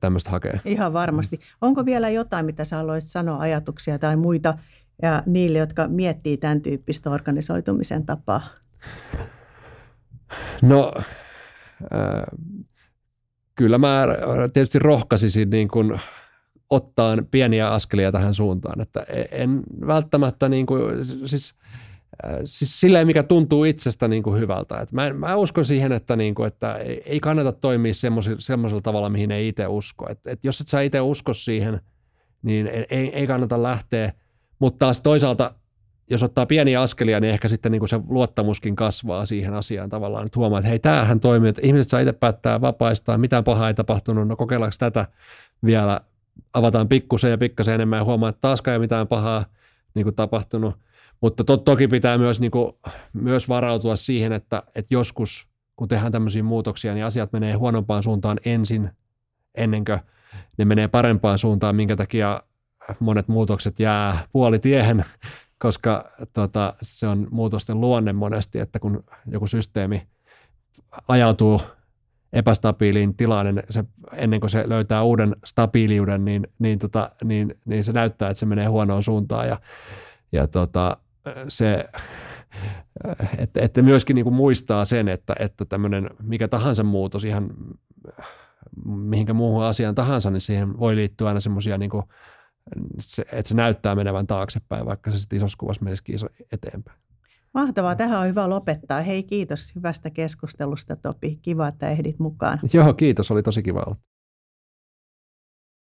tämmöistä 0.00 0.30
hakee. 0.30 0.60
Ihan 0.64 0.92
varmasti. 0.92 1.40
Onko 1.60 1.84
vielä 1.84 2.10
jotain, 2.10 2.46
mitä 2.46 2.64
sä 2.64 2.76
haluaisit 2.76 3.10
sanoa, 3.10 3.38
ajatuksia 3.38 3.98
tai 3.98 4.16
muita 4.16 4.54
ja 5.02 5.22
niille, 5.26 5.58
jotka 5.58 5.88
miettii 5.88 6.36
tämän 6.36 6.60
tyyppistä 6.60 7.10
organisoitumisen 7.10 8.06
tapaa? 8.06 8.42
No, 10.62 10.92
äh, 11.82 12.22
kyllä 13.54 13.78
mä 13.78 14.06
tietysti 14.52 14.78
rohkaisisin 14.78 15.50
niin 15.50 15.68
kuin 15.68 16.00
ottaa 16.72 17.16
pieniä 17.30 17.68
askelia 17.68 18.12
tähän 18.12 18.34
suuntaan, 18.34 18.80
että 18.80 19.04
en 19.30 19.62
välttämättä 19.86 20.48
niin 20.48 20.66
kuin, 20.66 21.04
siis, 21.04 21.54
äh, 22.24 22.40
siis 22.44 22.80
silleen, 22.80 23.06
mikä 23.06 23.22
tuntuu 23.22 23.64
itsestä 23.64 24.08
niin 24.08 24.22
kuin 24.22 24.40
hyvältä. 24.40 24.80
Et 24.80 24.92
mä, 24.92 25.12
mä 25.12 25.36
uskon 25.36 25.64
siihen, 25.64 25.92
että, 25.92 26.16
niin 26.16 26.34
kuin, 26.34 26.46
että 26.46 26.76
ei 27.06 27.20
kannata 27.20 27.52
toimia 27.52 27.92
semmoisella 28.38 28.82
tavalla, 28.82 29.08
mihin 29.08 29.30
ei 29.30 29.48
itse 29.48 29.66
usko. 29.66 30.06
Et, 30.10 30.26
et 30.26 30.44
jos 30.44 30.60
et 30.60 30.68
sä 30.68 30.80
itse 30.80 31.00
usko 31.00 31.32
siihen, 31.32 31.80
niin 32.42 32.66
ei, 32.90 33.08
ei 33.14 33.26
kannata 33.26 33.62
lähteä. 33.62 34.12
Mutta 34.58 34.78
taas 34.78 35.00
toisaalta, 35.00 35.54
jos 36.10 36.22
ottaa 36.22 36.46
pieniä 36.46 36.80
askelia, 36.80 37.20
niin 37.20 37.32
ehkä 37.32 37.48
sitten 37.48 37.72
niin 37.72 37.80
kuin 37.80 37.88
se 37.88 38.00
luottamuskin 38.08 38.76
kasvaa 38.76 39.26
siihen 39.26 39.54
asiaan 39.54 39.90
tavallaan. 39.90 40.26
Että 40.26 40.38
huomaa, 40.38 40.58
että 40.58 40.68
hei, 40.68 40.78
tämähän 40.78 41.20
toimii, 41.20 41.48
että 41.48 41.62
ihmiset 41.64 41.90
saa 41.90 42.00
itse 42.00 42.12
päättää 42.12 42.60
vapaistaan, 42.60 43.20
mitään 43.20 43.44
pahaa 43.44 43.68
ei 43.68 43.74
tapahtunut, 43.74 44.28
no 44.28 44.36
kokeillaanko 44.36 44.76
tätä 44.78 45.06
vielä 45.64 46.00
avataan 46.54 46.88
pikkusen 46.88 47.30
ja 47.30 47.38
pikkasen 47.38 47.74
enemmän 47.74 47.98
ja 47.98 48.04
huomaa, 48.04 48.28
että 48.28 48.40
taaskaan 48.40 48.72
ei 48.72 48.78
mitään 48.78 49.08
pahaa 49.08 49.44
niin 49.94 50.04
kuin 50.04 50.14
tapahtunut. 50.14 50.74
Mutta 51.20 51.44
to, 51.44 51.56
toki 51.56 51.88
pitää 51.88 52.18
myös, 52.18 52.40
niin 52.40 52.50
kuin, 52.50 52.72
myös 53.12 53.48
varautua 53.48 53.96
siihen, 53.96 54.32
että, 54.32 54.62
että 54.74 54.94
joskus 54.94 55.48
kun 55.76 55.88
tehdään 55.88 56.12
tämmöisiä 56.12 56.42
muutoksia, 56.42 56.94
niin 56.94 57.04
asiat 57.04 57.32
menee 57.32 57.54
huonompaan 57.54 58.02
suuntaan 58.02 58.38
ensin, 58.44 58.90
ennen 59.54 59.84
kuin 59.84 59.98
ne 60.58 60.64
menee 60.64 60.88
parempaan 60.88 61.38
suuntaan, 61.38 61.76
minkä 61.76 61.96
takia 61.96 62.42
monet 63.00 63.28
muutokset 63.28 63.80
jää 63.80 64.26
puolitiehen, 64.32 65.04
koska 65.62 66.10
tota, 66.32 66.74
se 66.82 67.06
on 67.06 67.28
muutosten 67.30 67.80
luonne 67.80 68.12
monesti, 68.12 68.58
että 68.58 68.78
kun 68.78 69.02
joku 69.26 69.46
systeemi 69.46 70.06
ajautuu 71.08 71.60
epästabiiliin 72.32 73.16
tilaan 73.16 73.46
niin 73.46 73.62
se, 73.70 73.84
ennen 74.12 74.40
kuin 74.40 74.50
se 74.50 74.68
löytää 74.68 75.02
uuden 75.02 75.36
stabiiliuden, 75.44 76.24
niin, 76.24 76.46
niin, 76.58 76.78
tota, 76.78 77.10
niin, 77.24 77.54
niin 77.64 77.84
se 77.84 77.92
näyttää, 77.92 78.30
että 78.30 78.38
se 78.38 78.46
menee 78.46 78.66
huonoon 78.66 79.02
suuntaan 79.02 79.48
ja, 79.48 79.60
ja 80.32 80.46
tota, 80.46 80.96
se, 81.48 81.84
että, 83.38 83.60
että 83.60 83.82
myöskin 83.82 84.14
niin 84.14 84.24
kuin 84.24 84.34
muistaa 84.34 84.84
sen, 84.84 85.08
että, 85.08 85.34
että 85.38 85.64
tämmöinen 85.64 86.10
mikä 86.22 86.48
tahansa 86.48 86.82
muutos 86.82 87.24
ihan 87.24 87.50
mihinkä 88.86 89.32
muuhun 89.32 89.64
asiaan 89.64 89.94
tahansa, 89.94 90.30
niin 90.30 90.40
siihen 90.40 90.78
voi 90.78 90.96
liittyä 90.96 91.28
aina 91.28 91.40
semmoisia, 91.40 91.78
niin 91.78 91.90
että 93.32 93.48
se 93.48 93.54
näyttää 93.54 93.94
menevän 93.94 94.26
taaksepäin, 94.26 94.86
vaikka 94.86 95.10
se 95.10 95.18
sitten 95.18 95.36
isossa 95.36 95.58
kuvassa 95.58 95.84
menisikin 95.84 96.18
eteenpäin. 96.52 96.98
Mahtavaa, 97.54 97.96
tähän 97.96 98.20
on 98.20 98.26
hyvä 98.26 98.50
lopettaa. 98.50 99.02
Hei 99.02 99.22
kiitos 99.22 99.74
hyvästä 99.74 100.10
keskustelusta 100.10 100.96
Topi. 100.96 101.38
Kiva, 101.42 101.68
että 101.68 101.90
ehdit 101.90 102.18
mukaan. 102.18 102.60
Joo, 102.72 102.94
kiitos. 102.94 103.30
Oli 103.30 103.42
tosi 103.42 103.62
kiva 103.62 103.82
olla. 103.86 103.96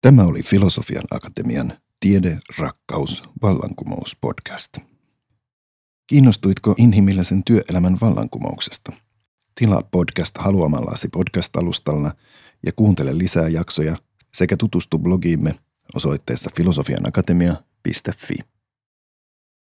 Tämä 0.03 0.25
oli 0.25 0.43
Filosofian 0.43 1.05
Akatemian 1.11 1.73
Tiede, 2.01 2.39
rakkaus, 2.59 3.23
vallankumous 3.43 4.17
podcast. 4.21 4.79
Kiinnostuitko 6.07 6.75
inhimillisen 6.79 7.45
työelämän 7.45 7.99
vallankumouksesta? 8.01 8.93
Tilaa 9.55 9.83
podcast 9.83 10.39
haluamallasi 10.39 11.09
podcast-alustalla 11.09 12.13
ja 12.67 12.73
kuuntele 12.77 13.19
lisää 13.19 13.49
jaksoja 13.49 13.97
sekä 14.35 14.57
tutustu 14.57 14.99
blogiimme 14.99 15.55
osoitteessa 15.95 16.51
filosofianakatemia.fi. 16.57 18.35